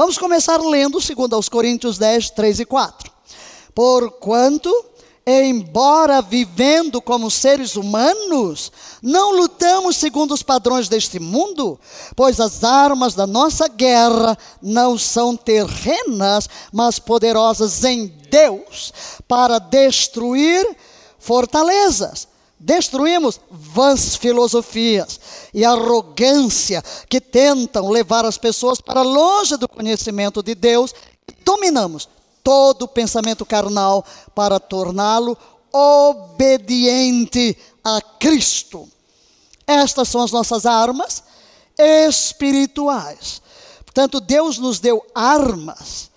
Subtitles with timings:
[0.00, 3.12] Vamos começar lendo 2 Coríntios 10, 3 e 4.
[3.74, 4.74] Porquanto,
[5.26, 11.78] embora vivendo como seres humanos, não lutamos segundo os padrões deste mundo,
[12.16, 18.94] pois as armas da nossa guerra não são terrenas, mas poderosas em Deus
[19.28, 20.66] para destruir
[21.18, 22.26] fortalezas.
[22.62, 25.18] Destruímos vãs filosofias
[25.54, 30.94] e arrogância que tentam levar as pessoas para longe do conhecimento de Deus.
[31.42, 32.06] Dominamos
[32.44, 34.04] todo pensamento carnal
[34.34, 35.38] para torná-lo
[35.72, 38.86] obediente a Cristo.
[39.66, 41.22] Estas são as nossas armas
[41.78, 43.40] espirituais.
[43.86, 46.09] Portanto, Deus nos deu armas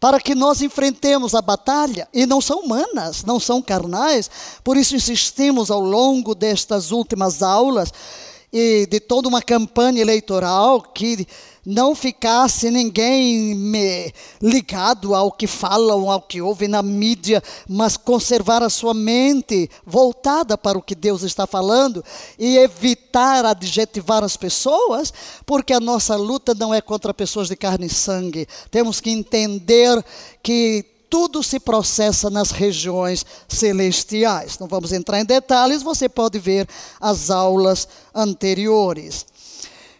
[0.00, 4.30] para que nós enfrentemos a batalha, e não são humanas, não são carnais,
[4.64, 7.92] por isso insistimos ao longo destas últimas aulas
[8.50, 11.28] e de toda uma campanha eleitoral que
[11.70, 18.68] não ficasse ninguém ligado ao que falam, ao que ouvem na mídia, mas conservar a
[18.68, 22.04] sua mente voltada para o que Deus está falando
[22.36, 25.12] e evitar adjetivar as pessoas,
[25.46, 28.48] porque a nossa luta não é contra pessoas de carne e sangue.
[28.68, 30.04] Temos que entender
[30.42, 34.58] que tudo se processa nas regiões celestiais.
[34.58, 36.68] Não vamos entrar em detalhes, você pode ver
[37.00, 39.24] as aulas anteriores.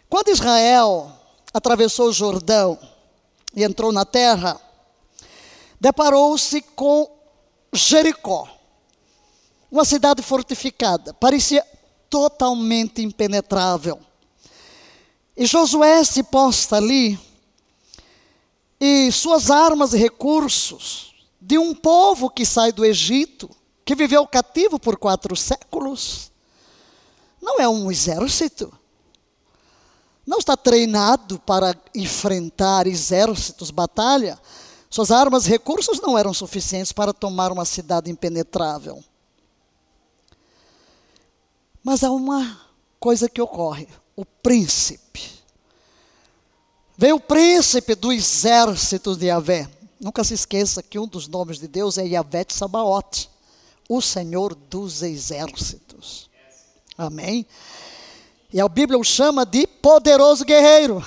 [0.09, 1.20] Quando Israel
[1.53, 2.77] atravessou o Jordão
[3.55, 4.59] e entrou na terra,
[5.79, 7.09] deparou-se com
[7.73, 8.47] Jericó,
[9.69, 11.65] uma cidade fortificada, parecia
[12.09, 13.99] totalmente impenetrável.
[15.35, 17.17] E Josué se posta ali,
[18.79, 23.49] e suas armas e recursos de um povo que sai do Egito,
[23.85, 26.31] que viveu cativo por quatro séculos,
[27.41, 28.71] não é um exército
[30.25, 34.39] não está treinado para enfrentar exércitos, batalha,
[34.89, 39.01] suas armas recursos não eram suficientes para tomar uma cidade impenetrável.
[41.81, 42.59] Mas há uma
[42.99, 45.31] coisa que ocorre: o príncipe.
[46.97, 49.67] Veio o príncipe do exército de Yahvé.
[49.99, 52.53] Nunca se esqueça que um dos nomes de Deus é Yahvé de
[53.87, 56.29] o Senhor dos exércitos.
[56.97, 57.45] Amém?
[58.53, 61.01] E a Bíblia o chama de poderoso guerreiro.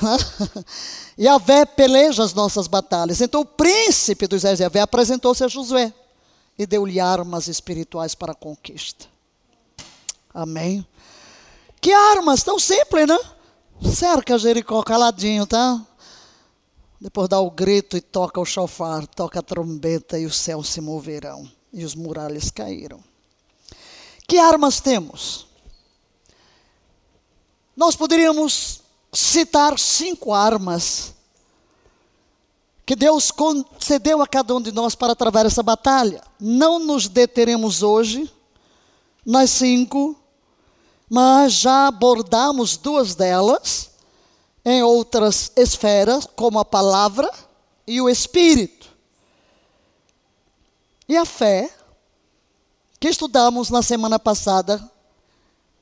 [1.19, 3.21] e a Vé peleja as nossas batalhas.
[3.21, 5.93] Então o príncipe dos exércitos Vé apresentou-se a Josué
[6.59, 9.06] e deu-lhe armas espirituais para a conquista.
[10.32, 10.87] Amém.
[11.81, 13.19] Que armas tão simples, né?
[13.93, 15.84] Cerca Jericó caladinho, tá?
[17.00, 20.81] Depois dá o grito e toca o chofar, toca a trombeta e os céus se
[20.81, 23.05] moverão e os muralhas caíram.
[24.26, 25.47] Que armas temos?
[27.77, 28.81] Nós poderíamos
[29.12, 31.15] citar cinco armas
[32.87, 36.23] que Deus concedeu a cada um de nós para travar essa batalha.
[36.39, 38.31] Não nos deteremos hoje
[39.25, 40.15] nas cinco,
[41.09, 43.91] mas já abordamos duas delas
[44.65, 47.31] em outras esferas, como a palavra
[47.87, 48.89] e o espírito.
[51.09, 51.71] E a fé,
[52.99, 54.91] que estudamos na semana passada,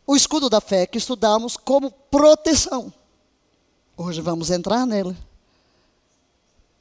[0.07, 2.93] o escudo da fé que estudamos como proteção.
[3.97, 5.17] Hoje vamos entrar nele.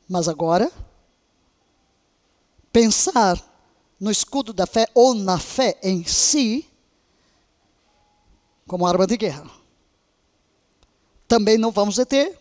[0.08, 0.72] Mas agora,
[2.72, 3.42] pensar
[4.00, 6.68] no escudo da fé ou na fé em si
[8.68, 9.50] como arma de guerra.
[11.28, 12.38] Também não vamos deter,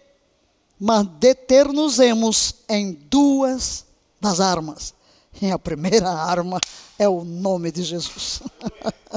[0.79, 3.85] mas deter-nos-emos em duas
[4.21, 4.95] das armas.
[5.41, 6.61] E a primeira arma
[6.99, 8.43] é o nome de Jesus.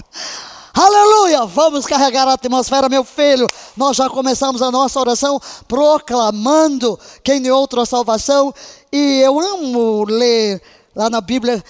[0.73, 1.45] Aleluia!
[1.45, 3.47] Vamos carregar a atmosfera, meu filho.
[3.77, 8.53] Nós já começamos a nossa oração proclamando quem de outro a salvação.
[8.91, 10.61] E eu amo ler
[10.95, 11.63] lá na Bíblia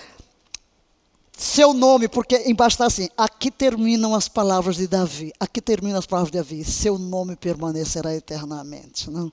[1.35, 5.33] seu nome, porque embaixo está assim: aqui terminam as palavras de Davi.
[5.39, 6.63] Aqui terminam as palavras de Davi.
[6.63, 9.09] Seu nome permanecerá eternamente.
[9.09, 9.31] Não?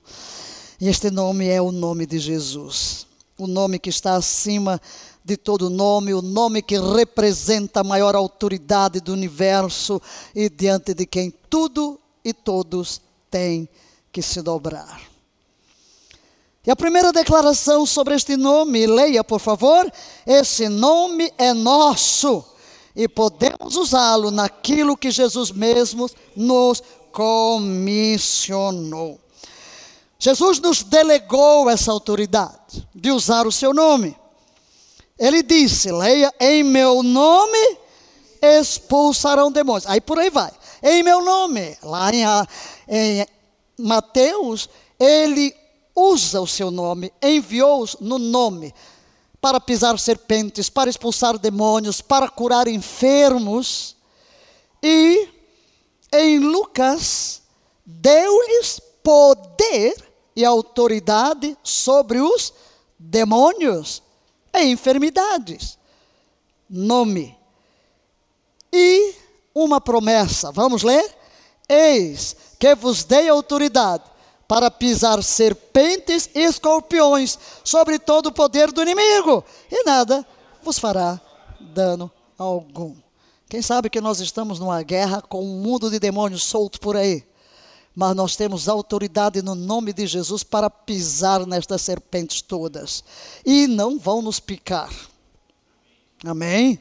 [0.79, 3.07] E este nome é o nome de Jesus.
[3.41, 4.79] O nome que está acima
[5.25, 9.99] de todo nome, o nome que representa a maior autoridade do universo
[10.35, 13.01] e diante de quem tudo e todos
[13.31, 13.67] têm
[14.11, 15.01] que se dobrar.
[16.63, 19.91] E a primeira declaração sobre este nome, leia por favor:
[20.23, 22.45] esse nome é nosso
[22.95, 29.19] e podemos usá-lo naquilo que Jesus mesmo nos comissionou.
[30.23, 34.15] Jesus nos delegou essa autoridade de usar o seu nome.
[35.17, 37.77] Ele disse: leia, em meu nome
[38.39, 39.87] expulsarão demônios.
[39.87, 40.51] Aí por aí vai.
[40.83, 41.75] Em meu nome.
[41.81, 42.23] Lá em,
[42.87, 43.25] em
[43.79, 44.69] Mateus,
[44.99, 45.55] ele
[45.95, 48.71] usa o seu nome, enviou-os no nome
[49.41, 53.95] para pisar serpentes, para expulsar demônios, para curar enfermos.
[54.83, 55.27] E
[56.13, 57.41] em Lucas,
[57.83, 62.53] deu-lhes poder e autoridade sobre os
[62.97, 64.01] demônios
[64.53, 65.77] e enfermidades.
[66.69, 67.37] Nome.
[68.71, 69.15] E
[69.53, 71.15] uma promessa, vamos ler?
[71.67, 74.03] Eis que vos dei autoridade
[74.47, 80.25] para pisar serpentes e escorpiões sobre todo o poder do inimigo, e nada
[80.61, 81.19] vos fará
[81.59, 82.95] dano algum.
[83.49, 87.23] Quem sabe que nós estamos numa guerra com um mundo de demônios solto por aí,
[87.95, 93.03] mas nós temos autoridade no nome de Jesus para pisar nestas serpentes todas,
[93.45, 94.89] e não vão nos picar.
[96.23, 96.79] Amém?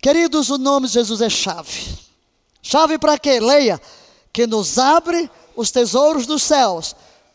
[0.00, 1.98] Queridos, o nome de Jesus é chave.
[2.62, 3.40] Chave para quê?
[3.40, 3.80] Leia.
[4.32, 6.94] Que nos abre os tesouros dos céus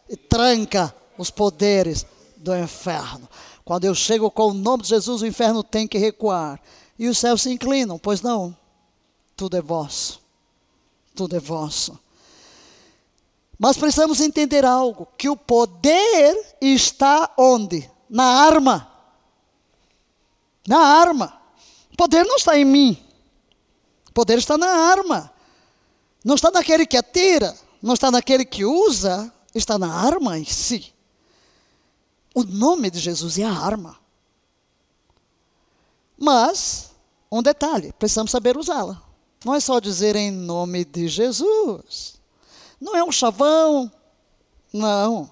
[0.09, 2.05] e tranca os poderes
[2.37, 3.27] do inferno.
[3.65, 6.59] Quando eu chego com o nome de Jesus, o inferno tem que recuar.
[6.97, 8.55] E os céus se inclinam, pois não.
[9.35, 10.21] Tudo é vosso.
[11.15, 11.97] Tudo é vosso.
[13.59, 17.91] Mas precisamos entender algo: que o poder está onde?
[18.09, 18.89] Na arma.
[20.65, 21.41] Na arma.
[21.91, 22.97] O poder não está em mim.
[24.07, 25.33] O poder está na arma.
[26.23, 30.93] Não está naquele que atira, não está naquele que usa, está na arma em si.
[32.33, 33.97] O nome de Jesus é a arma.
[36.17, 36.91] Mas,
[37.31, 39.01] um detalhe, precisamos saber usá-la.
[39.43, 42.18] Não é só dizer em nome de Jesus.
[42.79, 43.91] Não é um chavão.
[44.73, 45.29] Não.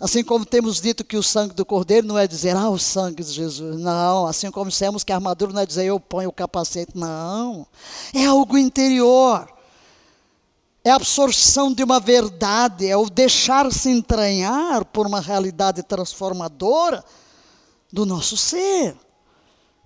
[0.00, 3.22] Assim como temos dito que o sangue do Cordeiro não é dizer, ah, o sangue
[3.22, 3.80] de Jesus.
[3.80, 4.26] Não.
[4.26, 6.96] Assim como dissemos que a armadura não é dizer, eu ponho o capacete.
[6.96, 7.66] Não.
[8.14, 9.48] É algo interior
[10.88, 17.04] é a absorção de uma verdade, é o deixar-se entranhar por uma realidade transformadora
[17.92, 18.96] do nosso ser.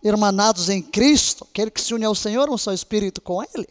[0.02, 3.68] Irmanados em Cristo, aquele que se une ao Senhor, um só espírito com Ele.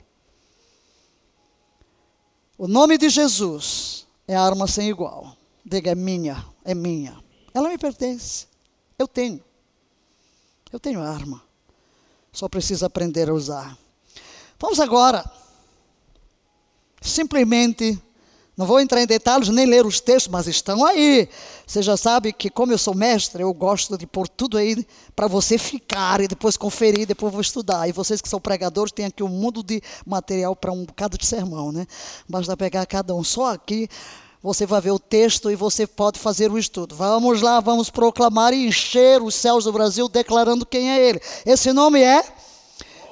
[2.61, 5.35] O nome de Jesus é arma sem igual.
[5.65, 7.17] Diga, é minha, é minha.
[7.55, 8.45] Ela me pertence.
[8.99, 9.43] Eu tenho.
[10.71, 11.43] Eu tenho arma.
[12.31, 13.75] Só preciso aprender a usar.
[14.59, 15.25] Vamos agora
[17.01, 17.99] simplesmente,
[18.57, 21.29] não vou entrar em detalhes nem ler os textos, mas estão aí.
[21.65, 25.27] Você já sabe que, como eu sou mestre, eu gosto de pôr tudo aí para
[25.27, 27.87] você ficar e depois conferir, depois vou estudar.
[27.87, 31.25] E vocês que são pregadores têm aqui um mundo de material para um bocado de
[31.25, 31.87] sermão, né?
[32.27, 33.23] Basta pegar cada um.
[33.23, 33.87] Só aqui
[34.43, 36.93] você vai ver o texto e você pode fazer o estudo.
[36.93, 41.21] Vamos lá, vamos proclamar e encher os céus do Brasil declarando quem é Ele.
[41.45, 42.23] Esse nome é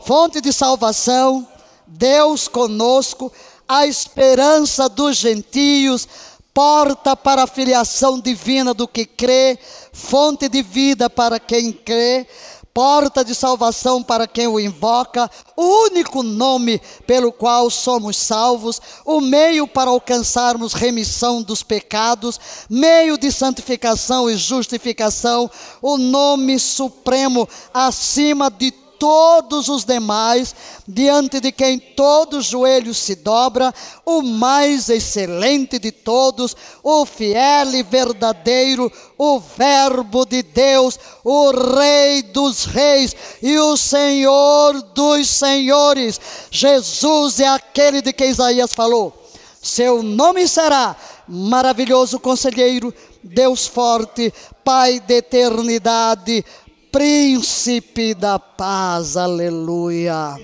[0.01, 1.47] Fonte de Salvação,
[1.88, 3.31] Deus conosco
[3.69, 6.07] a esperança dos gentios,
[6.51, 9.60] porta para a filiação divina do que crê,
[9.94, 12.25] fonte de vida para quem crê,
[12.74, 19.21] porta de salvação para quem o invoca, o único nome pelo qual somos salvos, o
[19.21, 25.49] meio para alcançarmos remissão dos pecados, meio de santificação e justificação,
[25.80, 30.53] o nome supremo acima de todos os demais,
[30.87, 33.73] diante de quem todo joelho se dobra,
[34.06, 42.21] o mais excelente de todos, o fiel e verdadeiro, o Verbo de Deus, o Rei
[42.21, 46.19] dos Reis e o Senhor dos Senhores.
[46.51, 49.13] Jesus é aquele de quem Isaías falou.
[49.61, 50.95] Seu nome será
[51.27, 56.45] maravilhoso conselheiro, Deus forte, Pai de eternidade,
[56.92, 60.36] príncipe da paz, aleluia.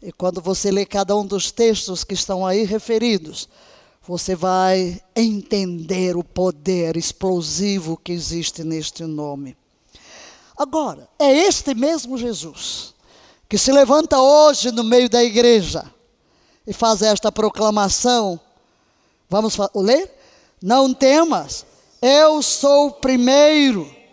[0.00, 3.48] E quando você lê cada um dos textos que estão aí referidos,
[4.06, 9.56] você vai entender o poder explosivo que existe neste nome.
[10.56, 12.94] Agora, é este mesmo Jesus
[13.48, 15.84] que se levanta hoje no meio da igreja
[16.66, 18.38] e faz esta proclamação.
[19.28, 20.10] Vamos ler?
[20.62, 21.66] Não temas,
[22.00, 24.03] eu sou o primeiro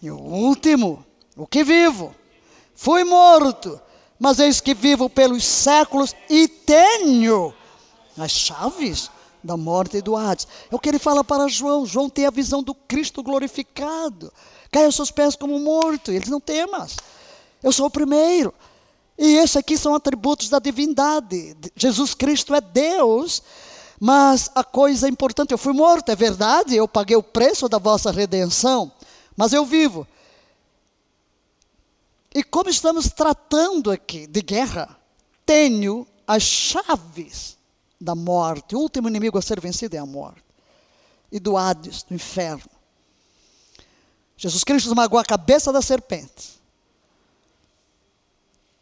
[0.00, 1.04] e o último,
[1.36, 2.14] o que vivo.
[2.74, 3.80] Fui morto,
[4.18, 7.52] mas eis que vivo pelos séculos e tenho
[8.16, 9.10] as chaves
[9.42, 10.46] da morte e do Hades.
[10.70, 11.86] É o que ele fala para João.
[11.86, 14.32] João tem a visão do Cristo glorificado.
[14.70, 16.12] Cai aos seus pés como morto.
[16.12, 16.96] Ele não temas.
[17.62, 18.52] Eu sou o primeiro.
[19.16, 21.56] E esses aqui são atributos da divindade.
[21.74, 23.42] Jesus Cristo é Deus.
[24.00, 28.12] Mas a coisa importante, eu fui morto, é verdade, eu paguei o preço da vossa
[28.12, 28.92] redenção
[29.38, 30.04] mas eu vivo.
[32.34, 34.98] E como estamos tratando aqui de guerra,
[35.46, 37.56] tenho as chaves
[38.00, 38.74] da morte.
[38.74, 40.42] O último inimigo a ser vencido é a morte.
[41.30, 42.68] E do Hades, do inferno.
[44.36, 46.60] Jesus Cristo esmagou a cabeça da serpente.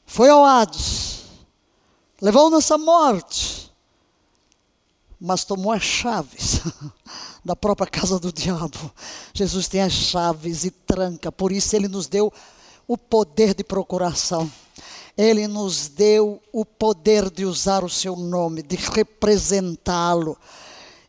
[0.06, 1.25] Foi ao Hades.
[2.18, 3.65] Levou nossa morte.
[5.20, 6.61] Mas tomou as chaves
[7.44, 8.92] da própria casa do diabo.
[9.32, 11.32] Jesus tem as chaves e tranca.
[11.32, 12.32] Por isso ele nos deu
[12.87, 14.50] o poder de procuração.
[15.16, 20.37] Ele nos deu o poder de usar o seu nome, de representá-lo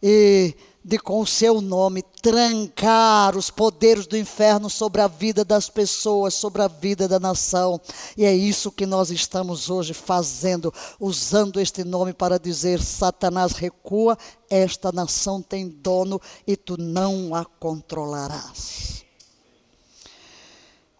[0.02, 0.56] e
[0.88, 6.34] de com o seu nome trancar os poderes do inferno sobre a vida das pessoas,
[6.34, 7.82] sobre a vida da nação.
[8.16, 14.18] E é isso que nós estamos hoje fazendo, usando este nome para dizer: Satanás recua,
[14.50, 19.04] esta nação tem dono e tu não a controlarás.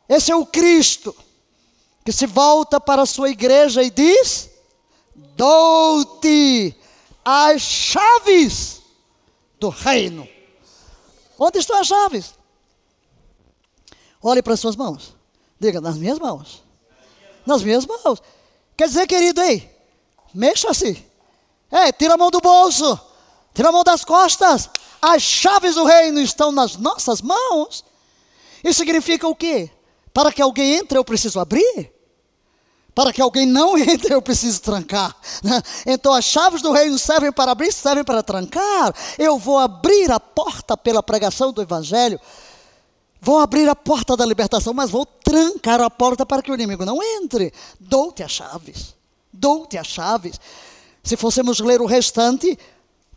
[0.10, 1.16] Esse é o Cristo
[2.04, 4.50] que se volta para a sua igreja e diz:
[5.16, 6.76] Dou-te
[7.24, 8.78] as chaves
[9.60, 10.28] do reino.
[11.38, 12.34] Onde estão as chaves?
[14.22, 15.16] Olhe para as suas mãos.
[15.60, 16.64] Diga, nas minhas mãos.
[17.46, 18.22] Nas minhas mãos.
[18.76, 19.70] Quer dizer, querido, ei,
[20.34, 21.06] mexa-se.
[21.72, 23.00] É, tira a mão do bolso.
[23.54, 24.70] Tira a mão das costas.
[25.02, 27.84] As chaves do reino estão nas nossas mãos.
[28.64, 29.70] Isso significa o quê?
[30.14, 31.97] Para que alguém entre, eu preciso abrir.
[32.98, 35.16] Para que alguém não entre, eu preciso trancar.
[35.44, 35.62] Né?
[35.86, 38.92] Então, as chaves do reino servem para abrir, servem para trancar.
[39.20, 42.20] Eu vou abrir a porta pela pregação do Evangelho.
[43.22, 46.86] Vou abrir a porta da libertação, mas vou trancar a porta para que o inimigo
[46.86, 47.54] não entre.
[47.80, 48.96] Dou-te as chaves.
[49.32, 50.40] Dou-te as chaves.
[51.04, 52.58] Se fôssemos ler o restante,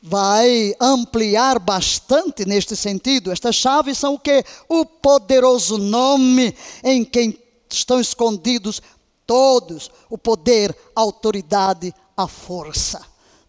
[0.02, 3.32] vai ampliar bastante neste sentido.
[3.32, 4.44] Estas chaves são o que?
[4.68, 7.38] O poderoso nome em quem
[7.70, 8.82] estão escondidos
[9.30, 13.00] todos o poder, a autoridade, a força.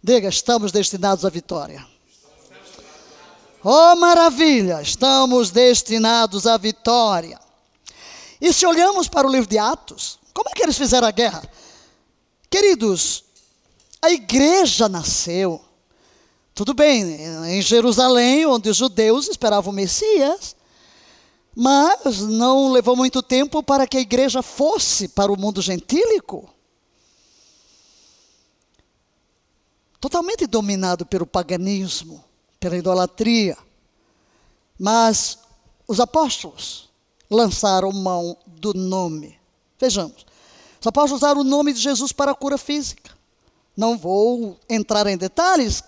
[0.03, 1.83] Diga, estamos destinados à vitória.
[3.63, 4.79] Oh, maravilha!
[4.79, 7.39] Estamos destinados à vitória.
[8.39, 11.41] E se olhamos para o livro de Atos, como é que eles fizeram a guerra?
[12.47, 13.23] Queridos,
[14.03, 15.59] a igreja nasceu.
[16.53, 17.01] Tudo bem,
[17.47, 20.55] em Jerusalém, onde os judeus esperavam o Messias,
[21.55, 26.50] mas não levou muito tempo para que a igreja fosse para o mundo gentílico.
[30.00, 32.24] Totalmente dominado pelo paganismo,
[32.60, 33.58] pela idolatria.
[34.79, 35.38] Mas
[35.88, 36.89] os apóstolos
[37.29, 39.39] lançaram mão do nome.
[39.79, 40.25] Vejamos.
[40.79, 43.12] Os apóstolos usaram o nome de Jesus para a cura física.
[43.77, 45.84] Não vou entrar em detalhes,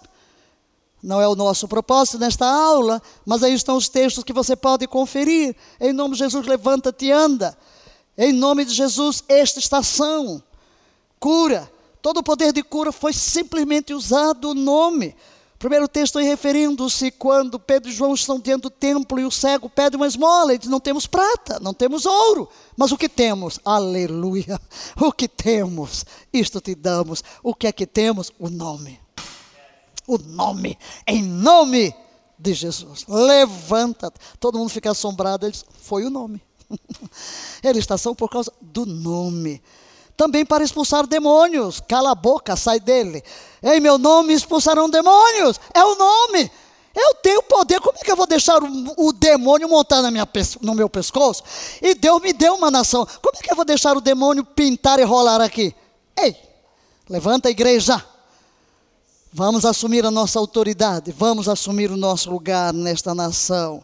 [1.04, 4.88] não é o nosso propósito nesta aula, mas aí estão os textos que você pode
[4.88, 5.54] conferir.
[5.78, 7.58] Em nome de Jesus, levanta-te e anda.
[8.18, 10.42] Em nome de Jesus, esta estação,
[11.20, 11.70] cura.
[12.02, 15.14] Todo o poder de cura foi simplesmente usado o nome.
[15.60, 19.70] Primeiro texto aí referindo-se quando Pedro e João estão dentro do templo e o cego
[19.70, 20.54] pede uma esmola.
[20.54, 23.60] Ele Não temos prata, não temos ouro, mas o que temos?
[23.66, 24.60] Aleluia!
[25.02, 26.06] O que temos?
[26.32, 27.24] Isto te damos.
[27.42, 28.32] O que é que temos?
[28.40, 29.03] O nome
[30.08, 31.96] o nome, em nome
[32.38, 33.06] de Jesus.
[33.08, 34.20] Levanta-te.
[34.40, 35.46] Todo mundo fica assombrado.
[35.46, 36.42] Ele diz, foi o nome.
[37.64, 39.62] Ele está só por causa do nome.
[40.16, 41.80] Também para expulsar demônios.
[41.88, 43.24] Cala a boca, sai dele.
[43.62, 45.60] Em meu nome expulsarão demônios.
[45.74, 46.52] É o nome.
[46.96, 50.28] Eu tenho poder, como é que eu vou deixar o, o, demônio montar na minha,
[50.62, 51.44] no meu pescoço?
[51.82, 53.04] E Deus me deu uma nação.
[53.06, 55.74] Como é que eu vou deixar o demônio pintar e rolar aqui?
[56.16, 56.36] Ei,
[57.10, 58.06] levanta a igreja.
[59.36, 63.84] Vamos assumir a nossa autoridade, vamos assumir o nosso lugar nesta nação.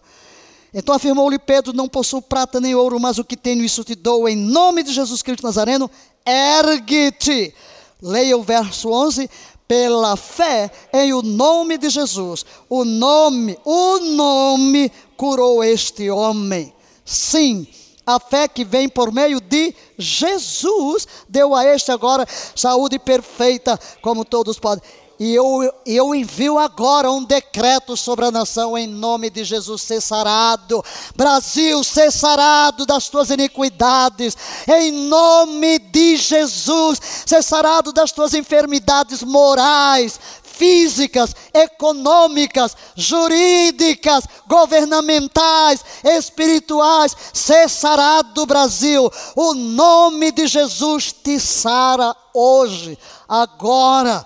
[0.72, 4.30] Então afirmou-lhe Pedro: Não possuo prata nem ouro, mas o que tenho, isso te dou.
[4.30, 5.90] Em nome de Jesus Cristo Nazareno,
[6.24, 7.52] ergue-te.
[8.00, 9.28] Leia o verso 11.
[9.68, 16.74] Pela fé em o nome de Jesus, o nome, o nome curou este homem.
[17.06, 17.68] Sim,
[18.10, 22.26] a fé que vem por meio de Jesus deu a este agora
[22.56, 24.84] saúde perfeita, como todos podem.
[25.20, 30.00] E eu, eu envio agora um decreto sobre a nação em nome de Jesus, ser
[30.00, 30.82] sarado.
[31.14, 34.38] Brasil, ser sarado das tuas iniquidades.
[34.66, 47.14] Em nome de Jesus, ser sarado das tuas enfermidades morais, físicas, econômicas, jurídicas, governamentais, espirituais,
[47.34, 49.12] cessará do Brasil.
[49.36, 52.98] O nome de Jesus te sara hoje,
[53.28, 54.26] agora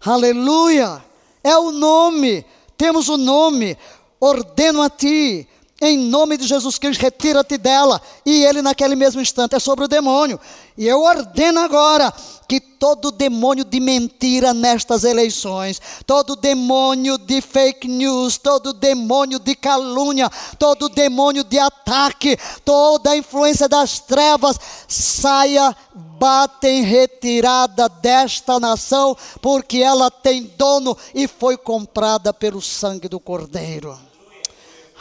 [0.00, 1.04] Aleluia!
[1.42, 2.44] É o nome,
[2.76, 3.76] temos o nome.
[4.20, 5.48] Ordeno a ti,
[5.80, 8.02] Em nome de Jesus Cristo, retira-te dela.
[8.26, 10.40] E ele, naquele mesmo instante, é sobre o demônio.
[10.76, 12.12] E eu ordeno agora
[12.48, 19.54] que todo demônio de mentira nestas eleições, todo demônio de fake news, todo demônio de
[19.54, 28.58] calúnia, todo demônio de ataque, toda a influência das trevas, saia, bate em retirada desta
[28.58, 33.98] nação, porque ela tem dono e foi comprada pelo sangue do Cordeiro.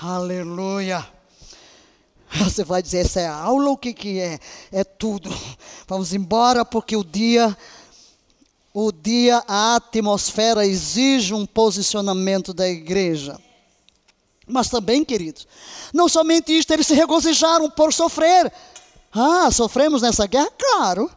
[0.01, 1.16] Aleluia.
[2.43, 4.39] Você vai dizer, essa é aula ou o que, que é?
[4.71, 5.29] É tudo.
[5.87, 7.57] Vamos embora porque o dia,
[8.73, 13.39] o dia, a atmosfera exige um posicionamento da igreja.
[14.45, 15.47] Mas também, queridos,
[15.93, 18.51] não somente isto, eles se regozijaram por sofrer.
[19.11, 20.49] Ah, sofremos nessa guerra?
[20.57, 21.09] Claro.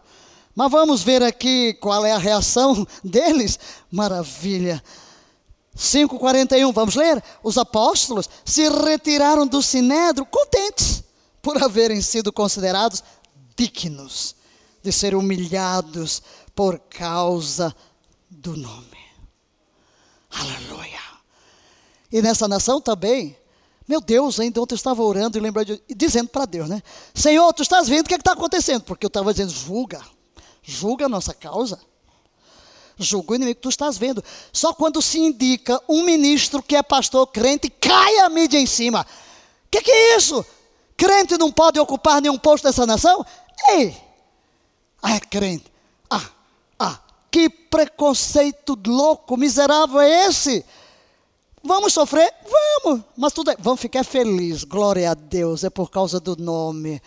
[0.55, 3.59] Mas vamos ver aqui qual é a reação deles.
[3.91, 4.83] Maravilha.
[5.81, 7.25] 5,41, vamos ler?
[7.43, 11.03] Os apóstolos se retiraram do sinédrio contentes
[11.41, 13.03] por haverem sido considerados
[13.57, 14.37] dignos
[14.83, 16.23] de ser humilhados
[16.55, 17.75] por causa
[18.29, 18.99] do nome.
[20.31, 21.01] Aleluia.
[22.13, 23.35] E nessa nação também,
[23.89, 26.83] meu Deus, ainda ontem eu estava orando e lembrando, e dizendo para Deus, né?
[27.15, 28.83] Senhor, tu estás vendo o que é está acontecendo?
[28.83, 30.05] Porque eu estava dizendo, julga,
[30.63, 31.81] julga a nossa causa
[33.05, 34.23] julga o inimigo, tu estás vendo.
[34.53, 39.03] Só quando se indica um ministro que é pastor crente, cai a mídia em cima.
[39.03, 40.45] O que, que, é isso?
[40.97, 43.25] Crente não pode ocupar nenhum posto dessa nação?
[43.69, 43.97] Ei!
[45.03, 45.65] Ah, é crente.
[46.11, 46.29] Ah,
[46.79, 46.99] ah,
[47.31, 50.65] que preconceito louco, miserável é esse?
[51.63, 52.33] Vamos sofrer?
[52.83, 57.01] Vamos, mas tudo é, vamos ficar felizes, glória a Deus, é por causa do nome.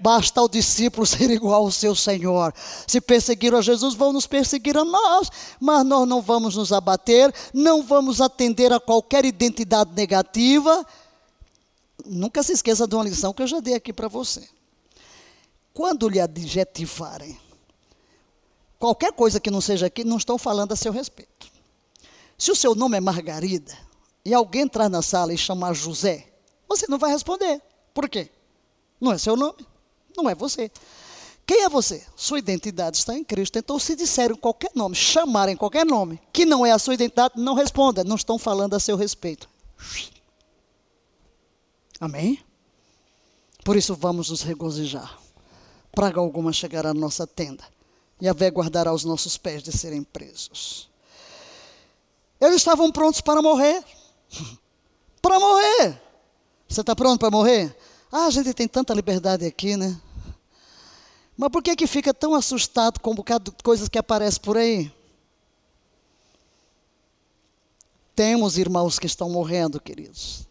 [0.00, 2.54] Basta o discípulo ser igual ao seu Senhor.
[2.86, 7.32] Se perseguiram a Jesus, vão nos perseguir a nós, mas nós não vamos nos abater,
[7.52, 10.84] não vamos atender a qualquer identidade negativa.
[12.06, 14.48] Nunca se esqueça de uma lição que eu já dei aqui para você.
[15.72, 17.38] Quando lhe adjetivarem
[18.78, 21.50] qualquer coisa que não seja aqui, não estão falando a seu respeito.
[22.36, 23.76] Se o seu nome é Margarida
[24.24, 26.26] e alguém entrar na sala e chamar José,
[26.66, 27.60] você não vai responder.
[27.92, 28.30] Por quê?
[29.00, 29.66] Não é seu nome.
[30.16, 30.70] Não é você.
[31.46, 32.06] Quem é você?
[32.14, 33.58] Sua identidade está em Cristo.
[33.58, 37.54] Então, se disserem qualquer nome, chamarem qualquer nome, que não é a sua identidade, não
[37.54, 38.04] responda.
[38.04, 39.48] Não estão falando a seu respeito.
[41.98, 42.42] Amém?
[43.64, 45.18] Por isso, vamos nos regozijar.
[45.92, 47.64] Praga alguma chegará à nossa tenda.
[48.20, 50.88] E a vé guardará os nossos pés de serem presos.
[52.40, 53.84] Eles estavam prontos para morrer.
[55.20, 56.00] para morrer.
[56.68, 57.76] Você está pronto para morrer?
[58.12, 60.00] Ah, a gente tem tanta liberdade aqui, né?
[61.36, 64.56] Mas por que que fica tão assustado com um bocado de coisas que aparecem por
[64.56, 64.92] aí?
[68.14, 70.46] Temos irmãos que estão morrendo, queridos.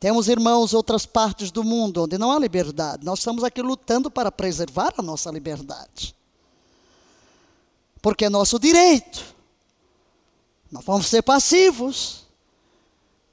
[0.00, 3.04] Temos irmãos em outras partes do mundo onde não há liberdade.
[3.04, 6.12] Nós estamos aqui lutando para preservar a nossa liberdade.
[8.00, 9.24] Porque é nosso direito.
[10.72, 12.21] Nós vamos ser passivos.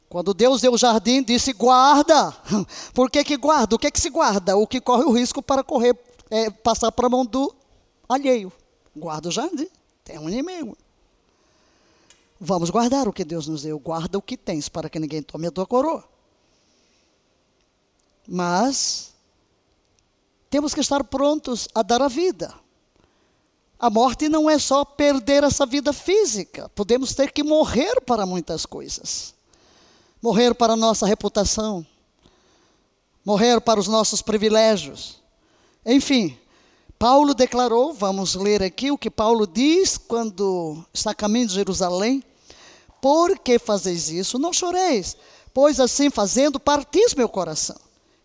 [0.09, 2.35] Quando Deus deu o jardim, disse: guarda.
[2.93, 3.75] Por que, que guarda?
[3.75, 4.57] O que, que se guarda?
[4.57, 5.95] O que corre o risco para correr,
[6.31, 7.55] é, passar para a mão do
[8.09, 8.51] alheio.
[8.95, 9.67] Guarda o jardim.
[10.03, 10.75] Tem um inimigo.
[12.41, 13.77] Vamos guardar o que Deus nos deu.
[13.77, 16.03] Guarda o que tens para que ninguém tome a tua coroa.
[18.27, 19.13] Mas
[20.49, 22.51] temos que estar prontos a dar a vida.
[23.77, 26.67] A morte não é só perder essa vida física.
[26.69, 29.37] Podemos ter que morrer para muitas coisas
[30.21, 31.85] morrer para a nossa reputação,
[33.23, 35.21] morrer para os nossos privilégios.
[35.85, 36.37] Enfim,
[36.97, 42.23] Paulo declarou, vamos ler aqui o que Paulo diz quando está a caminho de Jerusalém:
[43.01, 44.37] Por que fazeis isso?
[44.37, 45.15] Não choreis,
[45.53, 47.77] pois assim fazendo partis meu coração.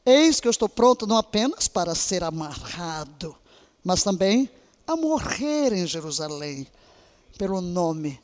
[0.05, 3.35] Eis que eu estou pronto não apenas para ser amarrado,
[3.83, 4.51] mas também
[4.87, 6.67] a morrer em Jerusalém,
[7.39, 8.21] pelo nome,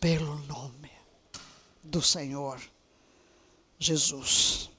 [0.00, 0.90] pelo nome
[1.84, 2.58] do Senhor.
[3.78, 4.70] Jesus.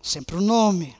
[0.00, 0.96] Sempre o nome.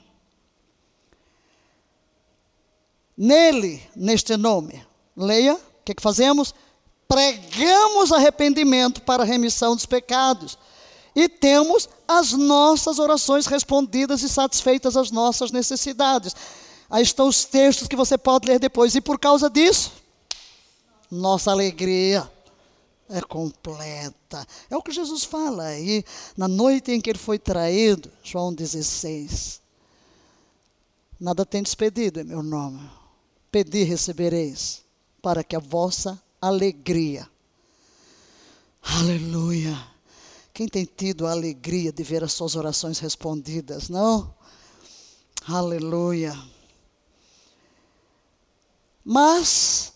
[3.16, 4.84] Nele, neste nome,
[5.16, 6.54] leia, o que, que fazemos?
[7.08, 10.58] Pregamos arrependimento para a remissão dos pecados.
[11.14, 16.36] E temos as nossas orações respondidas e satisfeitas as nossas necessidades.
[16.90, 18.94] Aí estão os textos que você pode ler depois.
[18.94, 19.92] E por causa disso,
[21.10, 22.30] nossa alegria
[23.08, 24.46] é completa.
[24.70, 26.04] É o que Jesus fala aí,
[26.36, 29.60] na noite em que ele foi traído, João 16.
[31.18, 32.90] Nada tem despedido em meu nome.
[33.50, 34.82] Pedi recebereis,
[35.22, 37.28] para que a vossa alegria.
[38.82, 39.76] Aleluia.
[40.52, 44.34] Quem tem tido a alegria de ver as suas orações respondidas, não?
[45.46, 46.34] Aleluia.
[49.04, 49.92] Mas,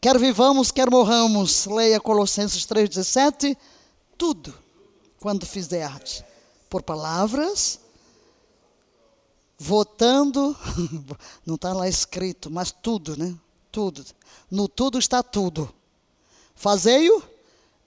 [0.00, 3.56] quer vivamos, quer morramos, leia Colossenses 3,17,
[4.16, 4.54] tudo,
[5.18, 6.24] quando fizerdes,
[6.68, 7.80] por palavras,
[9.58, 10.56] votando,
[11.44, 13.36] não está lá escrito, mas tudo, né?
[13.70, 14.04] Tudo.
[14.50, 15.72] No tudo está tudo.
[16.54, 17.22] Fazei-o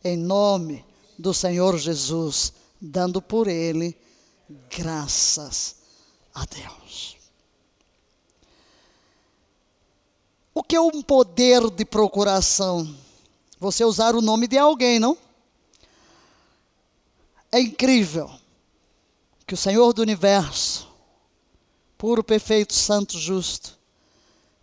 [0.04, 0.86] em nome
[1.18, 3.98] do Senhor Jesus, dando por ele
[4.70, 5.76] graças
[6.34, 7.23] a Deus.
[10.54, 12.96] O que é um poder de procuração?
[13.60, 15.18] Você usar o nome de alguém, não?
[17.52, 18.30] É incrível
[19.48, 20.88] que o Senhor do universo,
[21.98, 23.80] puro, perfeito, santo, justo,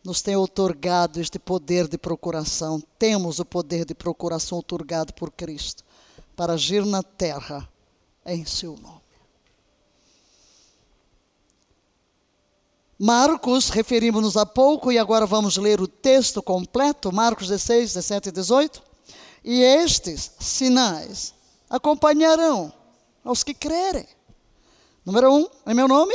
[0.04, 2.82] nos tem otorgado este poder de procuração.
[2.98, 5.84] Temos o poder de procuração otorgado por Cristo
[6.36, 7.68] para agir na terra
[8.24, 8.99] em seu nome.
[13.02, 18.32] Marcos, referimos-nos há pouco e agora vamos ler o texto completo, Marcos 16, 17 e
[18.32, 18.82] 18.
[19.42, 21.32] E estes sinais
[21.70, 22.70] acompanharão
[23.24, 24.06] aos que crerem.
[25.02, 26.14] Número um, em meu nome,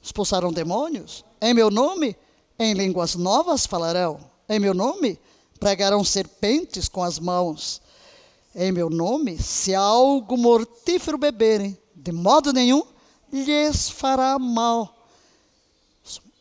[0.00, 1.26] expulsarão demônios.
[1.42, 2.16] Em meu nome,
[2.58, 4.18] em línguas novas falarão.
[4.48, 5.20] Em meu nome,
[5.60, 7.82] pregarão serpentes com as mãos.
[8.54, 12.82] Em meu nome, se algo mortífero beberem, de modo nenhum
[13.30, 14.97] lhes fará mal.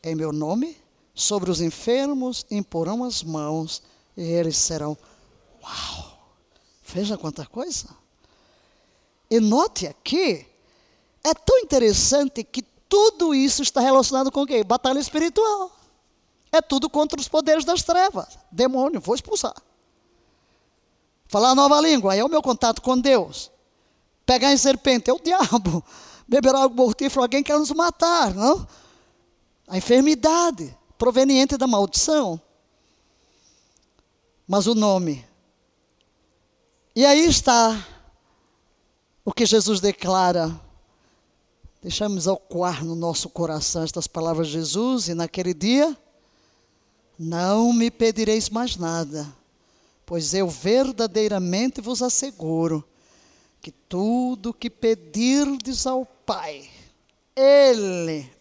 [0.07, 0.77] Em meu nome,
[1.13, 3.83] sobre os enfermos imporão as mãos
[4.15, 4.97] e eles serão.
[5.61, 6.17] Uau!
[6.85, 7.89] Veja quanta coisa.
[9.29, 10.45] E note aqui,
[11.21, 14.63] é tão interessante que tudo isso está relacionado com o quê?
[14.63, 15.77] Batalha espiritual.
[16.53, 18.39] É tudo contra os poderes das trevas.
[18.49, 19.61] Demônio, vou expulsar.
[21.27, 23.51] Falar nova língua, é o meu contato com Deus.
[24.25, 25.83] Pegar em serpente, é o diabo.
[26.25, 28.65] Beber algo mortífero, alguém quer nos matar, não?
[29.67, 32.41] A enfermidade proveniente da maldição.
[34.47, 35.25] Mas o nome.
[36.95, 37.85] E aí está
[39.23, 40.59] o que Jesus declara.
[41.81, 45.95] Deixamos ecoar no nosso coração estas palavras de Jesus, e naquele dia
[47.19, 49.27] não me pedireis mais nada,
[50.05, 52.87] pois eu verdadeiramente vos asseguro
[53.61, 56.69] que tudo que pedirdes ao Pai,
[57.35, 58.36] Ele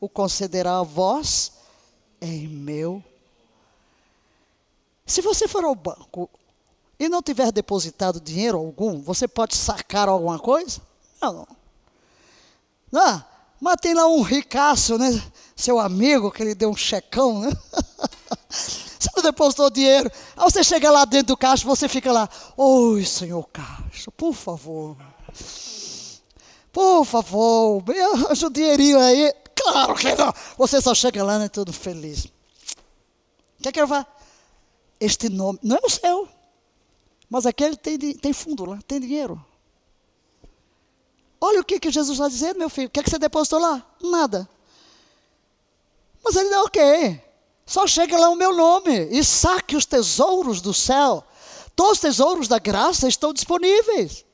[0.00, 1.52] o concederá a vós
[2.20, 3.02] em meu.
[5.06, 6.30] Se você for ao banco
[6.98, 10.80] e não tiver depositado dinheiro algum, você pode sacar alguma coisa?
[11.20, 11.46] Não.
[12.90, 13.24] Não,
[13.60, 15.22] mas tem lá um ricaço, né?
[15.54, 17.50] Seu amigo que ele deu um checão, né?
[18.50, 20.10] Você não depositou dinheiro.
[20.36, 24.94] Aí você chega lá dentro do caixa, você fica lá, oi, senhor caixa, por favor.
[26.70, 27.94] Por favor, me
[28.44, 29.32] o dinheirinho aí.
[29.62, 30.32] Claro que não.
[30.56, 32.26] Você só chega lá, né, todo feliz.
[33.58, 34.06] O que eu vá?
[34.98, 36.28] Este nome, não é o seu.
[37.28, 39.44] Mas aquele tem, tem fundo lá, tem dinheiro.
[41.40, 42.88] Olha o que, que Jesus está dizendo, meu filho.
[42.88, 43.86] O que, é que você depositou lá?
[44.02, 44.48] Nada.
[46.22, 47.22] Mas ele dá o quê?
[47.64, 51.24] Só chega lá o meu nome e saque os tesouros do céu.
[51.74, 54.24] Todos os tesouros da graça estão disponíveis.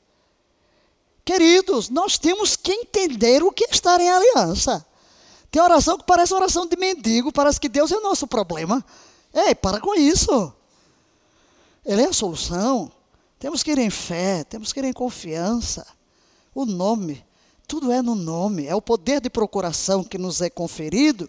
[1.25, 4.85] Queridos, nós temos que entender o que é estar em aliança.
[5.57, 8.85] Tem oração que parece oração de mendigo, parece que Deus é o nosso problema.
[9.33, 10.53] Ei, para com isso.
[11.83, 12.93] Ele é a solução.
[13.39, 15.87] Temos que ir em fé, temos que ir em confiança.
[16.55, 17.25] O nome,
[17.67, 21.27] tudo é no nome, é o poder de procuração que nos é conferido.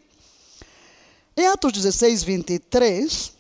[1.37, 3.31] Em Atos 16, 23,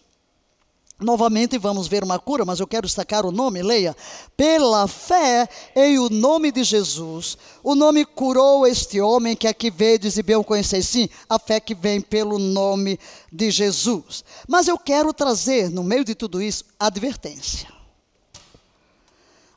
[0.99, 3.95] Novamente vamos ver uma cura, mas eu quero destacar o nome, leia.
[4.35, 10.17] Pela fé em o nome de Jesus, o nome curou este homem que aqui vedes
[10.17, 10.87] e bem o conheceis.
[10.87, 12.99] Sim, a fé que vem pelo nome
[13.31, 14.25] de Jesus.
[14.47, 17.71] Mas eu quero trazer, no meio de tudo isso, advertência.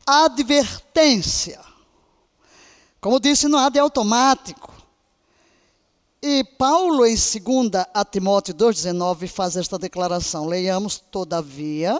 [0.07, 1.59] Advertência.
[3.01, 4.80] Como disse, não há de automático.
[6.23, 10.47] E Paulo, em 2 a Timóteo 2,19, faz esta declaração.
[10.47, 11.99] Leiamos, todavia,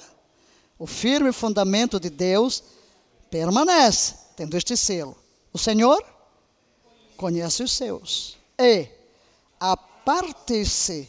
[0.79, 2.63] o firme fundamento de Deus
[3.31, 5.17] permanece, tendo este selo.
[5.53, 6.05] O Senhor
[7.17, 8.37] conhece os seus.
[8.59, 8.89] E,
[9.59, 11.09] aparte-se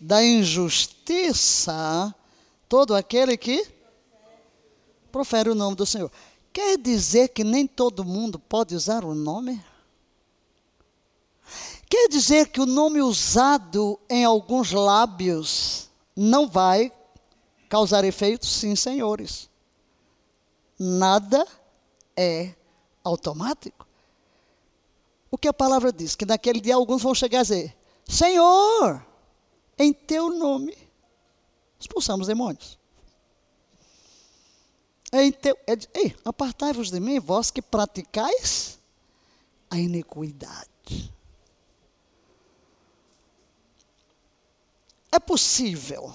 [0.00, 2.14] da injustiça,
[2.68, 3.66] todo aquele que
[5.10, 6.10] profere o nome do Senhor.
[6.52, 9.62] Quer dizer que nem todo mundo pode usar o nome?
[11.92, 16.90] Quer dizer que o nome usado em alguns lábios não vai
[17.68, 18.46] causar efeito?
[18.46, 19.50] Sim, senhores.
[20.78, 21.46] Nada
[22.16, 22.54] é
[23.04, 23.86] automático.
[25.30, 26.16] O que a palavra diz?
[26.16, 27.76] Que naquele dia alguns vão chegar a dizer:
[28.08, 29.04] Senhor,
[29.78, 30.74] em teu nome
[31.78, 32.78] expulsamos demônios.
[35.12, 38.78] Em teu, é, ei, apartai-vos de mim, vós que praticais
[39.68, 41.12] a iniquidade.
[45.12, 46.14] É possível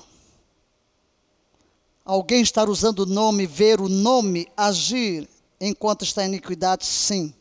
[2.03, 5.29] alguém estar usando o nome, ver o nome agir
[5.61, 6.83] enquanto está em iniquidade?
[6.83, 7.31] Sim.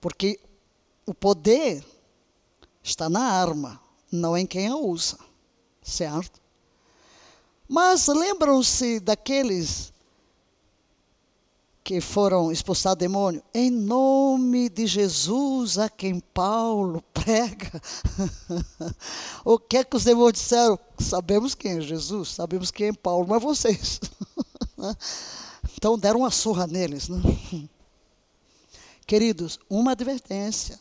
[0.00, 0.40] Porque
[1.04, 1.84] o poder
[2.82, 3.78] está na arma,
[4.10, 5.18] não em quem a usa.
[5.82, 6.40] Certo?
[7.68, 9.92] Mas lembram-se daqueles
[11.86, 17.80] que foram expulsar demônio, em nome de Jesus a quem Paulo prega.
[19.44, 20.76] o que é que os demônios disseram?
[20.98, 24.00] Sabemos quem é Jesus, sabemos quem é Paulo, mas vocês.
[25.78, 27.08] então deram uma surra neles.
[27.08, 27.20] Né?
[29.06, 30.80] Queridos, uma advertência.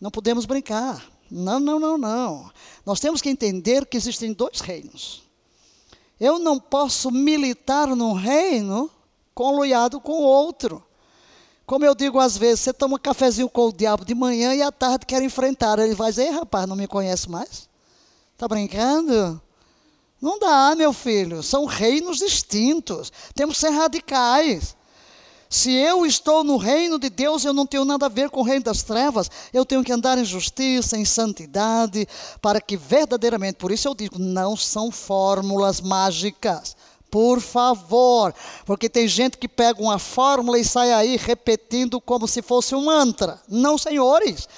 [0.00, 1.04] Não podemos brincar.
[1.28, 2.48] Não, não, não, não.
[2.86, 5.24] Nós temos que entender que existem dois reinos.
[6.20, 8.88] Eu não posso militar num reino
[9.34, 10.84] conluiado com o outro.
[11.66, 14.62] Como eu digo às vezes, você toma um cafezinho com o diabo de manhã e
[14.62, 15.78] à tarde quer enfrentar.
[15.78, 17.68] Ele vai dizer, rapaz, não me conhece mais?
[18.34, 19.40] Está brincando?
[20.20, 21.42] Não dá, meu filho.
[21.42, 23.12] São reinos distintos.
[23.34, 24.76] Temos que ser radicais.
[25.48, 28.42] Se eu estou no reino de Deus, eu não tenho nada a ver com o
[28.42, 29.30] reino das trevas.
[29.52, 32.08] Eu tenho que andar em justiça, em santidade,
[32.40, 36.74] para que verdadeiramente, por isso eu digo, não são fórmulas mágicas.
[37.12, 42.40] Por favor, porque tem gente que pega uma fórmula e sai aí repetindo como se
[42.40, 43.38] fosse um mantra.
[43.46, 44.48] Não, senhores.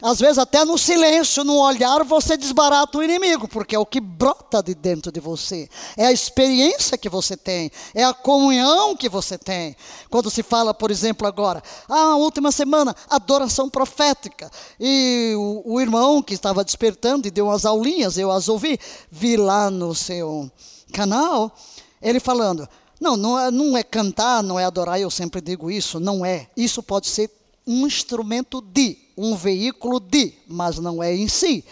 [0.00, 4.00] Às vezes, até no silêncio, no olhar, você desbarata o inimigo, porque é o que
[4.00, 5.68] brota de dentro de você.
[5.96, 9.74] É a experiência que você tem, é a comunhão que você tem.
[10.08, 14.48] Quando se fala, por exemplo, agora, ah, última semana, adoração profética.
[14.78, 18.78] E o, o irmão que estava despertando e deu umas aulinhas, eu as ouvi,
[19.10, 20.48] vi lá no seu
[20.94, 21.54] canal,
[22.00, 22.68] ele falando:
[23.00, 26.48] não, não é, não é cantar, não é adorar, eu sempre digo isso, não é.
[26.56, 27.30] Isso pode ser
[27.66, 31.64] um instrumento de, um veículo de, mas não é em si.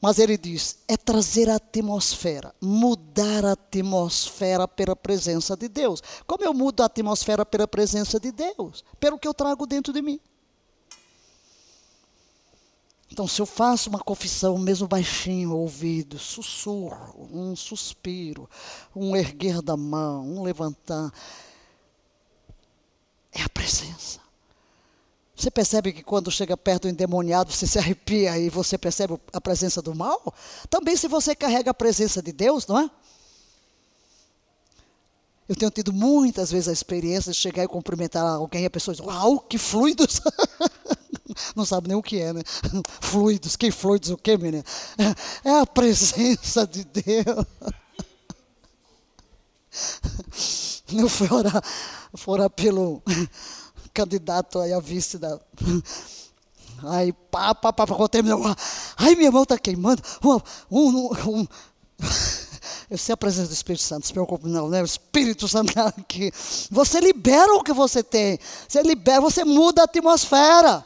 [0.00, 6.02] Mas ele diz: é trazer a atmosfera, mudar a atmosfera pela presença de Deus.
[6.26, 8.84] Como eu mudo a atmosfera pela presença de Deus?
[9.00, 10.20] Pelo que eu trago dentro de mim.
[13.16, 18.46] Então, se eu faço uma confissão, mesmo baixinho, ouvido, sussurro, um suspiro,
[18.94, 21.10] um erguer da mão, um levantar,
[23.32, 24.20] é a presença.
[25.34, 29.40] Você percebe que quando chega perto do endemoniado, você se arrepia e você percebe a
[29.40, 30.34] presença do mal?
[30.68, 32.90] Também se você carrega a presença de Deus, não é?
[35.48, 38.94] Eu tenho tido muitas vezes a experiência de chegar e cumprimentar alguém e a pessoa
[38.94, 40.20] diz, uau, que fluidos!
[41.54, 42.42] não sabe nem o que é, né?
[43.00, 44.64] Fluidos, que fluidos, o que, menina?
[45.44, 47.46] É a presença de Deus.
[50.96, 51.62] Eu fui orar,
[52.14, 53.02] fui orar pelo
[53.92, 55.38] candidato aí a vice da.
[56.84, 58.40] Aí, pá, pá, pá, quando terminou,
[58.96, 60.02] ai, minha mão está queimando.
[60.22, 61.46] Um, um, um,
[62.88, 64.80] eu sei a presença do Espírito Santo, se preocupe não, né?
[64.80, 66.30] O Espírito Santo está aqui.
[66.70, 68.38] Você libera o que você tem.
[68.68, 70.84] Você libera, você muda a atmosfera.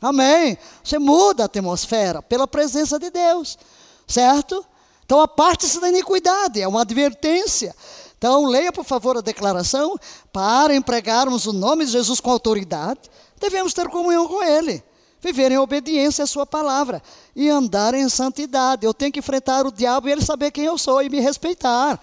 [0.00, 0.56] Amém.
[0.82, 3.58] Você muda a atmosfera pela presença de Deus,
[4.06, 4.64] certo?
[5.04, 7.74] Então, aparte-se da iniquidade, é uma advertência.
[8.16, 9.98] Então, leia, por favor, a declaração.
[10.32, 13.00] Para empregarmos o nome de Jesus com autoridade,
[13.38, 14.82] devemos ter comunhão com Ele,
[15.22, 17.00] viver em obediência à Sua palavra
[17.34, 18.84] e andar em santidade.
[18.84, 21.98] Eu tenho que enfrentar o diabo e ele saber quem eu sou e me respeitar.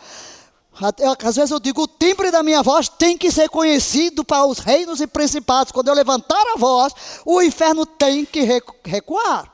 [1.26, 4.60] Às vezes eu digo, o timbre da minha voz tem que ser conhecido para os
[4.60, 5.74] reinos e principados.
[5.74, 6.94] Quando eu levantar a voz,
[7.26, 8.42] o inferno tem que
[8.86, 9.54] recuar.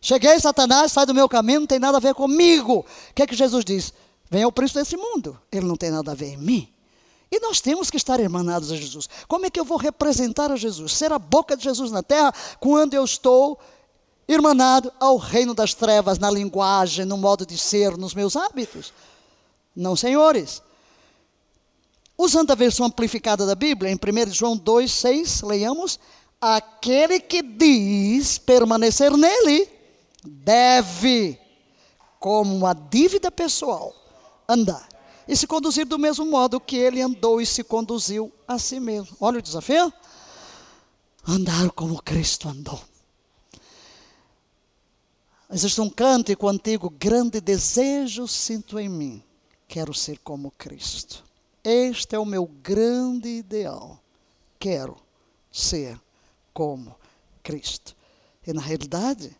[0.00, 2.80] Cheguei, Satanás, sai do meu caminho, não tem nada a ver comigo.
[3.10, 3.92] O que é que Jesus diz?
[4.28, 5.40] Venha o príncipe desse mundo.
[5.52, 6.68] Ele não tem nada a ver em mim.
[7.30, 9.08] E nós temos que estar hermanados a Jesus.
[9.26, 10.92] Como é que eu vou representar a Jesus?
[10.92, 13.58] Ser a boca de Jesus na terra quando eu estou
[14.28, 18.92] irmanado ao reino das trevas, na linguagem, no modo de ser, nos meus hábitos?
[19.74, 20.62] Não, senhores.
[22.16, 25.98] Usando a versão amplificada da Bíblia, em 1 João 2, 6, leiamos:
[26.40, 29.68] Aquele que diz permanecer nele,
[30.24, 31.38] deve,
[32.18, 33.92] como uma dívida pessoal,
[34.48, 34.95] andar.
[35.26, 39.16] E se conduzir do mesmo modo que ele andou e se conduziu a si mesmo.
[39.20, 39.92] Olha o desafio.
[41.26, 42.80] Andar como Cristo andou.
[45.50, 49.22] Existe um cântico antigo, grande desejo sinto em mim
[49.68, 51.24] Quero ser como Cristo.
[51.62, 54.00] Este é o meu grande ideal.
[54.58, 54.96] quero
[55.50, 56.00] ser
[56.52, 56.94] como
[57.42, 57.96] Cristo.
[58.46, 59.36] E na realidade,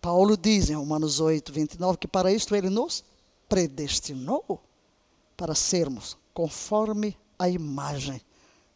[0.00, 3.04] Paulo diz em Romanos 8, 29 que para isto ele nos
[3.48, 4.62] predestinou
[5.38, 8.20] para sermos conforme a imagem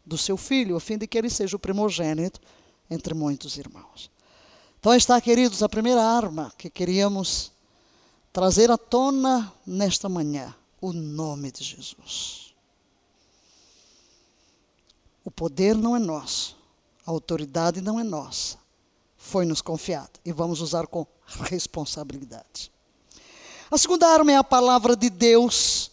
[0.05, 2.39] do seu filho, a fim de que ele seja o primogênito
[2.89, 4.09] entre muitos irmãos.
[4.79, 7.51] Então está, queridos, a primeira arma que queríamos
[8.31, 12.53] trazer à tona nesta manhã, o nome de Jesus.
[15.23, 16.57] O poder não é nosso,
[17.05, 18.57] a autoridade não é nossa,
[19.17, 22.71] foi nos confiada e vamos usar com responsabilidade.
[23.69, 25.92] A segunda arma é a palavra de Deus.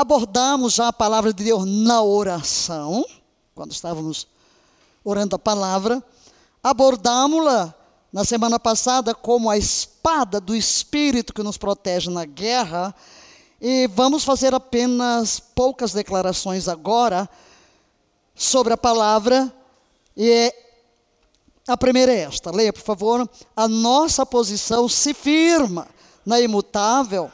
[0.00, 3.04] Abordamos já a palavra de Deus na oração,
[3.54, 4.26] quando estávamos
[5.04, 6.02] orando a palavra.
[6.62, 7.74] Abordamos-la
[8.10, 12.94] na semana passada como a espada do Espírito que nos protege na guerra.
[13.60, 17.28] E vamos fazer apenas poucas declarações agora
[18.34, 19.54] sobre a palavra.
[20.16, 20.72] E é,
[21.68, 23.28] a primeira é esta: leia, por favor.
[23.54, 25.86] A nossa posição se firma
[26.24, 27.30] na imutável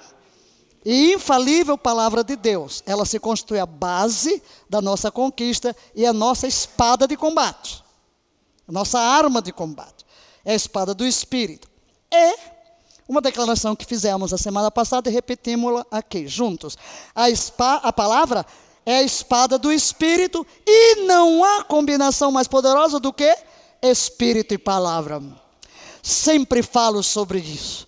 [0.89, 2.81] e infalível palavra de Deus.
[2.87, 7.83] Ela se constitui a base da nossa conquista e a nossa espada de combate.
[8.69, 10.07] Nossa arma de combate.
[10.45, 11.69] É a espada do Espírito.
[12.09, 12.35] É
[13.09, 16.79] uma declaração que fizemos a semana passada e repetimos-la aqui, juntos.
[17.13, 18.47] A, espa, a palavra
[18.85, 23.37] é a espada do Espírito e não há combinação mais poderosa do que
[23.83, 25.21] Espírito e palavra.
[26.01, 27.86] Sempre falo sobre isso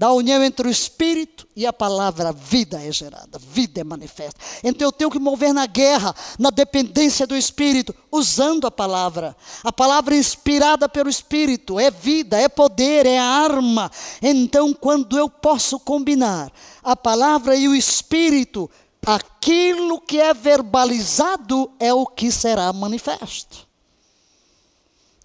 [0.00, 4.40] da união entre o Espírito e a palavra, vida é gerada, vida é manifesta.
[4.64, 9.36] Então eu tenho que mover na guerra, na dependência do Espírito, usando a palavra.
[9.62, 13.90] A palavra inspirada pelo Espírito é vida, é poder, é arma.
[14.22, 16.50] Então, quando eu posso combinar
[16.82, 18.70] a palavra e o Espírito,
[19.04, 23.68] aquilo que é verbalizado é o que será manifesto.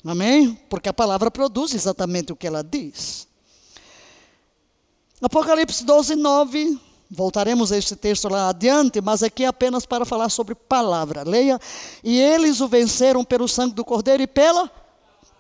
[0.04, 0.54] Amém?
[0.70, 3.26] Porque a palavra produz exatamente o que ela diz.
[5.26, 6.80] Apocalipse 12, 9.
[7.10, 11.24] Voltaremos a este texto lá adiante, mas aqui é apenas para falar sobre palavra.
[11.24, 11.60] Leia.
[12.04, 14.70] E eles o venceram pelo sangue do Cordeiro e pela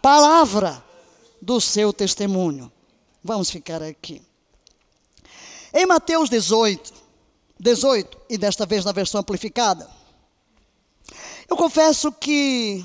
[0.01, 0.83] palavra
[1.39, 2.71] do seu testemunho.
[3.23, 4.23] Vamos ficar aqui.
[5.71, 6.91] Em Mateus 18,
[7.59, 9.87] 18, e desta vez na versão amplificada,
[11.47, 12.83] eu confesso que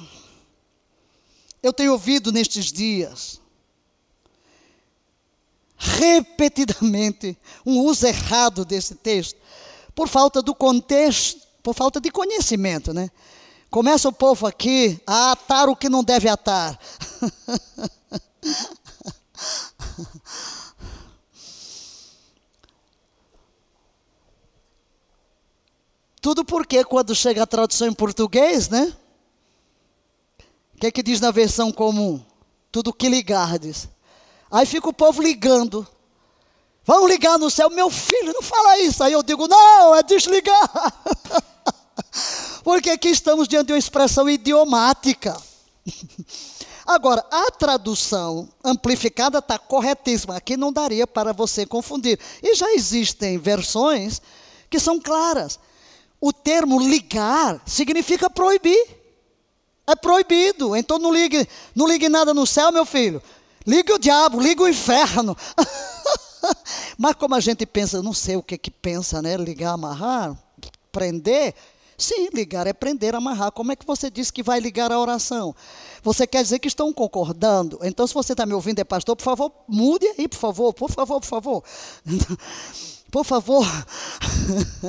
[1.63, 3.40] eu tenho ouvido nestes dias
[5.81, 9.41] repetidamente um uso errado desse texto,
[9.95, 13.11] por falta do contexto, por falta de conhecimento, né?
[13.71, 16.79] Começa o povo aqui a atar o que não deve atar.
[26.21, 28.95] Tudo porque quando chega a tradução em português, né?
[30.75, 32.23] O que é que diz na versão comum?
[32.71, 33.89] Tudo que ligardes
[34.51, 35.87] Aí fica o povo ligando.
[36.85, 39.05] Vamos ligar no céu, meu filho, não fala isso.
[39.05, 40.95] Aí eu digo, não, é desligar.
[42.65, 45.41] Porque aqui estamos diante de uma expressão idiomática.
[46.87, 50.37] Agora, a tradução amplificada está corretíssima.
[50.37, 52.19] Aqui não daria para você confundir.
[52.43, 54.21] E já existem versões
[54.69, 55.61] que são claras.
[56.21, 58.99] O termo ligar significa proibir.
[59.87, 60.75] É proibido.
[60.75, 63.23] Então não ligue, não ligue nada no céu, meu filho.
[63.67, 65.37] Liga o diabo, liga o inferno.
[66.97, 69.37] Mas como a gente pensa, não sei o que que pensa, né?
[69.37, 70.37] Ligar, amarrar,
[70.91, 71.55] prender.
[71.97, 73.53] Sim, ligar é prender, amarrar.
[73.53, 75.55] Como é que você diz que vai ligar a oração?
[76.03, 77.79] Você quer dizer que estão concordando?
[77.83, 80.91] Então, se você está me ouvindo, é pastor, por favor, mude aí, por favor, por
[80.91, 81.65] favor, por favor.
[83.13, 83.67] por favor.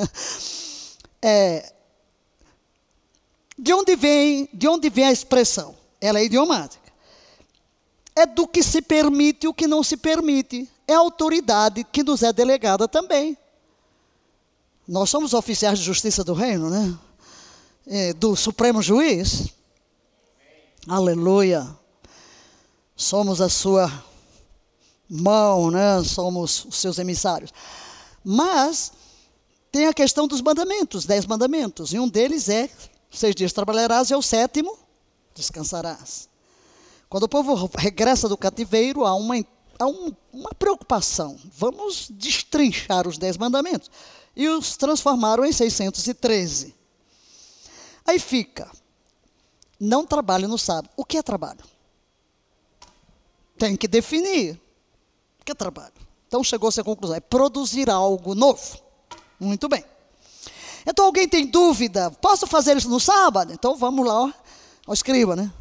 [1.22, 1.74] é,
[3.58, 5.76] de onde vem, de onde vem a expressão?
[6.00, 6.81] Ela é idiomática
[8.22, 10.70] é do que se permite e o que não se permite.
[10.88, 13.38] É a autoridade que nos é delegada também.
[14.88, 16.98] Nós somos oficiais de justiça do reino, né?
[17.88, 19.50] É, do Supremo Juiz.
[20.88, 21.68] Aleluia.
[22.96, 23.92] Somos a sua
[25.10, 26.04] mão, né?
[26.04, 27.52] Somos os seus emissários.
[28.24, 28.92] Mas
[29.72, 31.94] tem a questão dos mandamentos, dez mandamentos.
[31.94, 32.70] E um deles é:
[33.10, 34.78] seis dias trabalharás e ao sétimo
[35.34, 36.31] descansarás.
[37.12, 39.36] Quando o povo regressa do cativeiro, há uma,
[39.78, 41.38] há um, uma preocupação.
[41.58, 43.92] Vamos destrinchar os dez mandamentos.
[44.34, 46.74] E os transformaram em 613.
[48.06, 48.72] Aí fica.
[49.78, 50.90] Não trabalhe no sábado.
[50.96, 51.60] O que é trabalho?
[53.58, 54.54] Tem que definir.
[55.42, 55.92] O que é trabalho?
[56.30, 58.80] Então chegou-se à conclusão: é produzir algo novo.
[59.38, 59.84] Muito bem.
[60.88, 62.10] Então alguém tem dúvida?
[62.10, 63.52] Posso fazer isso no sábado?
[63.52, 64.34] Então vamos lá.
[64.88, 65.52] Ou escreva, né?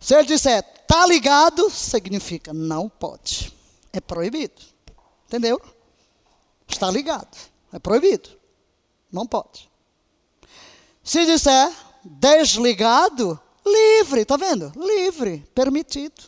[0.00, 3.52] Se ele disser, tá ligado, significa não pode.
[3.92, 4.62] É proibido.
[5.26, 5.60] Entendeu?
[6.66, 7.36] Está ligado.
[7.72, 8.30] É proibido.
[9.10, 9.68] Não pode.
[11.02, 11.72] Se disser
[12.04, 14.72] desligado, livre, tá vendo?
[14.76, 16.22] Livre, permitido.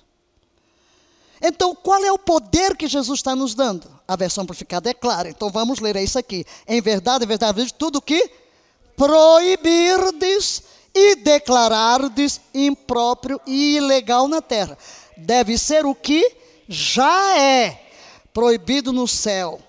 [1.40, 3.90] Então, qual é o poder que Jesus está nos dando?
[4.06, 6.44] A versão amplificada é clara, então vamos ler isso aqui.
[6.66, 8.30] Em verdade, em verdade, tudo que
[8.94, 10.62] proibirdes
[10.94, 14.76] e declarardes impróprio e ilegal na terra,
[15.16, 16.36] deve ser o que
[16.68, 17.90] já é
[18.32, 19.60] proibido no céu.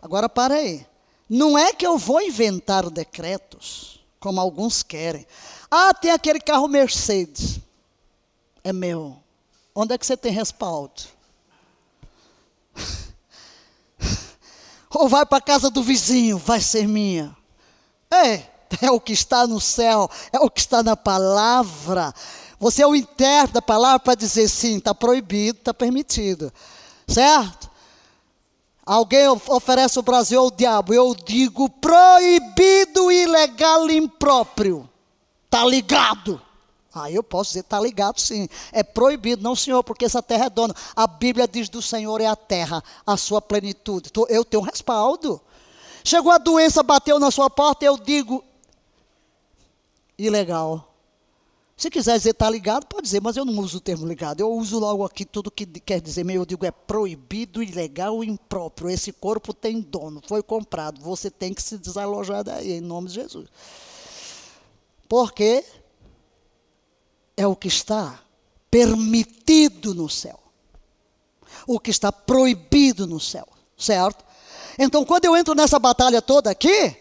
[0.00, 0.86] Agora para aí.
[1.28, 5.26] Não é que eu vou inventar decretos, como alguns querem.
[5.70, 7.58] Ah, tem aquele carro Mercedes.
[8.62, 9.18] É meu.
[9.74, 11.02] Onde é que você tem respaldo?
[14.94, 17.36] Ou vai para a casa do vizinho, vai ser minha.
[18.10, 18.44] É,
[18.80, 22.12] é o que está no céu, é o que está na palavra.
[22.58, 26.52] Você é o intérprete da palavra para dizer sim, está proibido, está permitido.
[27.06, 27.70] Certo?
[28.84, 34.88] Alguém oferece o Brasil ao diabo, eu digo proibido, ilegal, impróprio.
[35.44, 36.40] Está ligado?
[36.94, 38.48] Aí eu posso dizer, está ligado sim.
[38.72, 40.74] É proibido, não senhor, porque essa terra é dona.
[40.94, 44.10] A Bíblia diz do Senhor é a terra, a sua plenitude.
[44.28, 45.40] Eu tenho um respaldo.
[46.02, 48.44] Chegou a doença, bateu na sua porta, eu digo,
[50.18, 50.92] ilegal.
[51.76, 54.40] Se quiser dizer está ligado, pode dizer, mas eu não uso o termo ligado.
[54.40, 56.28] Eu uso logo aqui tudo que quer dizer.
[56.30, 58.88] Eu digo é proibido, ilegal, impróprio.
[58.88, 61.02] Esse corpo tem dono, foi comprado.
[61.02, 63.48] Você tem que se desalojar daí, em nome de Jesus.
[65.06, 65.62] Porque
[67.36, 68.22] é o que está
[68.70, 70.40] permitido no céu.
[71.66, 73.46] O que está proibido no céu,
[73.76, 74.24] certo?
[74.78, 76.96] Então, quando eu entro nessa batalha toda aqui,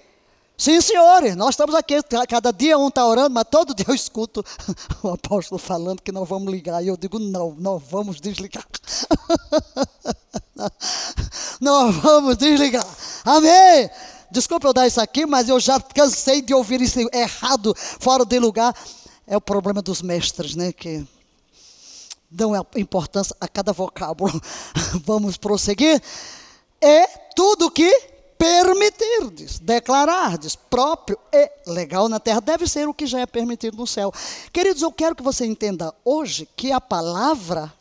[0.57, 1.95] sim, senhores, nós estamos aqui,
[2.27, 4.43] cada dia um está orando, mas todo dia eu escuto
[5.03, 6.83] o apóstolo falando que não vamos ligar.
[6.83, 8.65] E eu digo, não, não vamos desligar.
[11.59, 12.85] não vamos desligar.
[13.23, 13.89] Amém.
[14.31, 18.39] Desculpa eu dar isso aqui, mas eu já cansei de ouvir isso errado, fora de
[18.39, 18.75] lugar.
[19.27, 20.71] É o problema dos mestres, né?
[20.71, 21.05] Que
[22.29, 24.41] dão importância a cada vocábulo.
[25.05, 26.01] Vamos prosseguir.
[26.81, 33.19] É tudo que permitirdes, declarardes, próprio e legal na terra, deve ser o que já
[33.19, 34.13] é permitido no céu.
[34.51, 37.73] Queridos, eu quero que você entenda hoje que a palavra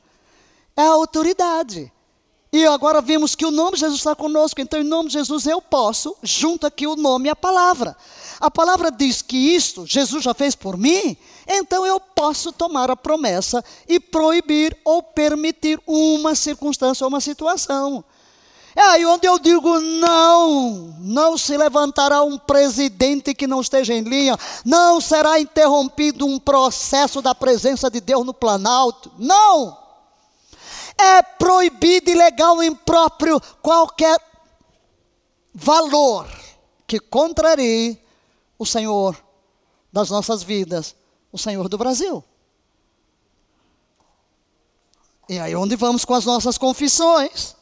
[0.76, 1.92] é a autoridade.
[2.52, 5.44] E agora vimos que o nome de Jesus está conosco, então em nome de Jesus
[5.44, 7.96] eu posso, junto aqui o nome e a palavra.
[8.38, 11.16] A palavra diz que isto Jesus já fez por mim,
[11.48, 18.04] então eu posso tomar a promessa e proibir ou permitir uma circunstância ou uma situação.
[18.76, 24.02] É aí onde eu digo não, não se levantará um presidente que não esteja em
[24.02, 29.12] linha, não será interrompido um processo da presença de Deus no Planalto.
[29.16, 29.78] Não!
[30.98, 34.18] É proibido, ilegal, impróprio qualquer
[35.52, 36.26] valor
[36.86, 37.98] que contrarie
[38.58, 39.16] o Senhor
[39.92, 40.96] das nossas vidas,
[41.30, 42.24] o Senhor do Brasil.
[45.28, 47.56] E aí onde vamos com as nossas confissões?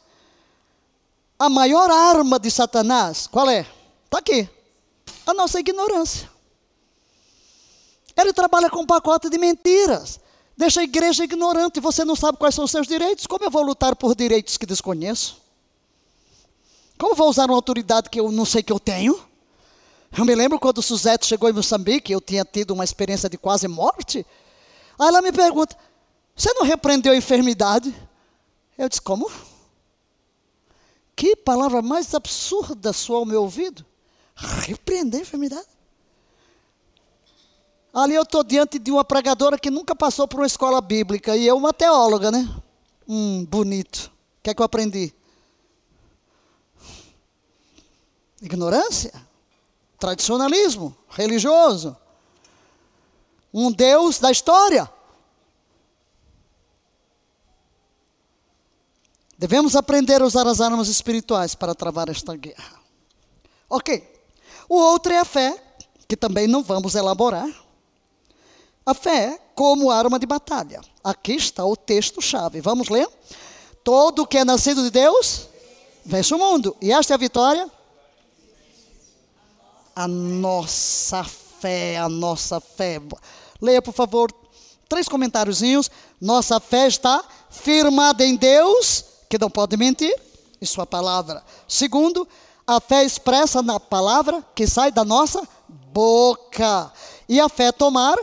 [1.43, 3.67] A maior arma de Satanás, qual é?
[4.05, 4.47] Está aqui.
[5.27, 6.29] A nossa ignorância.
[8.15, 10.21] Ele trabalha com um pacote de mentiras.
[10.55, 13.27] Deixa a igreja ignorante, você não sabe quais são os seus direitos.
[13.27, 15.35] Como eu vou lutar por direitos que desconheço?
[16.97, 19.21] Como vou usar uma autoridade que eu não sei que eu tenho?
[20.17, 23.67] Eu me lembro quando Suzette chegou em Moçambique, eu tinha tido uma experiência de quase
[23.67, 24.25] morte.
[24.97, 25.75] Aí ela me pergunta:
[26.33, 27.93] Você não repreendeu a enfermidade?
[28.77, 29.29] Eu disse: Como?
[31.15, 33.85] Que palavra mais absurda soou ao meu ouvido?
[34.35, 35.67] Repreender a enfermidade?
[37.93, 41.45] Ali eu estou diante de uma pregadora que nunca passou por uma escola bíblica e
[41.45, 42.49] eu uma teóloga, né?
[43.07, 44.11] Hum, bonito.
[44.39, 45.13] O que é que eu aprendi?
[48.41, 49.13] Ignorância,
[49.99, 51.95] tradicionalismo religioso,
[53.53, 54.91] um Deus da história.
[59.43, 62.79] Devemos aprender a usar as armas espirituais para travar esta guerra.
[63.69, 64.01] Ok.
[64.69, 65.61] O outro é a fé,
[66.07, 67.49] que também não vamos elaborar.
[68.85, 70.79] A fé como arma de batalha.
[71.03, 72.61] Aqui está o texto-chave.
[72.61, 73.05] Vamos ler?
[73.83, 75.49] Todo que é nascido de Deus
[76.05, 76.73] vence o mundo.
[76.81, 77.69] E esta é a vitória?
[79.93, 83.01] A nossa fé, a nossa fé.
[83.61, 84.31] Leia, por favor,
[84.87, 85.91] três comentáriozinhos.
[86.21, 90.15] Nossa fé está firmada em Deus, que não pode mentir,
[90.61, 91.43] e sua palavra.
[91.67, 92.27] Segundo,
[92.67, 95.41] a fé expressa na palavra que sai da nossa
[95.91, 96.93] boca.
[97.27, 98.15] E a fé tomar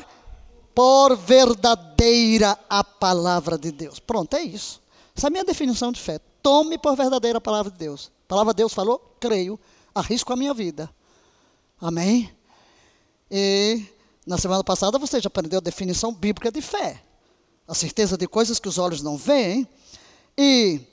[0.73, 3.99] por verdadeira a palavra de Deus.
[3.99, 4.81] Pronto, é isso.
[5.17, 6.21] Essa é a minha definição de fé.
[6.41, 8.13] Tome por verdadeira a palavra de Deus.
[8.27, 9.59] A palavra de Deus falou, creio,
[9.93, 10.89] arrisco a minha vida.
[11.81, 12.33] Amém?
[13.29, 13.85] E
[14.25, 17.03] na semana passada você já aprendeu a definição bíblica de fé.
[17.67, 19.67] A certeza de coisas que os olhos não veem.
[20.39, 20.87] E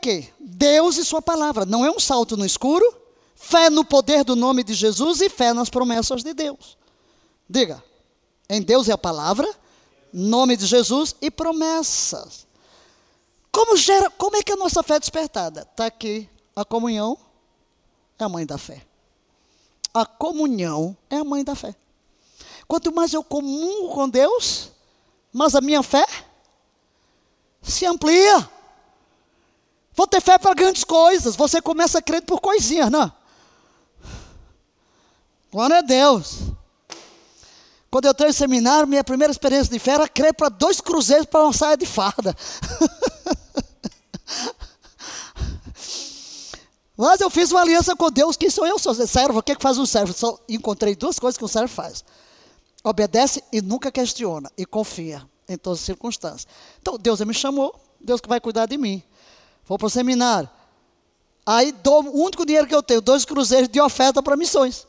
[0.00, 0.28] quê?
[0.38, 1.64] Deus e sua palavra.
[1.64, 2.84] Não é um salto no escuro.
[3.34, 6.78] Fé no poder do nome de Jesus e fé nas promessas de Deus.
[7.48, 7.82] Diga,
[8.48, 9.48] em Deus é a palavra,
[10.12, 12.46] nome de Jesus e promessas.
[13.52, 15.62] Como, gera, como é que a nossa fé é despertada?
[15.62, 17.18] Está aqui, a comunhão
[18.18, 18.84] é a mãe da fé.
[19.92, 21.74] A comunhão é a mãe da fé.
[22.66, 24.70] Quanto mais eu comungo com Deus,
[25.32, 26.06] mais a minha fé
[27.62, 28.50] se amplia.
[29.94, 31.36] Vou ter fé para grandes coisas.
[31.36, 33.12] Você começa a crer por coisinhas, não?
[35.52, 36.40] Glória a Deus.
[37.90, 41.26] Quando eu entrei no seminário, minha primeira experiência de fé era crer para dois cruzeiros
[41.26, 42.34] para uma saia de farda.
[46.96, 48.80] Mas eu fiz uma aliança com Deus, quem sou eu?
[48.80, 50.12] Sou servo, o que, é que faz um servo?
[50.12, 52.04] Só encontrei duas coisas que um servo faz.
[52.82, 56.48] Obedece e nunca questiona, e confia em todas as circunstâncias.
[56.80, 59.02] Então, Deus me chamou, Deus que vai cuidar de mim.
[59.66, 60.48] Vou para o seminário.
[61.46, 64.86] Aí dou o único dinheiro que eu tenho, dois cruzeiros de oferta para missões.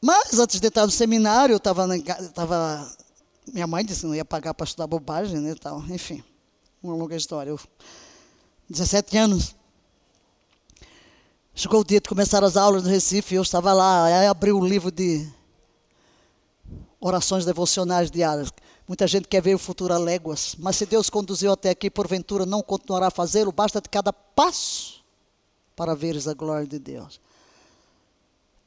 [0.00, 1.60] Mas antes de estar no seminário, eu.
[1.60, 1.86] Tava,
[3.52, 5.54] minha mãe disse que não ia pagar para estudar bobagem, né?
[5.54, 5.80] Tal.
[5.90, 6.24] Enfim,
[6.82, 7.50] uma longa história.
[7.50, 7.60] Eu,
[8.68, 9.54] 17 anos.
[11.54, 14.64] Chegou o dia de começar as aulas no Recife, eu estava lá, aí abri o
[14.64, 15.28] livro de
[16.98, 18.50] orações devocionais diárias.
[18.90, 22.44] Muita gente quer ver o futuro a léguas, mas se Deus conduziu até aqui, porventura
[22.44, 25.04] não continuará a fazê-lo, basta de cada passo
[25.76, 27.20] para veres a glória de Deus.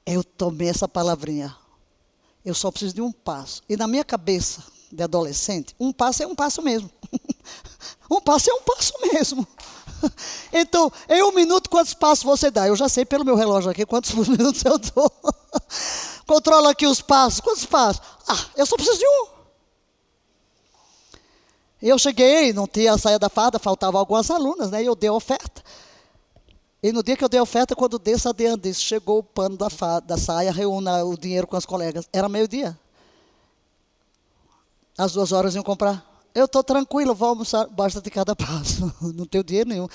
[0.06, 1.54] Eu tomei essa palavrinha.
[2.46, 3.64] Eu só preciso de um passo.
[3.68, 6.90] E na minha cabeça de adolescente, um passo é um passo mesmo.
[8.10, 9.46] um passo é um passo mesmo.
[10.52, 12.68] Então, em um minuto, quantos passos você dá?
[12.68, 15.12] Eu já sei pelo meu relógio aqui quantos minutos eu dou.
[16.26, 17.42] Controla aqui os passos.
[17.42, 18.02] Quantos passos?
[18.28, 19.43] Ah, eu só preciso de um.
[21.86, 24.82] Eu cheguei, não tinha a saia da farda, faltavam algumas alunas, né?
[24.82, 25.62] E eu dei a oferta.
[26.82, 29.58] E no dia que eu dei a oferta, quando desço adiante, disse, chegou o pano
[29.58, 32.08] da, fa, da saia, reúna o dinheiro com as colegas.
[32.14, 32.80] Era meio-dia.
[34.98, 36.10] Às duas horas iam comprar.
[36.34, 38.94] Eu estou tranquilo, vou almoçar, basta de cada passo.
[39.14, 39.88] Não tenho dinheiro nenhum.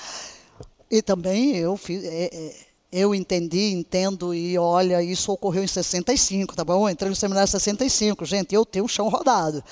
[0.91, 2.05] E também eu fiz.
[2.05, 6.89] É, é, eu entendi, entendo, e olha, isso ocorreu em 65, tá bom?
[6.89, 9.62] Entrei no seminário em 65, gente, eu tenho o chão rodado.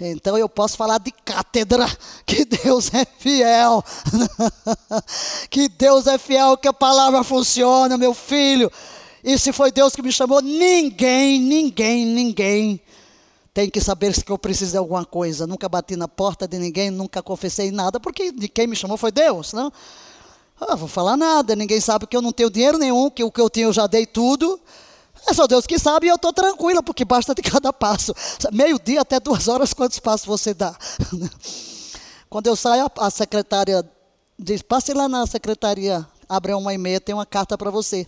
[0.00, 1.86] Então eu posso falar de cátedra,
[2.26, 3.84] que Deus é fiel.
[5.48, 8.70] que Deus é fiel, que a palavra funciona, meu filho.
[9.22, 12.80] E se foi Deus que me chamou, ninguém, ninguém, ninguém
[13.54, 15.46] tem que saber que eu preciso de alguma coisa.
[15.46, 19.10] Nunca bati na porta de ninguém, nunca confessei nada, porque de quem me chamou foi
[19.10, 19.72] Deus, não?
[20.60, 23.40] Ah, vou falar nada, ninguém sabe que eu não tenho dinheiro nenhum, que o que
[23.40, 24.58] eu tenho eu já dei tudo.
[25.28, 28.14] É só Deus que sabe e eu estou tranquila, porque basta de cada passo.
[28.52, 30.74] Meio-dia até duas horas, quantos passos você dá?
[32.30, 33.88] Quando eu saio, a secretária
[34.38, 38.06] diz: passe lá na secretaria, abre uma e meia, tem uma carta para você.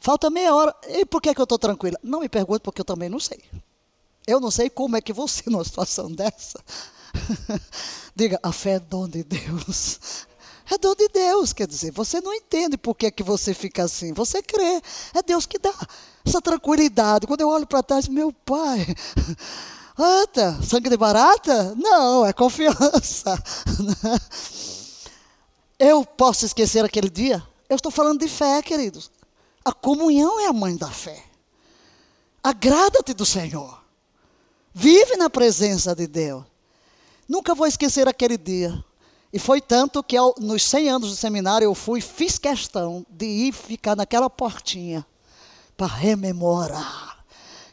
[0.00, 0.74] Falta meia hora.
[0.88, 1.98] E por que, que eu estou tranquila?
[2.02, 3.42] Não me pergunte, porque eu também não sei.
[4.26, 6.60] Eu não sei como é que você, numa situação dessa.
[8.14, 10.26] Diga, a fé é dom de Deus.
[10.70, 14.12] É dom de Deus, quer dizer, você não entende por que, que você fica assim.
[14.12, 14.82] Você crê,
[15.14, 15.72] é Deus que dá
[16.24, 17.26] essa tranquilidade.
[17.26, 18.84] Quando eu olho para trás, meu pai,
[19.96, 21.74] ata, sangue de barata?
[21.76, 23.40] Não, é confiança.
[25.78, 27.46] Eu posso esquecer aquele dia?
[27.68, 29.10] Eu estou falando de fé, queridos.
[29.64, 31.22] A comunhão é a mãe da fé.
[32.42, 33.82] Agrada-te do Senhor.
[34.72, 36.44] Vive na presença de Deus.
[37.28, 38.72] Nunca vou esquecer aquele dia.
[39.36, 43.26] E foi tanto que eu, nos 100 anos do seminário eu fui, fiz questão de
[43.26, 45.04] ir ficar naquela portinha
[45.76, 47.22] para rememorar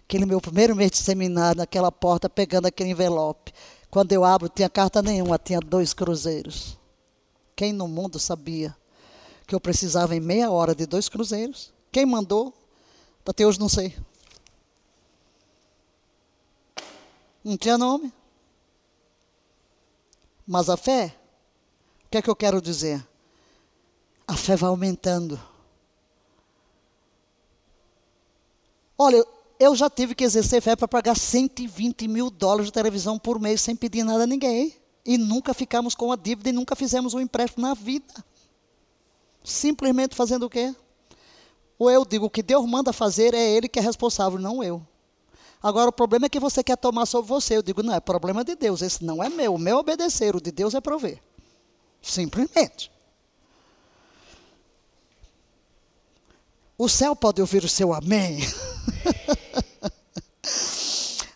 [0.04, 3.54] aquele meu primeiro mês de seminário, naquela porta, pegando aquele envelope.
[3.90, 6.78] Quando eu abro, tinha carta nenhuma, tinha dois cruzeiros.
[7.56, 8.76] Quem no mundo sabia
[9.48, 11.72] que eu precisava em meia hora de dois cruzeiros?
[11.94, 12.54] Quem mandou?
[13.26, 13.96] Até hoje não sei.
[17.42, 18.12] Não tinha nome.
[20.46, 21.23] Mas a fé,
[22.14, 23.04] que é que eu quero dizer?
[24.28, 25.42] A fé vai aumentando.
[28.96, 29.26] Olha,
[29.60, 33.62] eu já tive que exercer fé para pagar 120 mil dólares de televisão por mês
[33.62, 34.76] sem pedir nada a ninguém.
[35.04, 38.14] E nunca ficamos com a dívida e nunca fizemos um empréstimo na vida.
[39.44, 40.72] Simplesmente fazendo o quê?
[41.80, 44.86] Ou eu digo, o que Deus manda fazer é Ele que é responsável, não eu.
[45.64, 47.58] Agora o problema é que você quer tomar sobre você.
[47.58, 48.84] Eu digo, não, é problema de Deus.
[48.84, 49.56] Esse não é meu.
[49.56, 51.20] O meu é obedecer, o de Deus é prover.
[52.04, 52.92] Simplesmente.
[56.78, 58.40] O céu pode ouvir o seu amém.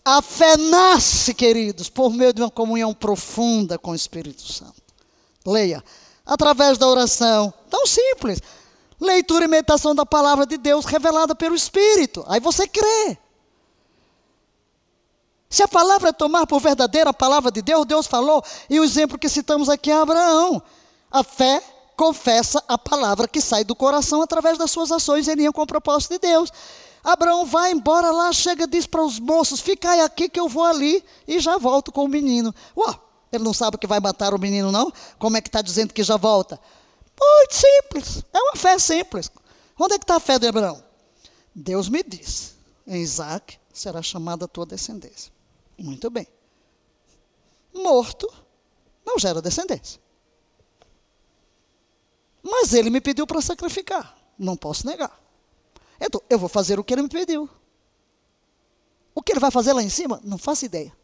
[0.03, 4.81] A fé nasce, queridos, por meio de uma comunhão profunda com o Espírito Santo.
[5.45, 5.83] Leia.
[6.25, 7.53] Através da oração.
[7.69, 8.41] Tão simples.
[8.99, 12.25] Leitura e meditação da palavra de Deus revelada pelo Espírito.
[12.27, 13.17] Aí você crê.
[15.49, 19.17] Se a palavra tomar por verdadeira a palavra de Deus, Deus falou, e o exemplo
[19.17, 20.61] que citamos aqui é Abraão.
[21.09, 21.63] A fé
[21.95, 25.67] confessa a palavra que sai do coração através das suas ações em linha com o
[25.67, 26.51] propósito de Deus.
[27.03, 30.65] Abraão vai embora lá, chega diz para os moços: fica aí aqui que eu vou
[30.65, 32.53] ali e já volto com o menino.
[32.75, 32.93] Uau,
[33.31, 34.91] ele não sabe que vai matar o menino, não?
[35.17, 36.59] Como é que está dizendo que já volta?
[37.19, 39.31] Muito simples, é uma fé simples.
[39.79, 40.83] Onde é que está a fé de Abraão?
[41.55, 45.36] Deus me diz: em Isaac será chamada a tua descendência.
[45.77, 46.27] Muito bem.
[47.73, 48.27] Morto
[49.05, 50.01] não gera descendência.
[52.43, 54.17] Mas ele me pediu para sacrificar.
[54.37, 55.19] Não posso negar.
[55.99, 57.49] Então, eu vou fazer o que ele me pediu.
[59.13, 60.21] O que ele vai fazer lá em cima?
[60.23, 60.95] Não faço ideia.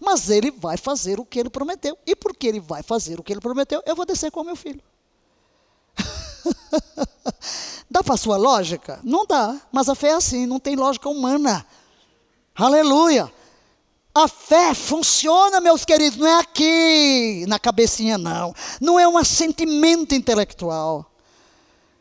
[0.00, 1.98] Mas ele vai fazer o que ele prometeu.
[2.06, 4.56] E porque ele vai fazer o que ele prometeu, eu vou descer com o meu
[4.56, 4.82] filho.
[7.90, 9.00] dá para a sua lógica?
[9.02, 9.60] Não dá.
[9.72, 11.66] Mas a fé é assim, não tem lógica humana.
[12.54, 13.32] Aleluia.
[14.14, 18.54] A fé funciona, meus queridos, não é aqui na cabecinha, não.
[18.80, 21.10] Não é um assentimento intelectual.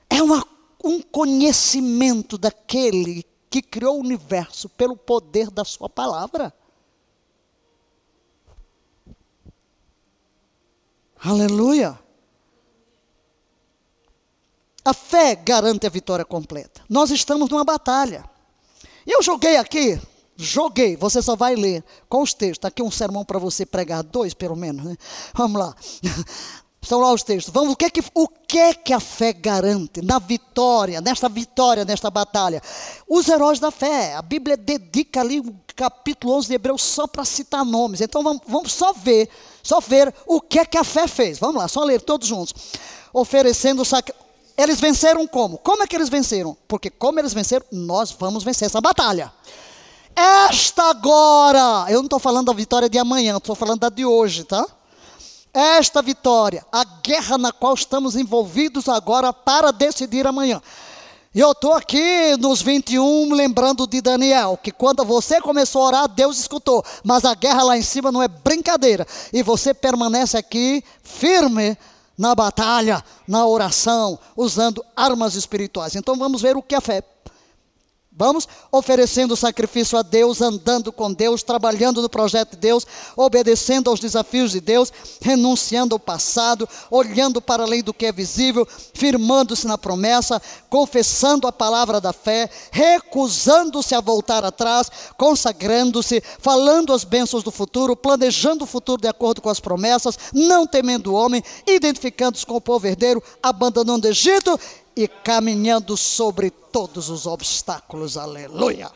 [0.09, 0.45] É uma,
[0.83, 6.53] um conhecimento daquele que criou o universo pelo poder da Sua palavra.
[11.19, 11.99] Aleluia.
[14.83, 16.81] A fé garante a vitória completa.
[16.87, 18.23] Nós estamos numa batalha.
[19.05, 19.99] E eu joguei aqui
[20.37, 22.59] Joguei, você só vai ler com os textos.
[22.59, 24.85] Está aqui um sermão para você pregar, dois pelo menos.
[24.85, 24.95] Né?
[25.33, 25.75] Vamos lá.
[26.79, 27.51] Estão lá os textos.
[27.51, 31.27] Vamos, o que, é que, o que é que a fé garante na vitória, nesta
[31.27, 32.61] vitória, nesta batalha?
[33.09, 34.13] Os heróis da fé.
[34.13, 37.99] A Bíblia dedica ali o capítulo 11 de Hebreus só para citar nomes.
[37.99, 39.27] Então vamos, vamos só ver,
[39.63, 41.39] só ver o que é que a fé fez.
[41.39, 42.53] Vamos lá, só ler todos juntos.
[43.11, 44.27] Oferecendo sacrifício.
[44.57, 45.57] Eles venceram como?
[45.59, 46.57] Como é que eles venceram?
[46.67, 49.31] Porque como eles venceram, nós vamos vencer essa batalha.
[50.19, 54.43] Esta agora, eu não estou falando da vitória de amanhã, estou falando da de hoje,
[54.43, 54.65] tá?
[55.53, 60.59] Esta vitória, a guerra na qual estamos envolvidos agora para decidir amanhã.
[61.35, 66.07] E eu estou aqui nos 21 lembrando de Daniel, que quando você começou a orar,
[66.07, 66.83] Deus escutou.
[67.03, 69.05] Mas a guerra lá em cima não é brincadeira.
[69.31, 71.77] E você permanece aqui firme
[72.17, 75.95] na batalha, na oração, usando armas espirituais.
[75.95, 77.03] Então vamos ver o que a fé
[78.17, 82.83] Vamos oferecendo sacrifício a Deus, andando com Deus, trabalhando no projeto de Deus,
[83.15, 84.91] obedecendo aos desafios de Deus,
[85.21, 91.51] renunciando ao passado, olhando para além do que é visível, firmando-se na promessa, confessando a
[91.51, 98.67] palavra da fé, recusando-se a voltar atrás, consagrando-se, falando as bênçãos do futuro, planejando o
[98.67, 103.21] futuro de acordo com as promessas, não temendo o homem, identificando-se com o povo herdeiro,
[103.43, 104.59] abandonando o Egito
[104.97, 108.17] e caminhando sobre todos os obstáculos.
[108.17, 108.91] Aleluia.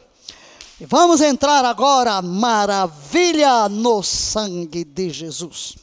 [0.80, 5.76] E vamos entrar agora, maravilha no sangue de Jesus.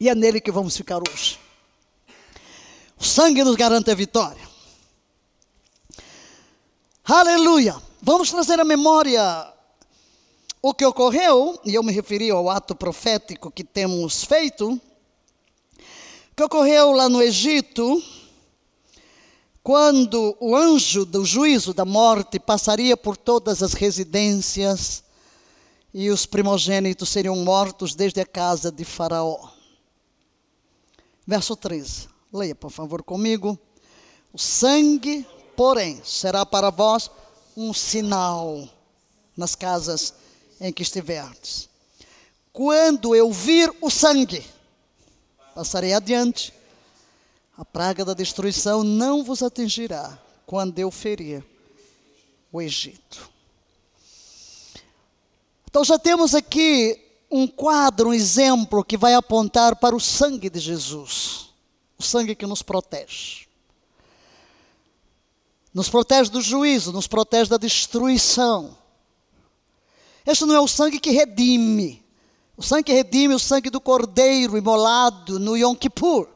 [0.00, 1.38] E é nele que vamos ficar hoje.
[2.98, 4.42] O sangue nos garante a vitória.
[7.04, 7.80] Aleluia.
[8.02, 9.46] Vamos trazer à memória
[10.60, 14.80] o que ocorreu, e eu me referi ao ato profético que temos feito
[16.36, 18.02] que ocorreu lá no Egito,
[19.62, 25.04] quando o anjo do juízo da morte passaria por todas as residências
[25.92, 29.50] e os primogênitos seriam mortos desde a casa de Faraó.
[31.26, 32.08] Verso 13.
[32.32, 33.58] Leia, por favor, comigo.
[34.32, 35.26] O sangue,
[35.56, 37.10] porém, será para vós
[37.56, 38.68] um sinal
[39.36, 40.14] nas casas
[40.60, 41.68] em que estiverdes.
[42.52, 44.44] Quando eu vir o sangue,
[45.54, 46.52] Passarei adiante.
[47.56, 51.44] A praga da destruição não vos atingirá quando eu ferir
[52.50, 53.30] o Egito.
[55.68, 60.58] Então já temos aqui um quadro, um exemplo que vai apontar para o sangue de
[60.58, 61.50] Jesus,
[61.96, 63.46] o sangue que nos protege.
[65.72, 68.76] Nos protege do juízo, nos protege da destruição.
[70.26, 72.04] Este não é o sangue que redime,
[72.60, 76.28] o sangue redime, o sangue do cordeiro imolado no Yom Kippur.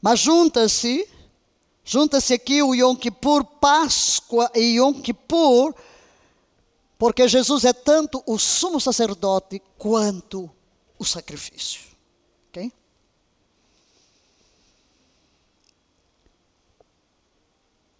[0.00, 1.06] Mas junta-se
[1.90, 5.74] Junta-se aqui o Yom Kippur, Páscoa e Yom Kippur,
[6.98, 10.50] porque Jesus é tanto o sumo sacerdote quanto
[10.98, 11.80] o sacrifício.
[12.50, 12.70] Ok?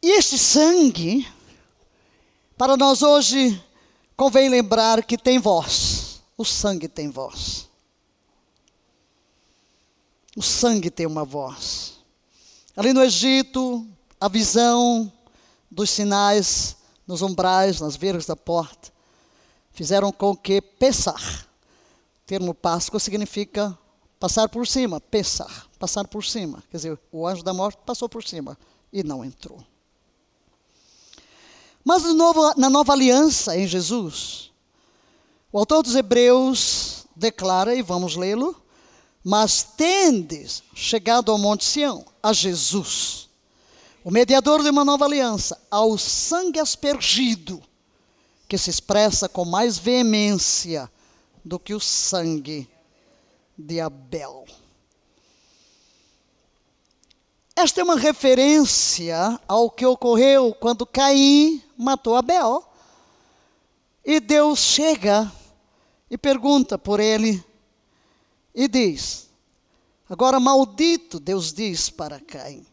[0.02, 1.26] E este sangue,
[2.58, 3.58] para nós hoje,
[4.18, 6.20] convém lembrar que tem voz.
[6.36, 7.68] O sangue tem voz.
[10.36, 11.98] O sangue tem uma voz.
[12.76, 13.86] Ali no Egito,
[14.20, 15.10] a visão
[15.70, 18.92] dos sinais nos umbrais, nas veiras da porta,
[19.70, 21.46] fizeram com que Pessar,
[22.26, 23.76] termo Páscoa significa
[24.18, 26.62] passar por cima, Pessar, passar por cima.
[26.70, 28.58] Quer dizer, o anjo da morte passou por cima
[28.92, 29.64] e não entrou.
[31.84, 34.50] Mas novo, na nova aliança em Jesus,
[35.50, 38.54] o autor dos Hebreus declara, e vamos lê-lo,
[39.24, 43.28] mas tendes chegado ao Monte Sião, a Jesus,
[44.04, 47.62] o mediador de uma nova aliança, ao sangue aspergido,
[48.48, 50.90] que se expressa com mais veemência
[51.44, 52.68] do que o sangue
[53.56, 54.46] de Abel.
[57.56, 62.64] Esta é uma referência ao que ocorreu quando Caim matou Abel.
[64.04, 65.30] E Deus chega
[66.10, 67.42] e pergunta por ele
[68.54, 69.28] e diz:
[70.08, 72.66] Agora, maldito, Deus diz para Caim: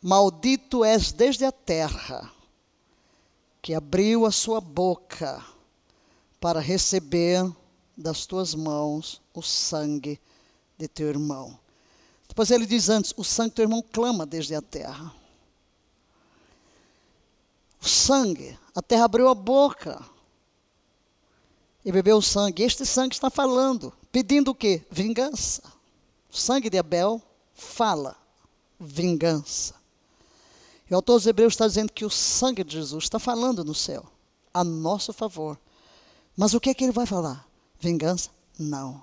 [0.00, 2.30] Maldito és desde a terra,
[3.60, 5.44] que abriu a sua boca
[6.40, 7.44] para receber
[7.96, 10.20] das tuas mãos o sangue
[10.78, 11.58] de teu irmão.
[12.28, 15.12] Depois ele diz antes: O sangue do teu irmão clama desde a terra.
[17.86, 20.04] Sangue, a terra abriu a boca
[21.84, 22.64] e bebeu sangue.
[22.64, 23.92] Este sangue está falando.
[24.10, 24.84] Pedindo o quê?
[24.90, 25.62] Vingança.
[26.30, 27.22] O sangue de Abel
[27.54, 28.16] fala
[28.78, 29.74] vingança.
[30.90, 33.74] E o autor dos Hebreus está dizendo que o sangue de Jesus está falando no
[33.74, 34.04] céu,
[34.52, 35.58] a nosso favor.
[36.36, 37.46] Mas o que é que ele vai falar?
[37.78, 38.30] Vingança?
[38.58, 39.02] Não.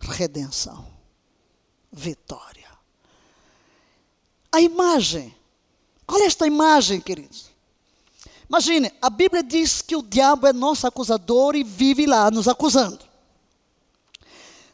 [0.00, 0.86] Redenção.
[1.92, 2.70] Vitória.
[4.52, 5.34] A imagem.
[6.06, 7.50] Qual é esta imagem, queridos?
[8.48, 13.04] Imagine, a Bíblia diz que o diabo é nosso acusador e vive lá nos acusando.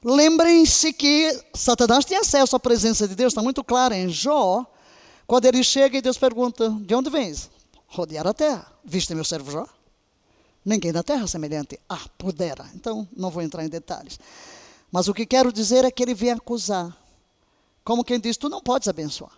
[0.04, 4.66] Lembrem-se que Satanás tem acesso à presença de Deus, está muito claro em Jó,
[5.26, 7.50] quando ele chega e Deus pergunta: De onde vens?
[7.86, 8.70] Rodear a terra.
[8.84, 9.66] Viste meu servo Jó?
[10.64, 11.78] Ninguém na terra semelhante.
[11.88, 12.68] Ah, pudera.
[12.74, 14.18] Então, não vou entrar em detalhes.
[14.90, 16.96] Mas o que quero dizer é que ele vem acusar.
[17.84, 19.32] Como quem diz: Tu não podes abençoar.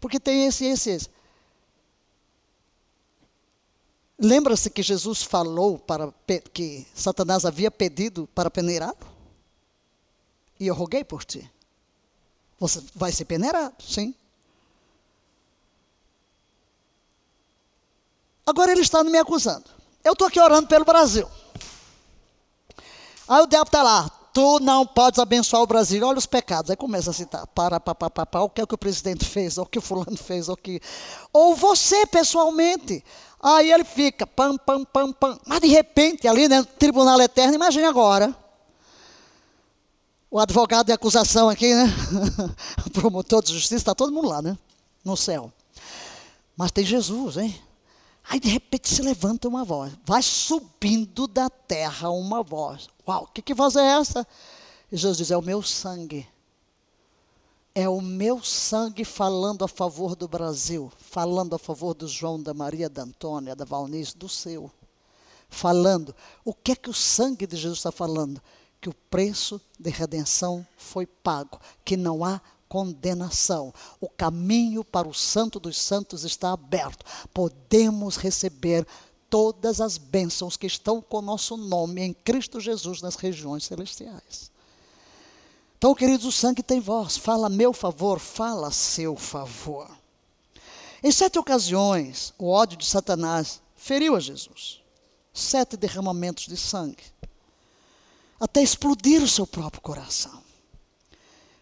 [0.00, 1.15] Porque tem esse, esse, esse.
[4.18, 6.12] Lembra-se que Jesus falou para
[6.52, 8.96] que Satanás havia pedido para peneirá-lo?
[10.58, 11.50] E eu roguei por ti.
[12.58, 14.14] Você vai ser peneirado, sim.
[18.46, 19.68] Agora ele está me acusando.
[20.02, 21.28] Eu estou aqui orando pelo Brasil.
[23.28, 24.10] Aí o diabo está lá.
[24.36, 26.06] Tu não podes abençoar o Brasil.
[26.06, 26.70] Olha os pecados.
[26.70, 27.46] Aí começa a citar.
[27.46, 30.14] Para, para, para, para, o que é que o presidente fez, o que o fulano
[30.14, 30.78] fez, o que.
[31.32, 33.02] Ou você pessoalmente.
[33.42, 35.38] Aí ele fica, pam, pam, pam, pam.
[35.46, 38.36] Mas de repente, ali no tribunal eterno, imagine agora
[40.30, 41.86] o advogado de acusação aqui, né?
[42.84, 44.58] o promotor de justiça, está todo mundo lá, né?
[45.02, 45.50] No céu.
[46.54, 47.58] Mas tem Jesus, hein?
[48.28, 52.88] Aí de repente se levanta uma voz, vai subindo da terra uma voz.
[53.06, 54.26] Uau, que, que voz é essa?
[54.90, 56.26] E Jesus diz: É o meu sangue.
[57.74, 62.54] É o meu sangue falando a favor do Brasil, falando a favor do João, da
[62.54, 64.70] Maria, da Antônia, da Valnice, do seu.
[65.48, 66.14] Falando.
[66.42, 68.40] O que é que o sangue de Jesus está falando?
[68.80, 73.72] que o preço de redenção foi pago, que não há condenação.
[74.00, 77.04] O caminho para o Santo dos Santos está aberto.
[77.32, 78.86] Podemos receber
[79.28, 84.50] todas as bênçãos que estão com nosso nome em Cristo Jesus nas regiões celestiais.
[85.78, 89.90] Então, queridos, o sangue tem voz, fala meu favor, fala seu favor.
[91.02, 94.80] Em sete ocasiões, o ódio de Satanás feriu a Jesus.
[95.32, 97.04] Sete derramamentos de sangue
[98.40, 100.45] até explodir o seu próprio coração.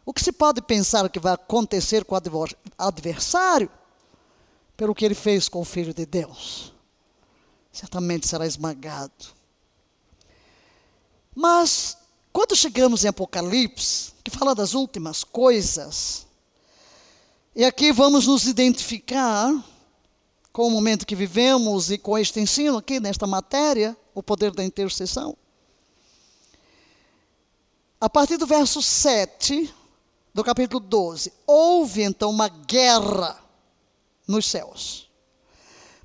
[0.04, 2.46] O que se pode pensar que vai acontecer com o
[2.76, 3.70] adversário,
[4.76, 6.74] pelo que ele fez com o Filho de Deus?
[7.72, 9.12] Certamente será esmagado.
[11.34, 11.96] Mas,
[12.32, 16.26] quando chegamos em Apocalipse, que fala das últimas coisas,
[17.56, 19.52] e aqui vamos nos identificar
[20.52, 24.62] com o momento que vivemos e com este ensino aqui, nesta matéria, o poder da
[24.62, 25.36] intercessão.
[28.00, 29.72] A partir do verso 7
[30.34, 33.38] do capítulo 12, houve então uma guerra
[34.26, 35.08] nos céus.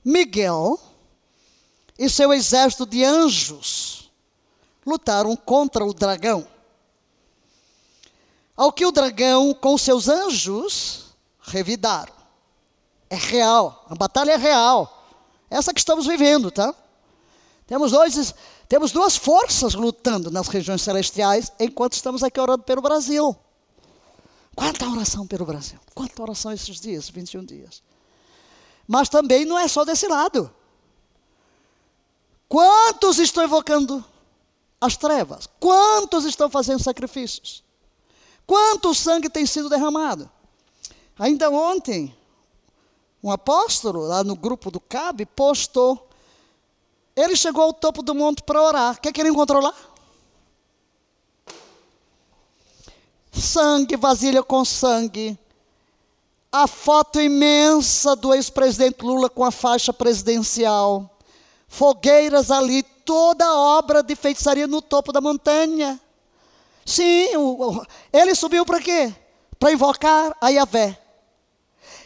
[0.05, 0.79] Miguel
[1.97, 4.11] e seu exército de anjos
[4.85, 6.47] lutaram contra o dragão.
[8.55, 11.07] Ao que o dragão, com seus anjos,
[11.41, 12.13] revidaram.
[13.09, 15.07] É real, a batalha é real.
[15.49, 16.75] Essa que estamos vivendo, tá?
[17.65, 18.35] Temos, dois,
[18.67, 23.35] temos duas forças lutando nas regiões celestiais enquanto estamos aqui orando pelo Brasil.
[24.59, 25.79] Quanta oração pelo Brasil?
[25.95, 27.81] Quanta oração esses dias, 21 dias.
[28.85, 30.53] Mas também não é só desse lado.
[32.49, 34.03] Quantos estão evocando
[34.81, 35.47] as trevas?
[35.61, 37.63] Quantos estão fazendo sacrifícios?
[38.45, 40.29] Quanto sangue tem sido derramado?
[41.17, 42.13] Ainda ontem,
[43.23, 46.09] um apóstolo lá no grupo do CAB postou
[47.15, 48.95] ele chegou ao topo do monte para orar.
[48.95, 49.73] O que, é que ele encontrou lá?
[53.31, 55.37] Sangue, vasilha com sangue.
[56.51, 61.17] A foto imensa do ex-presidente Lula com a faixa presidencial.
[61.67, 65.99] Fogueiras ali, toda a obra de feitiçaria no topo da montanha.
[66.85, 69.13] Sim, o, ele subiu para quê?
[69.59, 70.99] Para invocar a Yahvé.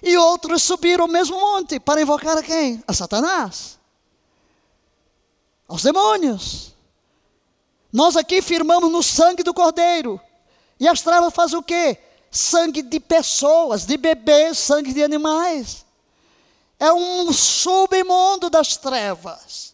[0.01, 2.83] E outros subiram o mesmo monte para invocar a quem?
[2.85, 3.81] A Satanás
[5.73, 6.75] aos demônios.
[7.91, 10.21] Nós aqui firmamos no sangue do Cordeiro.
[10.79, 11.97] E as trevas fazem o quê?
[12.31, 15.85] Sangue de pessoas, de bebês, sangue de animais.
[16.79, 19.73] É um submundo das trevas.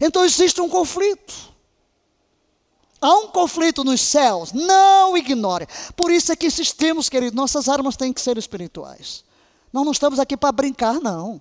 [0.00, 1.48] Então existe um conflito.
[3.00, 5.68] Há um conflito nos céus, não ignore.
[5.96, 9.24] Por isso é que insistimos, querido, nossas armas têm que ser espirituais.
[9.72, 11.40] Nós não estamos aqui para brincar, não.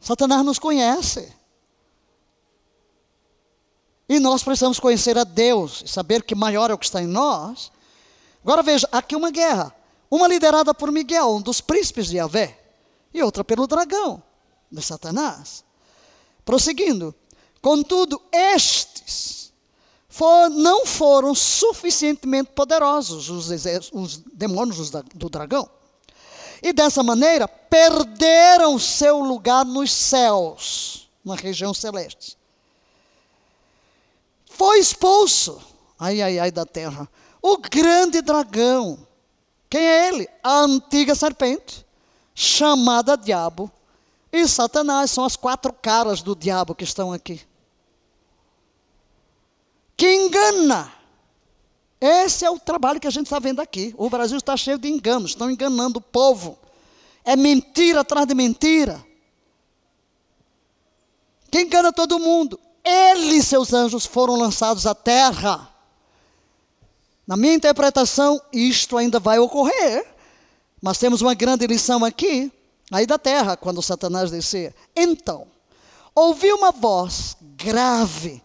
[0.00, 1.32] Satanás nos conhece.
[4.12, 7.06] E nós precisamos conhecer a Deus e saber que maior é o que está em
[7.06, 7.72] nós.
[8.44, 9.74] Agora veja, aqui uma guerra.
[10.10, 12.60] Uma liderada por Miguel, um dos príncipes de Yahvé,
[13.14, 14.22] e outra pelo dragão,
[14.70, 15.64] de Satanás.
[16.44, 17.14] Prosseguindo.
[17.62, 19.50] Contudo, estes
[20.10, 23.48] for, não foram suficientemente poderosos, os,
[23.94, 25.70] os demônios do dragão
[26.62, 32.36] e dessa maneira perderam seu lugar nos céus, na região celeste.
[34.56, 35.60] Foi expulso,
[35.98, 37.08] ai, ai, ai da terra,
[37.40, 38.98] o grande dragão.
[39.68, 40.28] Quem é ele?
[40.42, 41.86] A antiga serpente,
[42.34, 43.70] chamada Diabo.
[44.32, 47.40] E Satanás são as quatro caras do diabo que estão aqui.
[49.96, 50.92] Que engana
[52.04, 53.94] esse é o trabalho que a gente está vendo aqui.
[53.96, 56.58] O Brasil está cheio de enganos, estão enganando o povo.
[57.24, 59.00] É mentira atrás de mentira.
[61.48, 62.58] Quem engana todo mundo?
[62.84, 65.68] Ele e seus anjos foram lançados à terra.
[67.26, 70.06] Na minha interpretação, isto ainda vai ocorrer.
[70.80, 72.52] Mas temos uma grande lição aqui,
[72.90, 74.74] aí da terra, quando Satanás descer.
[74.96, 75.46] Então,
[76.12, 78.42] ouvi uma voz grave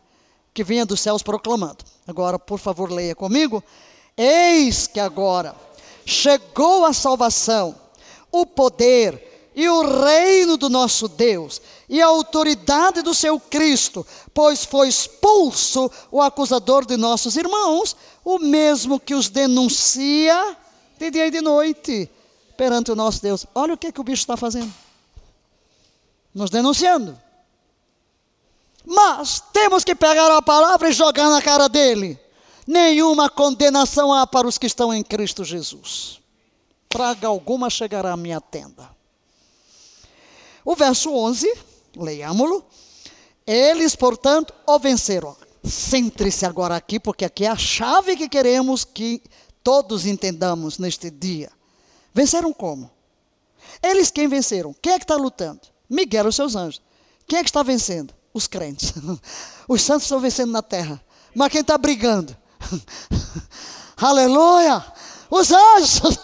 [0.53, 1.83] que vinha dos céus proclamando.
[2.07, 3.63] Agora, por favor, leia comigo.
[4.15, 5.55] Eis que agora
[6.05, 7.75] chegou a salvação,
[8.31, 9.26] o poder
[9.57, 15.89] e o reino do nosso Deus e a autoridade do seu Cristo, pois foi expulso
[16.11, 20.55] o acusador de nossos irmãos, o mesmo que os denuncia
[20.99, 22.07] de dia e de noite
[22.55, 23.47] perante o nosso Deus.
[23.55, 24.71] Olha o que, que o bicho está fazendo.
[26.35, 27.19] Nos denunciando.
[28.85, 32.19] Mas temos que pegar a palavra e jogar na cara dele.
[32.67, 36.19] Nenhuma condenação há para os que estão em Cristo Jesus.
[36.87, 38.96] Praga alguma chegará à minha tenda.
[40.67, 41.49] O verso 11,
[41.95, 42.65] leiamo-lo.
[43.45, 45.33] Eles, portanto, o venceram.
[45.63, 49.21] Centre-se agora aqui, porque aqui é a chave que queremos que
[49.63, 51.49] todos entendamos neste dia.
[52.13, 52.91] Venceram como?
[53.81, 54.75] Eles quem venceram?
[54.81, 55.61] Quem é que está lutando?
[55.89, 56.81] Miguel e os seus anjos.
[57.25, 58.13] Quem é que está vencendo?
[58.37, 58.93] os crentes.
[59.67, 61.03] Os santos estão vencendo na terra.
[61.35, 62.35] Mas quem está brigando?
[63.97, 64.85] Aleluia!
[65.29, 66.17] Os anjos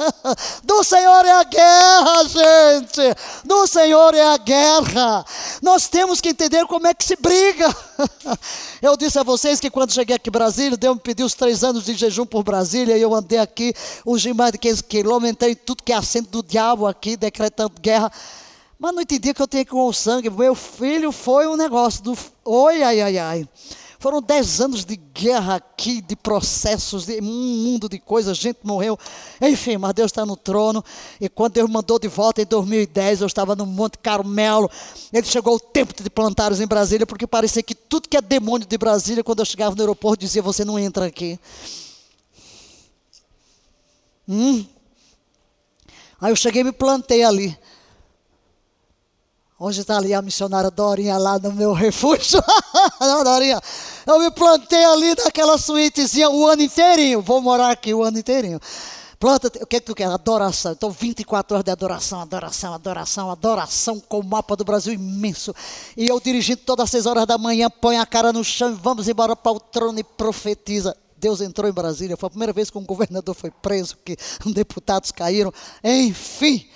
[0.64, 3.16] do Senhor é a guerra, gente.
[3.44, 5.24] Do Senhor é a guerra.
[5.62, 7.74] Nós temos que entender como é que se briga.
[8.80, 11.62] Eu disse a vocês que quando cheguei aqui em Brasília, Deus me pediu os três
[11.62, 15.52] anos de jejum por Brasília, e eu andei aqui uns mais de 15 quilômetros, entrei
[15.52, 18.12] em tudo que é assento do diabo aqui, decretando guerra.
[18.78, 20.28] Mas não entendia que eu tinha que com o sangue.
[20.28, 22.18] Meu filho foi um negócio do.
[22.44, 23.48] Oi, ai, ai, ai.
[24.06, 28.96] Foram dez anos de guerra aqui, de processos, de um mundo de coisas, gente morreu.
[29.42, 30.84] Enfim, mas Deus está no trono.
[31.20, 34.70] E quando Deus mandou de volta em 2010, eu estava no Monte Carmelo.
[35.12, 38.64] Ele chegou o tempo de plantares em Brasília, porque parecia que tudo que é demônio
[38.64, 41.36] de Brasília, quando eu chegava no aeroporto, dizia: Você não entra aqui.
[44.28, 44.64] Hum.
[46.20, 47.58] Aí eu cheguei e me plantei ali.
[49.58, 52.42] Hoje está ali a missionária Dorinha lá no meu refúgio.
[53.00, 53.58] Não, Dorinha.
[54.06, 57.22] Eu me plantei ali naquela suítezinha o ano inteirinho.
[57.22, 58.60] Vou morar aqui o ano inteirinho.
[59.18, 60.08] Planta, o que é que tu quer?
[60.08, 60.72] Adoração.
[60.72, 65.54] Então, 24 horas de adoração, adoração, adoração, adoração com o mapa do Brasil imenso.
[65.96, 68.74] E eu dirigindo todas as 6 horas da manhã, põe a cara no chão e
[68.74, 70.94] vamos embora para o trono e profetiza.
[71.16, 72.14] Deus entrou em Brasília.
[72.14, 74.18] Foi a primeira vez que um governador foi preso, que
[74.52, 75.50] deputados caíram.
[75.82, 76.68] Enfim.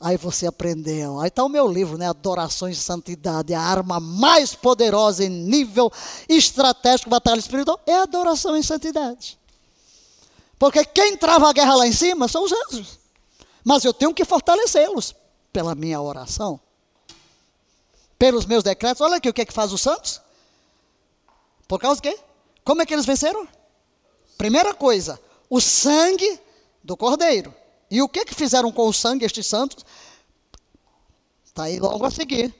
[0.00, 1.20] Aí você aprendeu.
[1.20, 2.08] Aí está o meu livro, né?
[2.08, 3.54] Adorações de Santidade.
[3.54, 5.90] A arma mais poderosa em nível
[6.28, 9.38] estratégico, batalha espiritual, é a adoração em santidade.
[10.58, 12.98] Porque quem trava a guerra lá em cima são os anjos.
[13.64, 15.14] Mas eu tenho que fortalecê-los
[15.52, 16.60] pela minha oração,
[18.18, 19.00] pelos meus decretos.
[19.00, 20.20] Olha aqui o que é que faz os santos.
[21.66, 22.18] Por causa de quê?
[22.64, 23.48] Como é que eles venceram?
[24.38, 26.38] Primeira coisa, o sangue
[26.84, 27.54] do cordeiro.
[27.90, 29.84] E o que que fizeram com o sangue estes santos?
[31.44, 32.54] Está aí logo a seguir.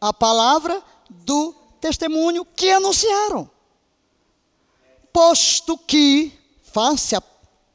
[0.00, 3.50] A palavra do testemunho que anunciaram.
[5.12, 7.22] Posto que face a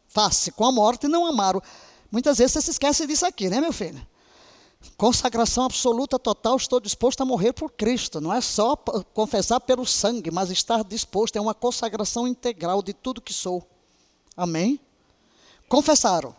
[0.07, 1.61] face com a morte não amaram.
[2.11, 4.05] Muitas vezes você se esquece disso aqui, né, meu filho?
[4.97, 8.19] Consagração absoluta, total, estou disposto a morrer por Cristo.
[8.19, 8.75] Não é só
[9.13, 13.67] confessar pelo sangue, mas estar disposto, é uma consagração integral de tudo que sou.
[14.35, 14.79] Amém?
[15.69, 16.35] Confessaram.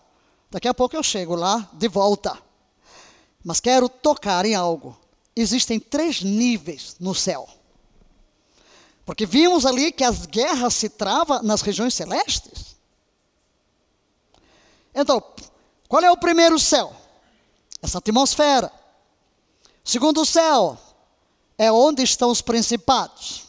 [0.51, 2.39] Daqui a pouco eu chego lá de volta.
[3.45, 4.97] Mas quero tocar em algo.
[5.37, 7.49] Existem três níveis no céu.
[9.05, 12.77] Porque vimos ali que as guerras se travam nas regiões celestes.
[14.95, 15.23] Então,
[15.89, 16.95] qual é o primeiro céu?
[17.81, 18.73] Essa atmosfera.
[19.85, 20.79] Segundo céu
[21.57, 23.47] é onde estão os principados.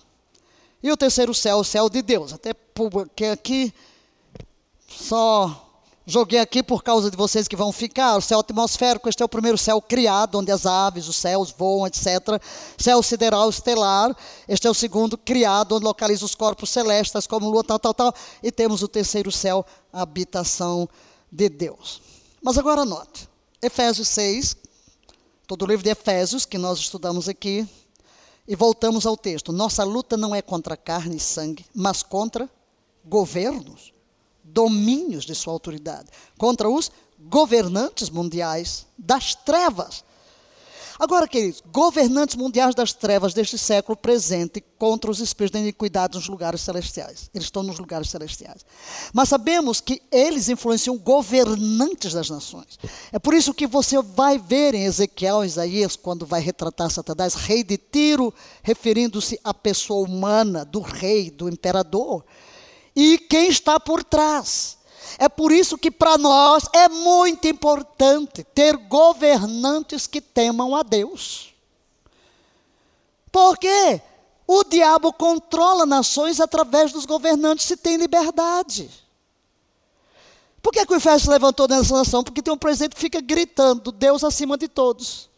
[0.82, 2.32] E o terceiro céu, o céu de Deus.
[2.32, 3.74] Até porque aqui
[4.88, 5.69] só
[6.10, 8.18] joguei aqui por causa de vocês que vão ficar.
[8.18, 11.86] O céu atmosférico, este é o primeiro céu criado, onde as aves, os céus voam,
[11.86, 12.42] etc.
[12.78, 14.16] Céu sideral estelar,
[14.48, 18.14] este é o segundo criado, onde localiza os corpos celestes, como lua, tal, tal, tal.
[18.42, 20.90] E temos o terceiro céu, a habitação
[21.32, 22.02] de Deus.
[22.42, 23.30] Mas agora note,
[23.62, 24.56] Efésios 6,
[25.46, 27.68] todo o livro de Efésios que nós estudamos aqui,
[28.48, 29.52] e voltamos ao texto.
[29.52, 32.50] Nossa luta não é contra carne e sangue, mas contra
[33.06, 33.94] governos,
[34.54, 40.04] domínios de sua autoridade, contra os governantes mundiais das trevas
[41.00, 46.28] Agora, queridos, governantes mundiais das trevas deste século presente contra os espíritos da iniquidade nos
[46.28, 47.30] lugares celestiais.
[47.34, 48.66] Eles estão nos lugares celestiais.
[49.14, 52.78] Mas sabemos que eles influenciam governantes das nações.
[53.14, 57.64] É por isso que você vai ver em Ezequiel, Isaías, quando vai retratar Satanás, rei
[57.64, 62.26] de Tiro, referindo-se à pessoa humana, do rei, do imperador.
[63.02, 64.78] E quem está por trás?
[65.18, 71.56] É por isso que para nós é muito importante ter governantes que temam a Deus.
[73.32, 74.02] Porque
[74.46, 78.92] o diabo controla nações através dos governantes se tem liberdade.
[80.62, 82.22] Por que, que o inferno se levantou nessa nação?
[82.22, 85.30] Porque tem um presidente que fica gritando, Deus acima de todos.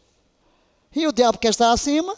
[0.96, 2.18] E o diabo quer estar acima?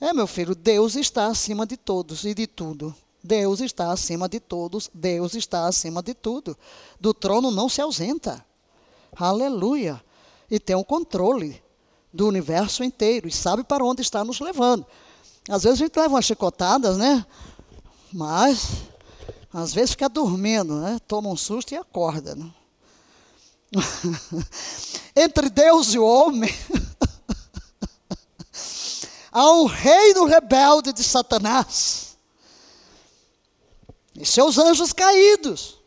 [0.00, 2.96] É, meu filho, Deus está acima de todos e de tudo.
[3.24, 6.54] Deus está acima de todos, Deus está acima de tudo.
[7.00, 8.44] Do trono não se ausenta.
[9.16, 10.04] Aleluia.
[10.50, 11.62] E tem o controle
[12.12, 14.84] do universo inteiro e sabe para onde está nos levando.
[15.48, 17.24] Às vezes a gente leva umas chicotadas, né?
[18.12, 18.82] Mas
[19.50, 20.98] às vezes fica dormindo, né?
[21.08, 22.34] Toma um susto e acorda.
[22.34, 22.50] Né?
[25.16, 26.54] Entre Deus e o homem
[29.32, 32.13] há um reino rebelde de Satanás
[34.14, 35.78] e seus anjos caídos.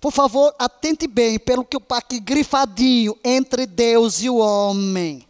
[0.00, 5.26] Por favor, atente bem, pelo que eu aqui grifadinho, entre Deus e o homem.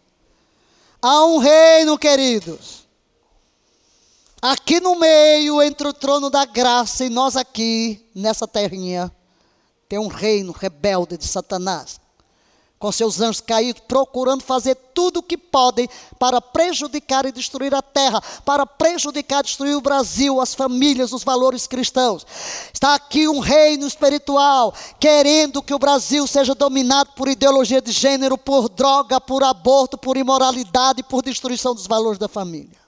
[1.01, 2.87] Há um reino, queridos.
[4.41, 9.11] Aqui no meio, entre o trono da graça e nós aqui, nessa terrinha,
[9.87, 12.00] tem um reino rebelde de Satanás
[12.81, 17.81] com seus anjos caídos, procurando fazer tudo o que podem para prejudicar e destruir a
[17.81, 22.25] terra, para prejudicar e destruir o Brasil, as famílias, os valores cristãos.
[22.73, 28.35] Está aqui um reino espiritual querendo que o Brasil seja dominado por ideologia de gênero,
[28.35, 32.81] por droga, por aborto, por imoralidade, por destruição dos valores da família.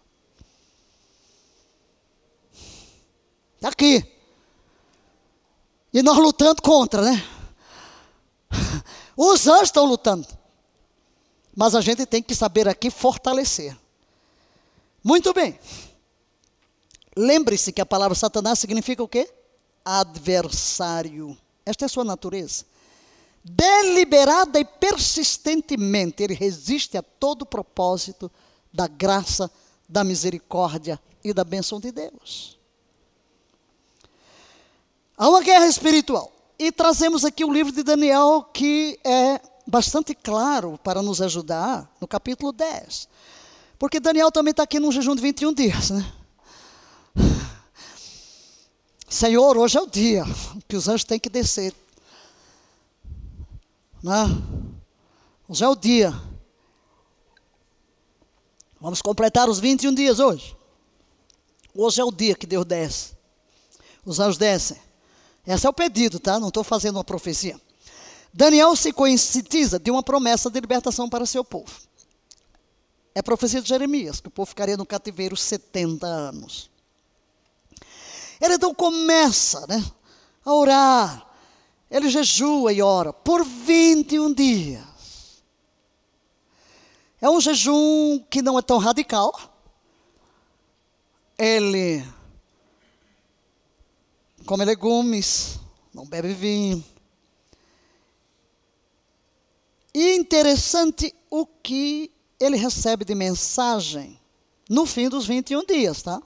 [3.57, 4.03] Está aqui.
[5.93, 7.23] E nós lutando contra, né?
[9.15, 10.27] Os anjos estão lutando.
[11.55, 13.77] Mas a gente tem que saber aqui fortalecer.
[15.03, 15.59] Muito bem.
[17.15, 19.31] Lembre-se que a palavra Satanás significa o quê?
[19.85, 21.37] Adversário.
[21.65, 22.65] Esta é a sua natureza.
[23.43, 28.31] deliberada e persistentemente, ele resiste a todo propósito
[28.71, 29.51] da graça,
[29.87, 32.57] da misericórdia e da bênção de Deus.
[35.17, 36.31] Há uma guerra espiritual.
[36.63, 42.07] E trazemos aqui o livro de Daniel, que é bastante claro para nos ajudar, no
[42.07, 43.09] capítulo 10.
[43.77, 46.13] Porque Daniel também está aqui num jejum de 21 dias, né?
[49.09, 50.23] Senhor, hoje é o dia
[50.65, 51.75] que os anjos têm que descer.
[54.01, 54.23] Né?
[55.49, 56.13] Hoje é o dia.
[58.79, 60.55] Vamos completar os 21 dias hoje.
[61.75, 63.17] Hoje é o dia que Deus desce.
[64.05, 64.92] Os anjos descem.
[65.45, 66.39] Esse é o pedido, tá?
[66.39, 67.59] Não estou fazendo uma profecia.
[68.33, 71.71] Daniel se conscientiza de uma promessa de libertação para seu povo.
[73.13, 76.71] É a profecia de Jeremias, que o povo ficaria no cativeiro 70 anos.
[78.41, 79.83] Ele então começa né,
[80.43, 81.27] a orar.
[81.91, 84.83] Ele jejua e ora por 21 dias.
[87.21, 89.33] É um jejum que não é tão radical.
[91.37, 92.03] Ele
[94.45, 95.59] come legumes,
[95.93, 96.83] não bebe vinho.
[99.93, 104.19] E interessante o que ele recebe de mensagem
[104.69, 106.21] no fim dos 21 dias, tá?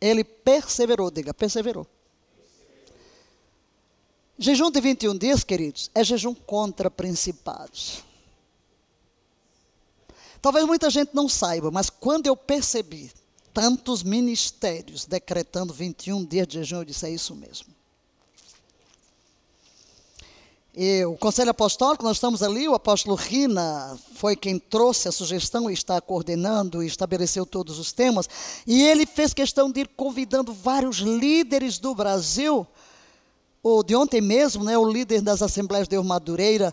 [0.00, 1.86] Ele perseverou, diga, perseverou.
[4.38, 8.02] Jejum de 21 dias, queridos, é jejum contra principados.
[10.40, 13.12] Talvez muita gente não saiba, mas quando eu percebi
[13.52, 17.72] tantos ministérios decretando 21 dias de jejum, eu disse: é isso mesmo.
[20.74, 25.68] E o Conselho Apostólico, nós estamos ali, o apóstolo Rina foi quem trouxe a sugestão
[25.68, 28.26] está coordenando e estabeleceu todos os temas.
[28.66, 32.66] E ele fez questão de ir convidando vários líderes do Brasil.
[33.62, 36.72] O de ontem mesmo, né, o líder das Assembleias de Madureira,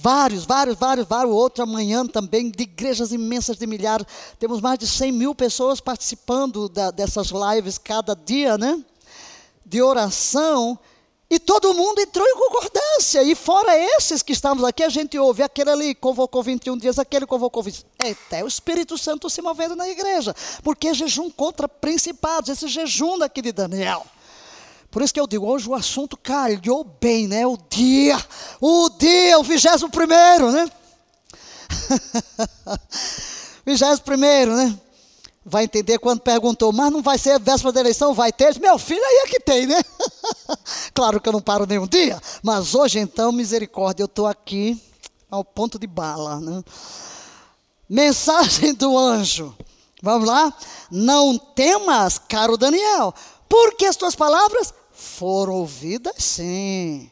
[0.00, 4.06] vários, vários, vários, vários, outro amanhã também, de igrejas imensas de milhares.
[4.38, 8.82] Temos mais de 100 mil pessoas participando da, dessas lives cada dia, né?
[9.64, 10.78] De oração.
[11.28, 13.22] E todo mundo entrou em concordância.
[13.22, 17.24] E fora esses que estamos aqui, a gente ouve aquele ali convocou 21 dias, aquele
[17.24, 17.86] convocou 20.
[18.02, 20.34] É até o Espírito Santo se movendo na igreja.
[20.64, 24.04] Porque é jejum contra principados, esse jejum daqui de Daniel.
[24.90, 27.46] Por isso que eu digo, hoje o assunto calhou bem, né?
[27.46, 28.18] O dia,
[28.60, 30.70] o dia, o vigésimo primeiro, né?
[33.64, 34.78] vigésimo primeiro, né?
[35.44, 38.58] vai entender quando perguntou, mas não vai ser véspera da eleição, vai ter?
[38.60, 39.80] Meu filho, aí é que tem, né?
[40.94, 44.80] claro que eu não paro nenhum dia, mas hoje então, misericórdia, eu estou aqui
[45.30, 46.40] ao ponto de bala.
[46.40, 46.62] Né?
[47.88, 49.54] Mensagem do anjo.
[50.02, 50.52] Vamos lá?
[50.90, 53.14] Não temas, caro Daniel,
[53.48, 57.10] porque as tuas palavras foram ouvidas sim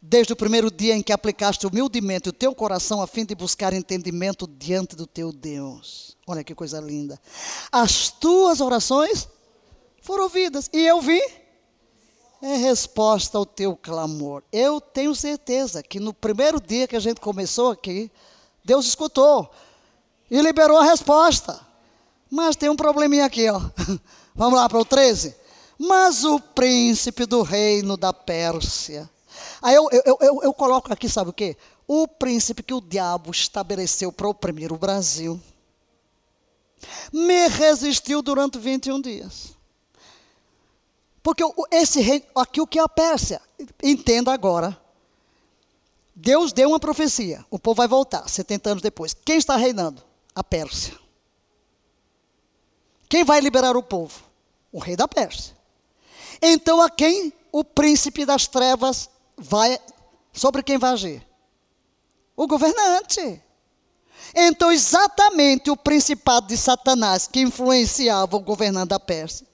[0.00, 3.72] desde o primeiro dia em que aplicaste humildemente o teu coração a fim de buscar
[3.72, 6.16] entendimento diante do teu Deus.
[6.26, 7.20] Olha que coisa linda.
[7.70, 9.28] As tuas orações
[10.00, 11.20] foram ouvidas e eu vi
[12.40, 14.42] é resposta ao teu clamor.
[14.52, 18.10] Eu tenho certeza que no primeiro dia que a gente começou aqui,
[18.64, 19.48] Deus escutou
[20.28, 21.60] e liberou a resposta.
[22.28, 23.60] Mas tem um probleminha aqui, ó.
[24.34, 25.36] Vamos lá para o 13.
[25.84, 29.10] Mas o príncipe do reino da Pérsia
[29.60, 31.56] Aí eu, eu, eu, eu coloco aqui, sabe o quê?
[31.86, 35.40] O príncipe que o diabo estabeleceu para oprimir o Brasil
[37.12, 39.56] me resistiu durante 21 dias.
[41.22, 43.40] Porque esse rei, aqui o que é a Pérsia?
[43.80, 44.76] Entenda agora.
[46.14, 47.44] Deus deu uma profecia.
[47.48, 49.14] O povo vai voltar 70 anos depois.
[49.14, 50.02] Quem está reinando?
[50.34, 50.98] A Pérsia.
[53.08, 54.24] Quem vai liberar o povo?
[54.72, 55.61] O rei da Pérsia.
[56.42, 59.78] Então a quem o príncipe das trevas vai
[60.32, 61.26] sobre quem vai agir?
[62.36, 63.40] O governante.
[64.34, 69.46] Então, exatamente o principado de Satanás, que influenciava o governante da Pérsia,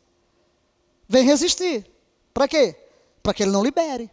[1.08, 1.84] vem resistir.
[2.32, 2.76] Para quê?
[3.22, 4.08] Para que ele não libere.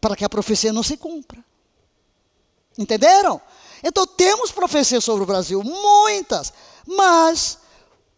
[0.00, 1.42] Para que a profecia não se cumpra.
[2.76, 3.40] Entenderam?
[3.84, 6.52] Então, temos profecias sobre o Brasil, muitas,
[6.86, 7.58] mas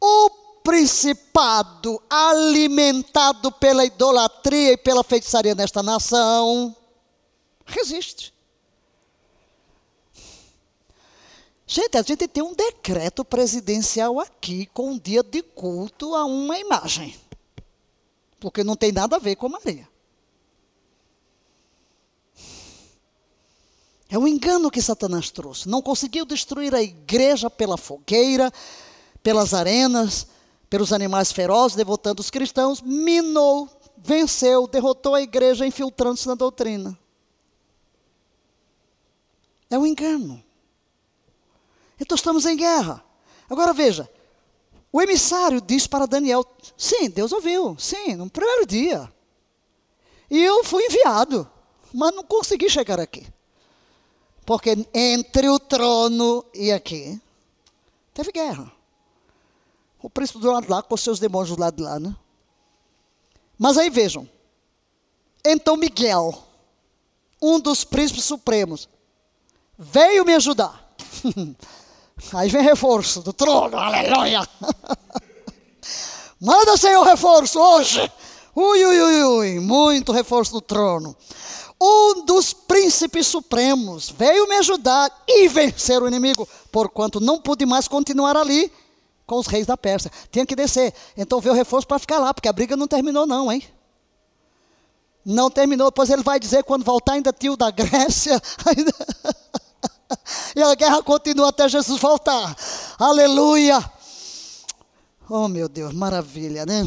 [0.01, 0.31] o
[0.65, 6.75] principado alimentado pela idolatria e pela feitiçaria nesta nação
[7.67, 8.33] resiste.
[11.67, 16.59] Gente, a gente tem um decreto presidencial aqui com um dia de culto a uma
[16.59, 17.15] imagem.
[18.41, 19.89] Porque não tem nada a ver com Maria.
[24.09, 25.69] É o engano que Satanás trouxe.
[25.69, 28.53] Não conseguiu destruir a igreja pela fogueira,
[29.23, 30.27] pelas arenas,
[30.75, 36.99] pelos animais ferozes, devotando os cristãos, minou, venceu, derrotou a igreja, infiltrando-se na doutrina.
[39.71, 40.43] É um engano.
[42.01, 43.05] Então estamos em guerra.
[43.49, 44.11] Agora veja,
[44.93, 46.45] o emissário disse para Daniel:
[46.77, 49.09] sim, Deus ouviu, sim, no primeiro dia.
[50.29, 51.49] E eu fui enviado,
[51.93, 53.25] mas não consegui chegar aqui.
[54.45, 57.17] Porque entre o trono e aqui,
[58.13, 58.73] teve guerra.
[60.05, 62.15] O príncipe do lado de lá, com seus demônios do lado de lá, né?
[63.59, 64.29] Mas aí vejam.
[65.43, 66.45] Então Miguel,
[67.41, 68.87] um dos príncipes supremos,
[69.79, 70.95] veio me ajudar.
[72.33, 74.47] Aí vem reforço do trono, aleluia.
[76.39, 78.01] Manda, Senhor, reforço hoje.
[78.55, 81.17] Ui, ui, ui, ui, muito reforço do trono.
[81.81, 87.89] Um dos príncipes supremos veio me ajudar e vencer o inimigo, porquanto não pude mais
[87.89, 88.71] continuar ali
[89.27, 90.11] com os reis da Pérsia.
[90.31, 90.93] Tinha que descer.
[91.17, 93.63] Então veio o reforço para ficar lá, porque a briga não terminou, não, hein?
[95.25, 98.41] Não terminou, depois ele vai dizer quando voltar ainda tio da Grécia.
[98.67, 98.93] Ainda...
[100.55, 102.55] e a guerra continua até Jesus voltar.
[102.99, 103.83] Aleluia!
[105.29, 106.87] Oh meu Deus, maravilha, né?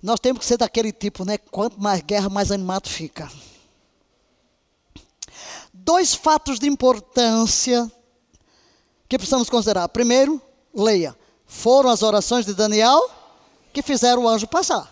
[0.00, 1.36] Nós temos que ser daquele tipo, né?
[1.36, 3.28] Quanto mais guerra, mais animado fica.
[5.74, 7.90] Dois fatos de importância
[9.10, 9.88] que precisamos considerar.
[9.88, 10.40] Primeiro,
[10.72, 11.16] leia.
[11.44, 13.10] Foram as orações de Daniel
[13.72, 14.88] que fizeram o anjo passar.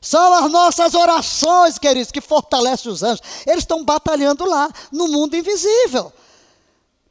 [0.00, 3.22] São as nossas orações, queridos, que fortalecem os anjos.
[3.46, 6.12] Eles estão batalhando lá, no mundo invisível,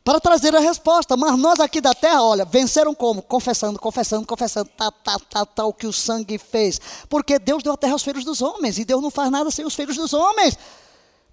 [0.04, 1.16] para trazer a resposta.
[1.16, 3.22] Mas nós aqui da terra, olha, venceram como?
[3.22, 6.82] Confessando, confessando, confessando, tá, tá, tá, tá, o que o sangue fez.
[7.08, 9.66] Porque Deus deu a terra aos filhos dos homens, e Deus não faz nada sem
[9.66, 10.58] os filhos dos homens.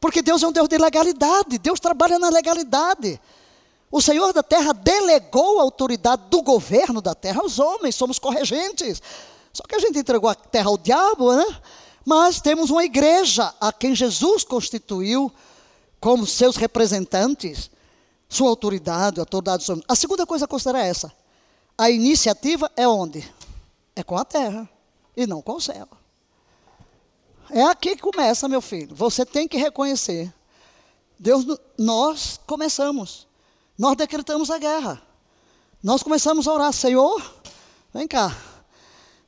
[0.03, 3.21] Porque Deus é um Deus de legalidade, Deus trabalha na legalidade.
[3.89, 9.01] O Senhor da terra delegou a autoridade do governo da terra aos homens, somos corregentes.
[9.53, 11.47] Só que a gente entregou a terra ao diabo, né?
[12.05, 15.33] Mas temos uma igreja a quem Jesus constituiu
[16.01, 17.71] como seus representantes,
[18.29, 19.85] sua autoridade, a autoridade sobre.
[19.87, 21.13] A segunda coisa a considerar é essa:
[21.79, 23.33] a iniciativa é onde?
[23.95, 24.69] É com a terra
[25.17, 25.87] e não com o céu.
[27.51, 28.95] É aqui que começa, meu filho.
[28.95, 30.33] Você tem que reconhecer.
[31.19, 31.45] Deus,
[31.79, 33.27] nós começamos.
[33.79, 35.03] Nós decretamos a guerra.
[35.83, 37.21] Nós começamos a orar, Senhor,
[37.93, 38.37] vem cá.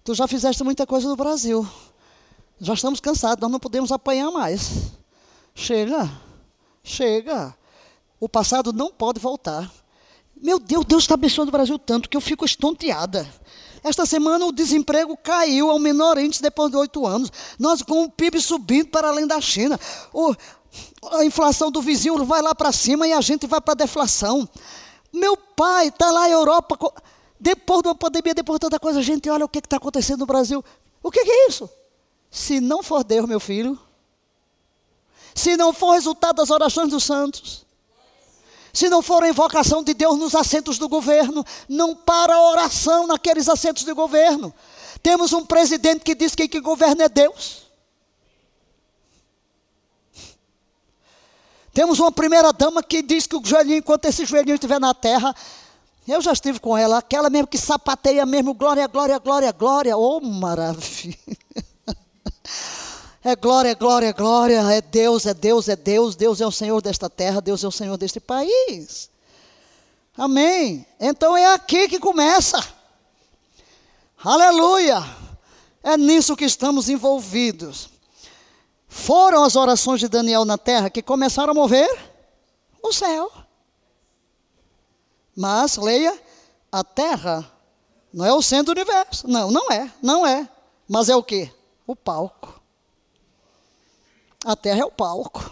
[0.04, 1.68] Tu já fizeste muita coisa no Brasil.
[2.60, 4.92] Já estamos cansados, nós não podemos apanhar mais.
[5.54, 6.10] Chega,
[6.82, 7.56] chega.
[8.20, 9.70] O passado não pode voltar.
[10.36, 13.28] Meu Deus, Deus está abençoando o Brasil tanto que eu fico estonteada.
[13.84, 17.30] Esta semana o desemprego caiu ao menor índice depois de oito anos.
[17.58, 19.78] Nós com o PIB subindo para além da China.
[20.10, 20.34] O,
[21.12, 24.48] a inflação do vizinho vai lá para cima e a gente vai para a deflação.
[25.12, 26.78] Meu pai está lá na Europa.
[27.38, 30.20] Depois de uma pandemia, depois de tanta coisa, a gente olha o que está acontecendo
[30.20, 30.64] no Brasil.
[31.02, 31.68] O que, que é isso?
[32.30, 33.78] Se não for Deus, meu filho,
[35.34, 37.63] se não for resultado das orações dos santos,
[38.74, 43.06] se não for a invocação de Deus nos assentos do governo, não para a oração
[43.06, 44.52] naqueles assentos de governo.
[45.00, 47.62] Temos um presidente que diz que quem governa é Deus.
[51.72, 55.34] Temos uma primeira dama que diz que o joelhinho, enquanto esse joelhinho estiver na terra,
[56.06, 59.96] eu já estive com ela, aquela mesmo que sapateia mesmo, glória, glória, glória, glória.
[59.96, 61.16] Oh, maravilha!
[63.26, 67.08] É glória, glória, glória, é Deus, é Deus, é Deus, Deus é o Senhor desta
[67.08, 69.08] terra, Deus é o Senhor deste país.
[70.14, 70.86] Amém.
[71.00, 72.62] Então é aqui que começa.
[74.22, 75.02] Aleluia.
[75.82, 77.88] É nisso que estamos envolvidos.
[78.88, 81.88] Foram as orações de Daniel na terra que começaram a mover
[82.82, 83.32] o céu.
[85.34, 86.16] Mas, leia,
[86.70, 87.50] a terra
[88.12, 89.26] não é o centro do universo.
[89.26, 90.46] Não, não é, não é.
[90.86, 91.50] Mas é o que?
[91.86, 92.63] O palco.
[94.44, 95.50] A terra é o palco.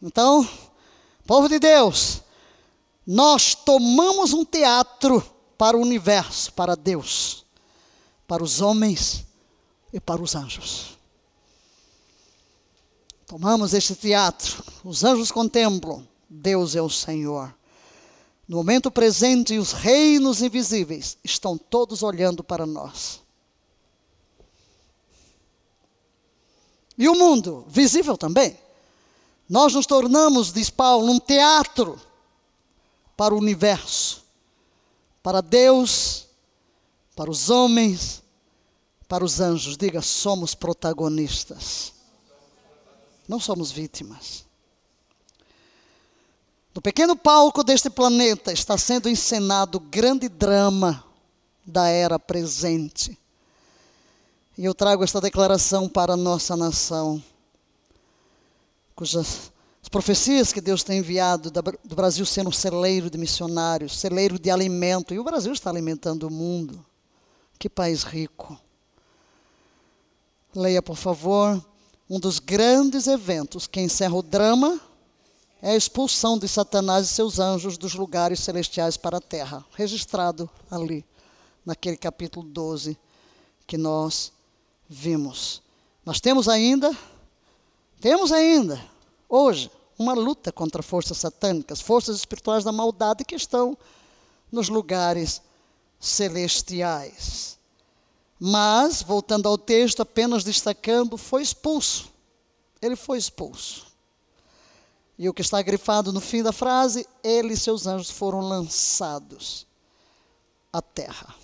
[0.00, 0.48] Então,
[1.26, 2.20] povo de Deus,
[3.06, 5.24] nós tomamos um teatro
[5.56, 7.44] para o universo, para Deus,
[8.26, 9.24] para os homens
[9.92, 10.98] e para os anjos.
[13.26, 17.54] Tomamos este teatro, os anjos contemplam, Deus é o Senhor.
[18.46, 23.20] No momento presente, os reinos invisíveis estão todos olhando para nós.
[26.98, 28.58] E o mundo, visível também.
[29.48, 31.98] Nós nos tornamos, diz Paulo, um teatro
[33.16, 34.24] para o universo,
[35.22, 36.26] para Deus,
[37.14, 38.22] para os homens,
[39.08, 39.76] para os anjos.
[39.76, 41.92] Diga, somos protagonistas.
[43.28, 44.44] Não somos vítimas.
[46.74, 51.04] No pequeno palco deste planeta está sendo encenado o grande drama
[51.64, 53.18] da era presente.
[54.58, 57.22] E eu trago esta declaração para a nossa nação.
[58.96, 64.36] cujas as profecias que Deus tem enviado do Brasil sendo um celeiro de missionários, celeiro
[64.36, 66.84] de alimento, e o Brasil está alimentando o mundo.
[67.56, 68.60] Que país rico.
[70.52, 71.64] Leia, por favor,
[72.10, 74.80] um dos grandes eventos que encerra o drama
[75.62, 80.50] é a expulsão de Satanás e seus anjos dos lugares celestiais para a terra, registrado
[80.68, 81.04] ali,
[81.64, 82.98] naquele capítulo 12
[83.64, 84.32] que nós
[84.88, 85.62] vimos.
[86.04, 86.96] Nós temos ainda,
[88.00, 88.82] temos ainda,
[89.28, 93.76] hoje, uma luta contra forças satânicas, forças espirituais da maldade que estão
[94.50, 95.42] nos lugares
[96.00, 97.58] celestiais.
[98.40, 102.08] Mas, voltando ao texto, apenas destacando, foi expulso.
[102.80, 103.88] Ele foi expulso.
[105.18, 109.66] E o que está grifado no fim da frase, ele e seus anjos foram lançados
[110.72, 111.34] à terra.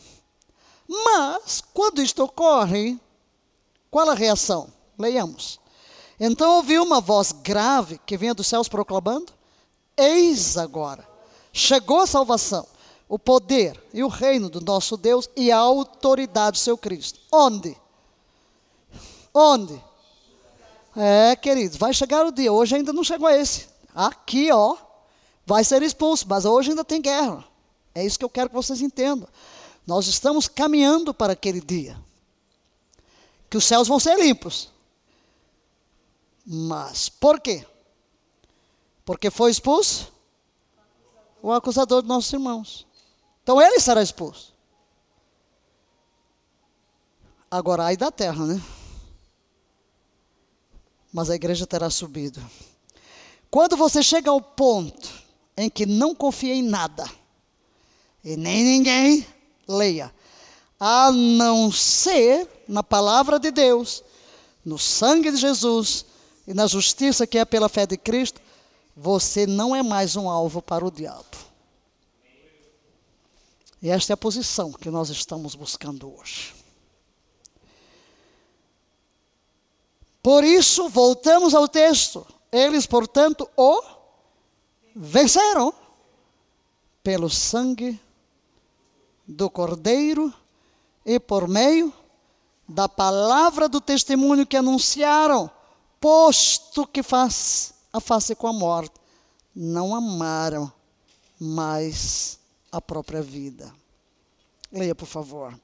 [0.87, 3.01] Mas, quando isto ocorre,
[3.95, 4.67] qual a reação?
[4.99, 5.61] Leiamos.
[6.19, 9.33] Então ouviu uma voz grave que vinha dos céus proclamando:
[9.97, 11.09] Eis agora,
[11.53, 12.67] chegou a salvação,
[13.09, 17.21] o poder e o reino do nosso Deus e a autoridade do seu Cristo.
[17.31, 17.81] Onde?
[19.33, 19.81] Onde?
[20.97, 22.53] É, queridos, vai chegar o dia.
[22.53, 23.69] Hoje ainda não chegou esse.
[23.95, 24.77] Aqui, ó,
[25.47, 27.45] vai ser expulso, mas hoje ainda tem guerra.
[27.95, 29.29] É isso que eu quero que vocês entendam.
[29.87, 31.97] Nós estamos caminhando para aquele dia
[33.55, 34.69] que os céus vão ser limpos.
[36.45, 37.65] Mas por quê?
[39.05, 40.13] Porque foi expulso
[41.41, 42.85] o acusador dos nossos irmãos.
[43.45, 44.53] Então ele será expulso.
[47.49, 48.61] Agora, aí da terra, né?
[51.13, 52.45] mas a igreja terá subido.
[53.53, 55.09] Quando você chega ao ponto
[55.57, 57.09] em que não confia em nada,
[58.25, 59.25] e nem ninguém,
[59.69, 60.13] leia,
[60.81, 64.03] a não ser na palavra de Deus,
[64.65, 66.05] no sangue de Jesus
[66.47, 68.41] e na justiça que é pela fé de Cristo,
[68.97, 71.37] você não é mais um alvo para o diabo.
[73.83, 76.55] E esta é a posição que nós estamos buscando hoje.
[80.23, 82.27] Por isso, voltamos ao texto.
[82.51, 83.83] Eles, portanto, o
[84.97, 85.75] venceram
[87.03, 88.01] pelo sangue
[89.27, 90.33] do Cordeiro
[91.05, 91.93] e por meio
[92.69, 95.51] da palavra do testemunho que anunciaram,
[96.01, 98.95] posto que faz a face com a morte,
[99.55, 100.73] não amaram
[101.39, 102.39] mais
[102.73, 103.73] a própria vida.
[104.73, 105.59] Leia, por favor.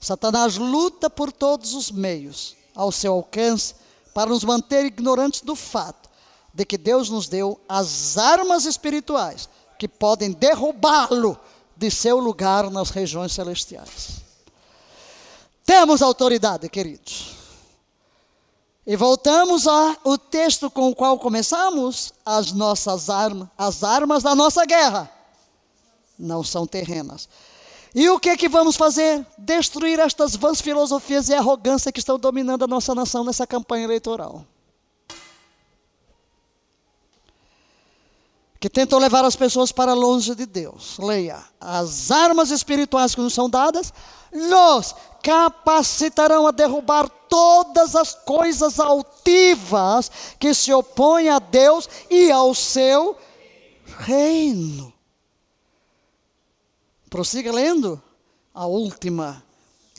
[0.00, 3.74] Satanás luta por todos os meios ao seu alcance
[4.12, 6.10] para nos manter ignorantes do fato
[6.52, 9.48] de que Deus nos deu as armas espirituais
[9.78, 11.38] que podem derrubá-lo
[11.76, 14.23] de seu lugar nas regiões celestiais.
[15.64, 17.34] Temos autoridade, queridos.
[18.86, 24.64] E voltamos ao texto com o qual começamos, as nossas armas, as armas da nossa
[24.66, 25.10] guerra
[26.18, 27.28] não são terrenas,
[27.94, 29.24] e o que é que vamos fazer?
[29.38, 34.44] Destruir estas vãs filosofias e arrogância que estão dominando a nossa nação nessa campanha eleitoral.
[38.58, 40.98] Que tentam levar as pessoas para longe de Deus.
[40.98, 43.92] Leia: as armas espirituais que nos são dadas
[44.32, 44.94] nos
[45.24, 53.16] capacitarão a derrubar todas as coisas altivas que se opõem a Deus e ao seu
[54.00, 54.92] reino.
[57.08, 58.00] Prossiga lendo.
[58.52, 59.42] A última,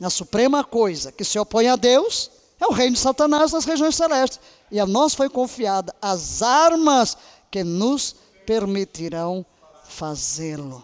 [0.00, 3.96] a suprema coisa que se opõe a Deus é o reino de Satanás nas regiões
[3.96, 4.40] celestes.
[4.70, 7.18] E a nós foi confiada as armas
[7.50, 8.16] que nos
[8.46, 9.44] permitirão
[9.84, 10.82] fazê-lo.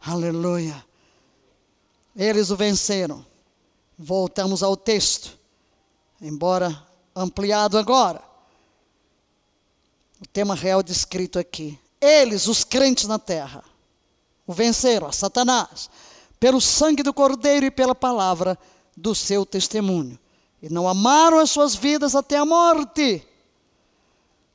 [0.00, 0.84] Aleluia.
[2.14, 3.24] Eles o venceram.
[3.98, 5.38] Voltamos ao texto,
[6.20, 8.22] embora ampliado agora.
[10.20, 11.78] O tema real descrito aqui.
[12.00, 13.64] Eles, os crentes na terra
[14.46, 15.90] o venceram, a Satanás,
[16.38, 18.56] pelo sangue do Cordeiro e pela palavra
[18.96, 20.18] do seu testemunho.
[20.62, 23.26] E não amaram as suas vidas até a morte.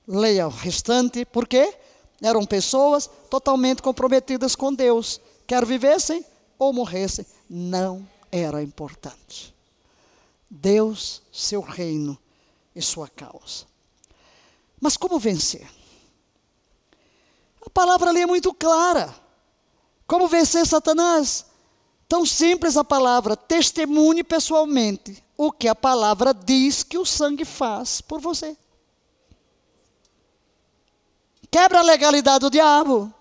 [0.08, 1.74] Leia o restante, por quê?
[2.22, 5.20] Eram pessoas totalmente comprometidas com Deus.
[5.46, 6.24] Quer vivessem
[6.58, 9.54] ou morressem, não era importante.
[10.50, 12.18] Deus, seu reino
[12.76, 13.66] e sua causa.
[14.80, 15.68] Mas como vencer?
[17.66, 19.14] A palavra ali é muito clara.
[20.08, 21.46] Como vencer Satanás?
[22.08, 28.02] Tão simples a palavra, testemunhe pessoalmente o que a palavra diz que o sangue faz
[28.02, 28.58] por você.
[31.50, 33.14] Quebra a legalidade do diabo.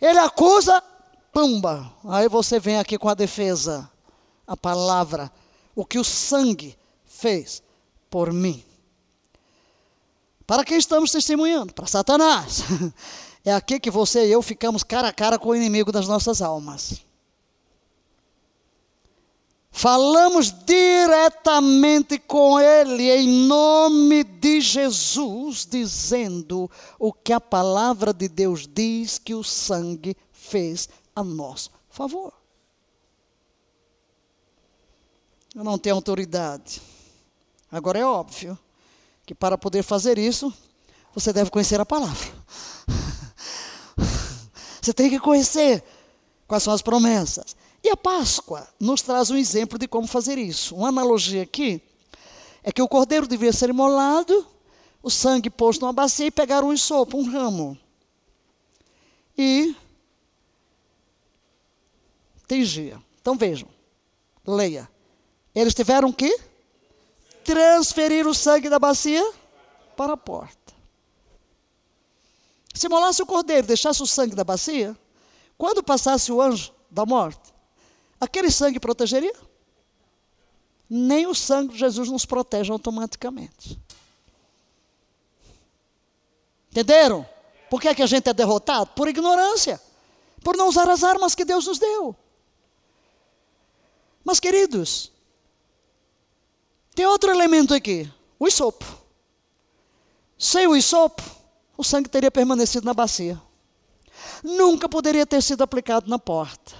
[0.00, 0.82] Ele acusa,
[1.32, 1.92] pumba.
[2.08, 3.90] Aí você vem aqui com a defesa,
[4.46, 5.30] a palavra,
[5.74, 7.62] o que o sangue fez
[8.10, 8.62] por mim.
[10.46, 11.72] Para quem estamos testemunhando?
[11.74, 12.62] Para Satanás.
[13.46, 16.42] É aqui que você e eu ficamos cara a cara com o inimigo das nossas
[16.42, 17.06] almas.
[19.70, 26.68] Falamos diretamente com Ele em nome de Jesus, dizendo
[26.98, 32.32] o que a palavra de Deus diz que o sangue fez a nosso favor.
[35.56, 36.82] Eu não tenho autoridade.
[37.72, 38.58] Agora é óbvio
[39.24, 40.52] que para poder fazer isso,
[41.14, 42.28] você deve conhecer a palavra.
[44.82, 45.82] Você tem que conhecer
[46.46, 47.56] quais são as promessas.
[47.82, 50.76] E a Páscoa nos traz um exemplo de como fazer isso.
[50.76, 51.82] Uma analogia aqui
[52.62, 54.46] é que o cordeiro devia ser imolado,
[55.02, 57.76] o sangue posto numa bacia e pegar um sopo, um ramo.
[59.36, 59.74] E
[62.46, 63.02] tingia.
[63.20, 63.68] Então vejam,
[64.46, 64.88] leia.
[65.56, 66.38] Eles tiveram que
[67.42, 69.32] transferir o sangue da bacia
[69.96, 70.74] para a porta.
[72.74, 74.94] Se molasse o cordeiro, deixasse o sangue da bacia,
[75.56, 77.54] quando passasse o anjo da morte,
[78.20, 79.34] aquele sangue protegeria?
[80.90, 83.80] Nem o sangue de Jesus nos protege automaticamente.
[86.70, 87.26] Entenderam?
[87.70, 88.90] Por que, é que a gente é derrotado?
[88.90, 89.80] Por ignorância.
[90.44, 92.14] Por não usar as armas que Deus nos deu.
[94.22, 95.15] Mas, queridos,
[96.96, 98.10] tem outro elemento aqui:
[98.40, 98.84] o isopo.
[100.38, 101.22] Sem o isopo,
[101.76, 103.40] o sangue teria permanecido na bacia.
[104.42, 106.74] Nunca poderia ter sido aplicado na porta.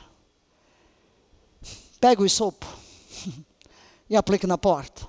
[2.01, 2.66] Pega o isopo
[4.09, 5.06] e aplique na porta.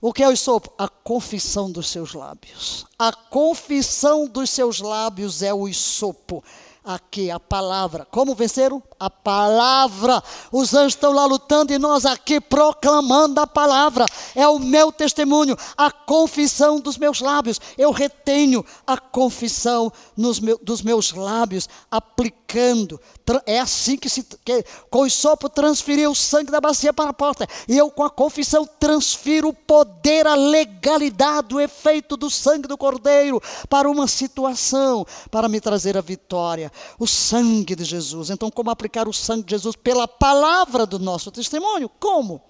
[0.00, 0.72] O que é o isopo?
[0.78, 2.86] A confissão dos seus lábios.
[2.98, 6.44] A confissão dos seus lábios é o isopo
[6.84, 8.06] aqui a palavra.
[8.06, 8.82] Como venceram?
[8.98, 10.22] A palavra.
[10.50, 14.06] Os anjos estão lá lutando e nós aqui proclamando a palavra.
[14.34, 17.60] É o meu testemunho, a confissão dos meus lábios.
[17.76, 23.00] Eu retenho a confissão meu, dos meus lábios, aplicando.
[23.44, 27.14] É assim que se que, com o sopro transferiu o sangue da bacia para a
[27.14, 27.46] porta.
[27.68, 32.78] E eu com a confissão transfiro o poder, a legalidade, o efeito do sangue do
[32.78, 38.30] cordeiro para uma situação, para me trazer a vitória o sangue de Jesus.
[38.30, 41.90] Então, como aplicar o sangue de Jesus pela palavra do nosso testemunho?
[42.00, 42.40] Como?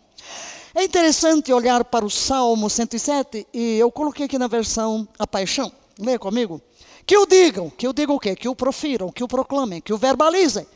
[0.75, 5.73] É interessante olhar para o Salmo 107 e eu coloquei aqui na versão A Paixão.
[5.99, 6.61] Leia comigo.
[7.05, 8.37] Que o digam, que o digam o quê?
[8.37, 10.67] Que o profiram, que o proclamem, que o verbalizem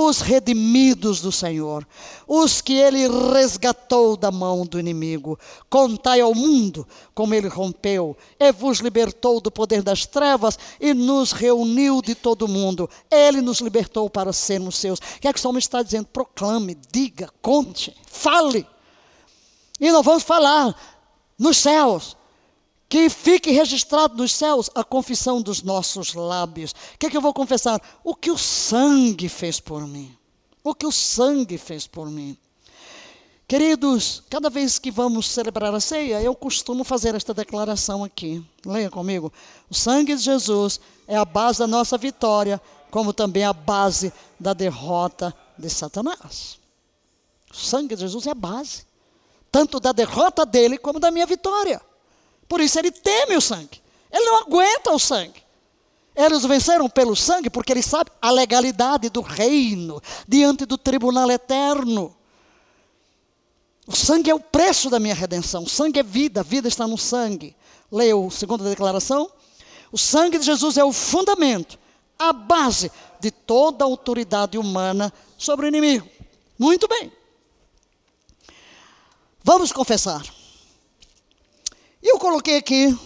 [0.00, 1.84] os redimidos do Senhor,
[2.24, 5.36] os que ele resgatou da mão do inimigo.
[5.68, 11.32] Contai ao mundo como ele rompeu e vos libertou do poder das trevas e nos
[11.32, 12.88] reuniu de todo o mundo.
[13.10, 15.00] Ele nos libertou para sermos seus.
[15.00, 16.06] O que é que o Salmo está dizendo?
[16.06, 18.64] Proclame, diga, conte, fale.
[19.80, 20.76] E não vamos falar
[21.36, 22.16] nos céus,
[22.88, 26.72] que fique registrado nos céus a confissão dos nossos lábios.
[26.94, 27.80] O que é que eu vou confessar?
[28.02, 30.16] O que o sangue fez por mim.
[30.64, 32.36] O que o sangue fez por mim.
[33.46, 38.44] Queridos, cada vez que vamos celebrar a ceia, eu costumo fazer esta declaração aqui.
[38.64, 39.32] Leia comigo.
[39.70, 42.60] O sangue de Jesus é a base da nossa vitória,
[42.90, 46.58] como também a base da derrota de Satanás.
[47.50, 48.84] O sangue de Jesus é a base,
[49.50, 51.80] tanto da derrota dele como da minha vitória.
[52.48, 53.82] Por isso ele teme o sangue.
[54.10, 55.42] Ele não aguenta o sangue.
[56.16, 62.16] Eles venceram pelo sangue porque ele sabe a legalidade do reino diante do tribunal eterno.
[63.86, 65.62] O sangue é o preço da minha redenção.
[65.62, 67.54] O sangue é vida, a vida está no sangue.
[67.92, 69.30] A segunda declaração.
[69.90, 71.78] O sangue de Jesus é o fundamento,
[72.18, 76.06] a base de toda a autoridade humana sobre o inimigo.
[76.58, 77.10] Muito bem.
[79.42, 80.37] Vamos confessar.
[82.02, 82.96] E eu coloquei aqui.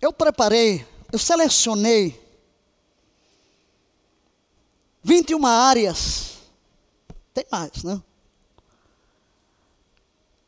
[0.00, 2.20] Eu preparei, eu selecionei
[5.02, 6.38] 21 áreas.
[7.32, 8.02] Tem mais, né?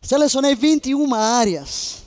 [0.01, 2.03] Selecionei 21 áreas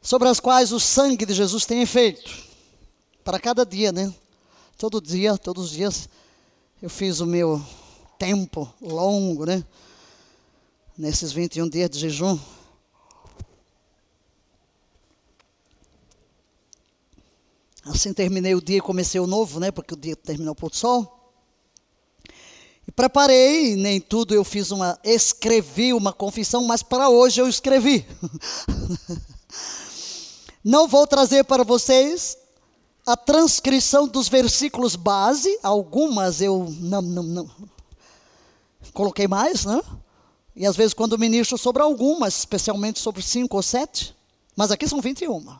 [0.00, 2.30] sobre as quais o sangue de Jesus tem efeito.
[3.22, 4.12] Para cada dia, né?
[4.76, 6.08] Todo dia, todos os dias,
[6.80, 7.64] eu fiz o meu
[8.18, 9.64] tempo longo, né?
[10.96, 12.38] Nesses 21 dias de jejum.
[17.84, 19.70] Assim terminei o dia e comecei o novo, né?
[19.70, 21.18] Porque o dia terminou o pôr do sol.
[22.86, 28.06] E preparei, nem tudo eu fiz uma, escrevi uma confissão, mas para hoje eu escrevi.
[30.64, 32.38] Não vou trazer para vocês
[33.04, 37.50] a transcrição dos versículos base, algumas eu não, não, não
[38.92, 39.82] coloquei mais, né?
[40.54, 44.14] E às vezes, quando ministro sobre algumas, especialmente sobre cinco ou sete,
[44.56, 45.58] mas aqui são 21.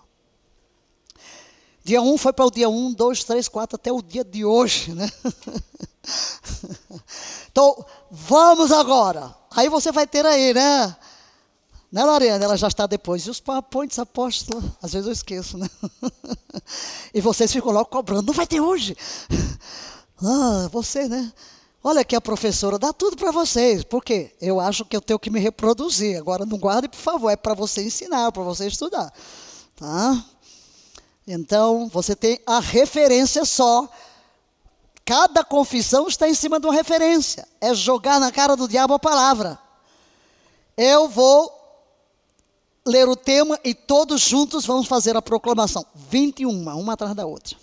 [1.84, 4.44] Dia 1 um foi para o dia 1, 2, 3, 4, até o dia de
[4.44, 5.10] hoje, né?
[7.50, 9.34] então, vamos agora.
[9.50, 10.96] Aí você vai ter aí, né?
[11.90, 12.44] Né, Lariana?
[12.44, 13.26] Ela já está depois.
[13.26, 14.62] E os PowerPoints, apóstolo?
[14.80, 15.68] Às vezes eu esqueço, né?
[17.12, 18.28] e vocês ficam logo cobrando.
[18.28, 18.96] Não vai ter hoje.
[20.22, 21.32] ah, você, né?
[21.84, 23.82] Olha aqui a professora, dá tudo para vocês.
[23.82, 24.32] Por quê?
[24.40, 26.16] Eu acho que eu tenho que me reproduzir.
[26.16, 29.12] Agora não guarde, por favor, é para você ensinar, para você estudar.
[29.74, 30.24] Tá?
[31.26, 33.88] Então, você tem a referência só.
[35.04, 37.46] Cada confissão está em cima de uma referência.
[37.60, 39.58] É jogar na cara do diabo a palavra.
[40.76, 41.52] Eu vou
[42.86, 45.84] ler o tema e todos juntos vamos fazer a proclamação.
[45.94, 47.61] 21, uma atrás da outra.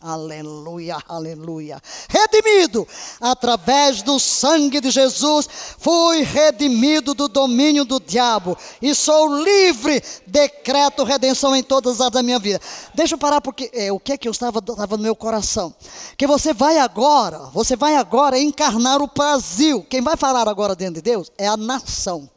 [0.00, 1.82] Aleluia, aleluia.
[2.08, 2.86] Redimido
[3.20, 10.00] através do sangue de Jesus, fui redimido do domínio do diabo e sou livre.
[10.24, 12.60] Decreto redenção em todas as da minha vida.
[12.94, 15.74] Deixa eu parar porque é, o que é que eu estava, estava no meu coração?
[16.16, 19.84] Que você vai agora, você vai agora encarnar o Brasil.
[19.90, 22.30] Quem vai falar agora dentro de Deus é a nação.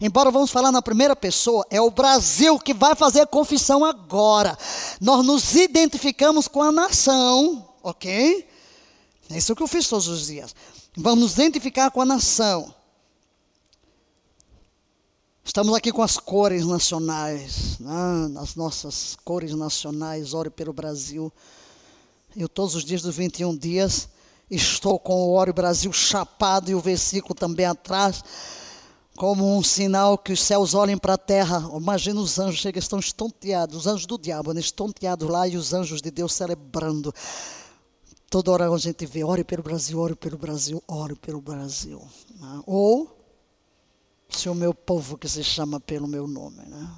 [0.00, 4.56] Embora vamos falar na primeira pessoa, é o Brasil que vai fazer a confissão agora.
[5.00, 8.48] Nós nos identificamos com a nação, ok?
[9.30, 10.54] É isso que eu fiz todos os dias.
[10.96, 12.74] Vamos nos identificar com a nação.
[15.44, 18.38] Estamos aqui com as cores nacionais, né?
[18.38, 21.32] as nossas cores nacionais, ore pelo Brasil.
[22.36, 24.08] Eu todos os dias dos 21 dias
[24.50, 28.22] estou com o Ore Brasil chapado e o versículo também atrás
[29.18, 31.68] como um sinal que os céus olhem para a terra.
[31.74, 35.74] Imagina os anjos, chegam, estão estonteados, os anjos do diabo, né, estonteados lá e os
[35.74, 37.12] anjos de Deus celebrando.
[38.30, 42.00] Toda hora a gente vê, ore pelo Brasil, ore pelo Brasil, ore pelo Brasil.
[42.38, 42.62] Né?
[42.64, 43.10] Ou,
[44.28, 46.62] se o meu povo que se chama pelo meu nome.
[46.66, 46.90] Né?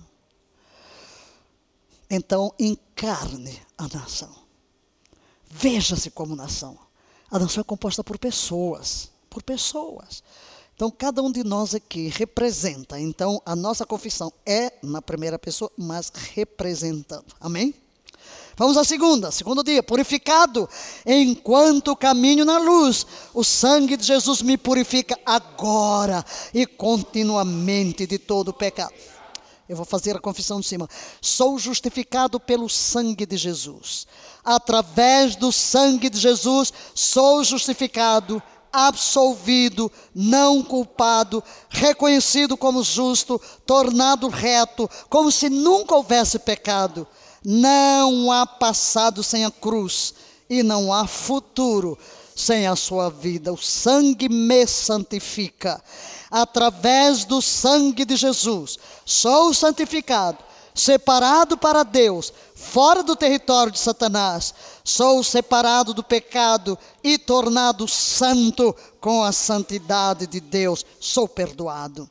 [2.11, 4.35] Então, encarne a nação.
[5.49, 6.79] Veja-se como nação.
[7.31, 10.23] A nação é composta por pessoas, por pessoas.
[10.81, 12.99] Então, cada um de nós aqui representa.
[12.99, 17.27] Então, a nossa confissão é na primeira pessoa, mas representando.
[17.39, 17.75] Amém?
[18.57, 20.67] Vamos à segunda, segundo dia, purificado
[21.05, 23.07] enquanto caminho na luz.
[23.35, 26.25] O sangue de Jesus me purifica agora
[26.55, 28.95] e continuamente de todo pecado.
[29.69, 30.89] Eu vou fazer a confissão de cima.
[31.21, 34.07] Sou justificado pelo sangue de Jesus.
[34.43, 44.89] Através do sangue de Jesus, sou justificado absolvido, não culpado, reconhecido como justo, tornado reto,
[45.09, 47.07] como se nunca houvesse pecado.
[47.45, 50.15] Não há passado sem a cruz
[50.49, 51.99] e não há futuro
[52.35, 53.53] sem a sua vida.
[53.53, 55.83] O sangue me santifica.
[56.31, 60.39] Através do sangue de Jesus, sou santificado,
[60.81, 68.75] separado para Deus, fora do território de Satanás, sou separado do pecado e tornado santo
[68.99, 72.09] com a santidade de Deus, sou perdoado.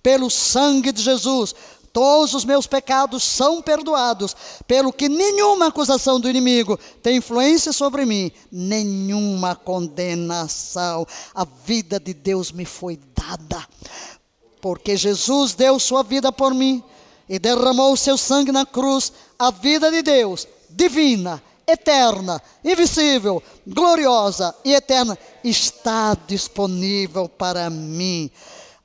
[0.00, 1.52] Pelo sangue de Jesus,
[1.92, 4.36] todos os meus pecados são perdoados,
[4.68, 11.04] pelo que nenhuma acusação do inimigo tem influência sobre mim, nenhuma condenação.
[11.34, 13.66] A vida de Deus me foi dada,
[14.60, 16.84] porque Jesus deu sua vida por mim
[17.28, 24.54] e derramou o seu sangue na cruz, a vida de Deus, divina, eterna, invisível, gloriosa
[24.64, 28.30] e eterna, está disponível para mim.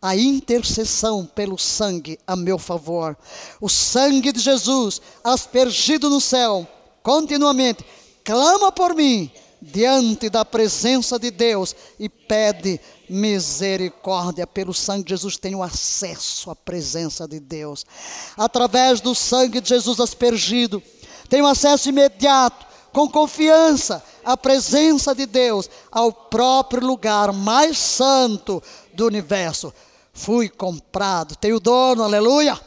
[0.02, 3.18] A intercessão pelo sangue a meu favor.
[3.60, 6.68] O sangue de Jesus, aspergido no céu,
[7.02, 7.84] continuamente,
[8.24, 9.32] clama por mim
[9.62, 14.48] diante da presença de Deus e pede misericórdia.
[14.48, 17.86] Pelo sangue de Jesus tenho acesso à presença de Deus.
[18.36, 20.82] Através do sangue de Jesus aspergido,
[21.30, 28.62] tenho acesso imediato, com confiança, à presença de Deus, ao próprio lugar mais santo
[28.94, 29.74] do universo.
[30.14, 32.60] Fui comprado, tenho dono, aleluia.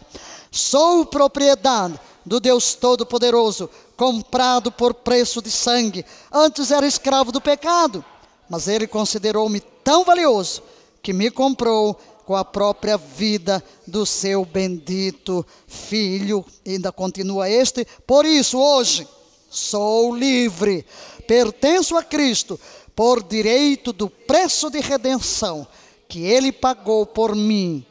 [0.52, 6.04] Sou propriedade do Deus Todo-Poderoso, comprado por preço de sangue.
[6.32, 8.04] Antes era escravo do pecado,
[8.48, 9.60] mas ele considerou-me
[9.90, 10.62] tão valioso
[11.02, 16.44] que me comprou com a própria vida do seu bendito filho.
[16.64, 17.84] Ainda continua este.
[18.06, 19.08] Por isso, hoje,
[19.50, 20.86] sou livre,
[21.26, 22.60] pertenço a Cristo,
[22.94, 25.66] por direito do preço de redenção
[26.08, 27.84] que ele pagou por mim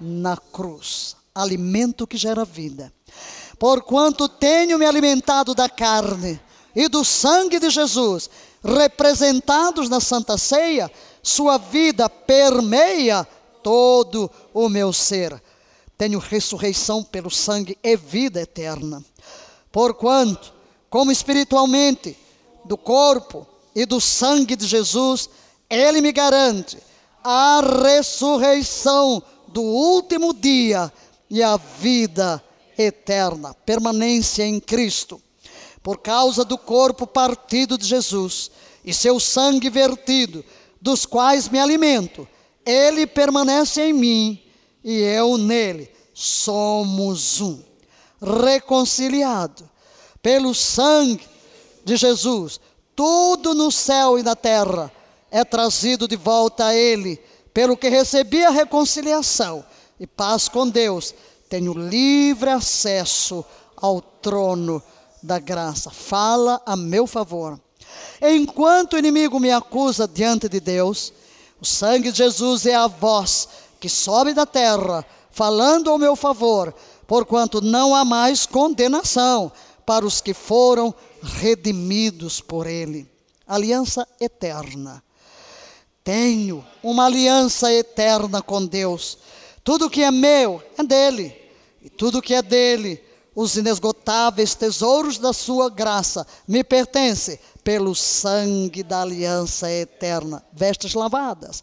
[0.00, 2.92] na cruz alimento que gera vida.
[3.58, 6.40] Porquanto tenho me alimentado da carne
[6.76, 8.30] e do sangue de Jesus,
[8.62, 10.90] representados na Santa Ceia,
[11.22, 13.26] sua vida permeia
[13.62, 15.40] todo o meu ser.
[15.96, 19.04] Tenho ressurreição pelo sangue e vida eterna.
[19.70, 20.52] Porquanto,
[20.88, 22.16] como espiritualmente,
[22.64, 25.28] do corpo e do sangue de Jesus,
[25.68, 26.78] Ele me garante
[27.22, 30.92] a ressurreição do último dia
[31.28, 32.42] e a vida
[32.76, 35.20] eterna, permanência em Cristo.
[35.82, 38.50] Por causa do corpo partido de Jesus
[38.84, 40.44] e seu sangue vertido,
[40.80, 42.26] dos quais me alimento,
[42.64, 44.42] ele permanece em mim
[44.82, 45.90] e eu nele.
[46.14, 47.62] Somos um,
[48.20, 49.68] reconciliado
[50.22, 51.26] pelo sangue
[51.84, 52.60] de Jesus.
[52.94, 54.92] Tudo no céu e na terra
[55.30, 57.16] é trazido de volta a Ele,
[57.54, 59.64] pelo que recebi a reconciliação
[59.98, 61.14] e paz com Deus.
[61.48, 63.44] Tenho livre acesso
[63.76, 64.82] ao trono
[65.22, 65.90] da graça.
[65.90, 67.58] Fala a meu favor.
[68.20, 71.12] Enquanto o inimigo me acusa diante de Deus,
[71.60, 73.48] o sangue de Jesus é a voz
[73.78, 76.74] que sobe da terra, falando ao meu favor,
[77.06, 79.50] porquanto não há mais condenação
[79.86, 83.10] para os que foram redimidos por Ele.
[83.46, 85.02] Aliança eterna.
[86.04, 89.18] Tenho uma aliança eterna com Deus.
[89.62, 91.36] Tudo que é meu é dele,
[91.82, 93.02] e tudo que é dele,
[93.34, 100.44] os inesgotáveis tesouros da sua graça, me pertence pelo sangue da aliança eterna.
[100.52, 101.62] Vestes lavadas.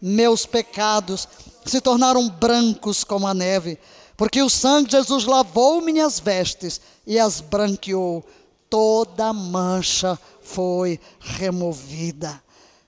[0.00, 1.28] Meus pecados
[1.64, 3.78] se tornaram brancos como a neve,
[4.16, 8.24] porque o sangue de Jesus lavou minhas vestes e as branqueou.
[8.68, 12.42] Toda mancha foi removida.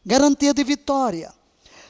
[0.05, 1.33] Garantia de vitória.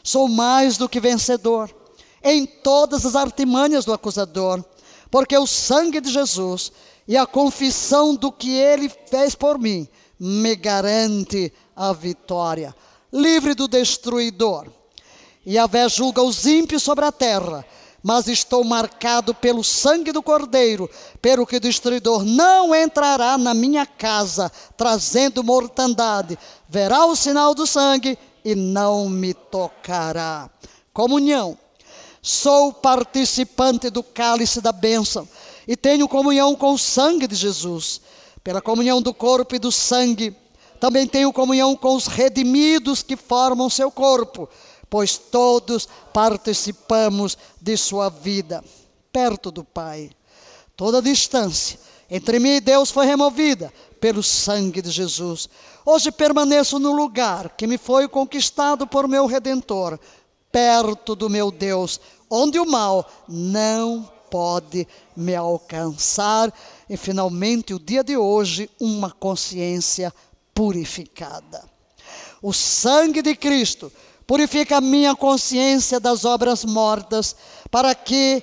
[0.03, 1.75] Sou mais do que vencedor
[2.23, 4.65] em todas as artimanhas do acusador,
[5.11, 6.73] porque o sangue de Jesus
[7.07, 9.89] e a confissão do que ele fez por mim
[10.19, 12.75] me garante a vitória.
[13.13, 14.67] Livre do destruidor.
[15.45, 17.65] E Yahvé julga os ímpios sobre a terra,
[18.03, 20.91] mas estou marcado pelo sangue do Cordeiro,
[21.23, 26.37] pelo que o destruidor não entrará na minha casa, trazendo mortandade.
[26.69, 30.51] Verá o sinal do sangue e não me tocará.
[30.93, 31.57] Comunhão.
[32.21, 35.29] Sou participante do cálice da bênção
[35.69, 38.01] e tenho comunhão com o sangue de Jesus
[38.47, 40.33] pela comunhão do corpo e do sangue,
[40.79, 44.49] também tenho comunhão com os redimidos que formam seu corpo,
[44.89, 48.63] pois todos participamos de sua vida,
[49.11, 50.13] perto do Pai.
[50.77, 51.77] Toda distância
[52.09, 55.49] entre mim e Deus foi removida pelo sangue de Jesus.
[55.85, 59.99] Hoje permaneço no lugar que me foi conquistado por meu redentor,
[60.53, 62.01] perto do meu Deus,
[62.31, 64.87] onde o mal não pode
[65.17, 66.53] me alcançar
[66.89, 70.13] e finalmente o dia de hoje uma consciência
[70.55, 71.65] purificada.
[72.41, 73.93] O sangue de Cristo
[74.27, 77.37] purifica a minha consciência das obras mortas,
[77.71, 78.43] para que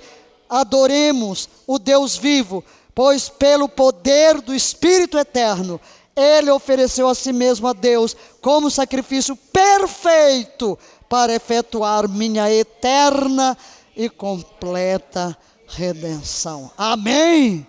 [0.49, 2.63] adoremos o Deus vivo,
[2.95, 5.79] pois pelo poder do Espírito eterno,
[6.15, 10.77] ele ofereceu a si mesmo a Deus como sacrifício perfeito
[11.09, 13.57] para efetuar minha eterna
[13.95, 15.35] e completa
[15.67, 16.71] redenção.
[16.77, 17.67] Amém.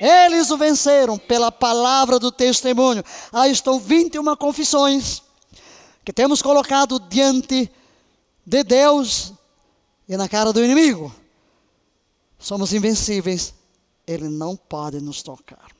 [0.00, 3.02] Eles o venceram pela palavra do testemunho.
[3.32, 5.22] Aí estão 21 confissões
[6.04, 7.70] que temos colocado diante
[8.44, 9.32] de Deus
[10.08, 11.14] e na cara do inimigo.
[12.38, 13.54] Somos invencíveis,
[14.06, 15.73] ele não pode nos tocar.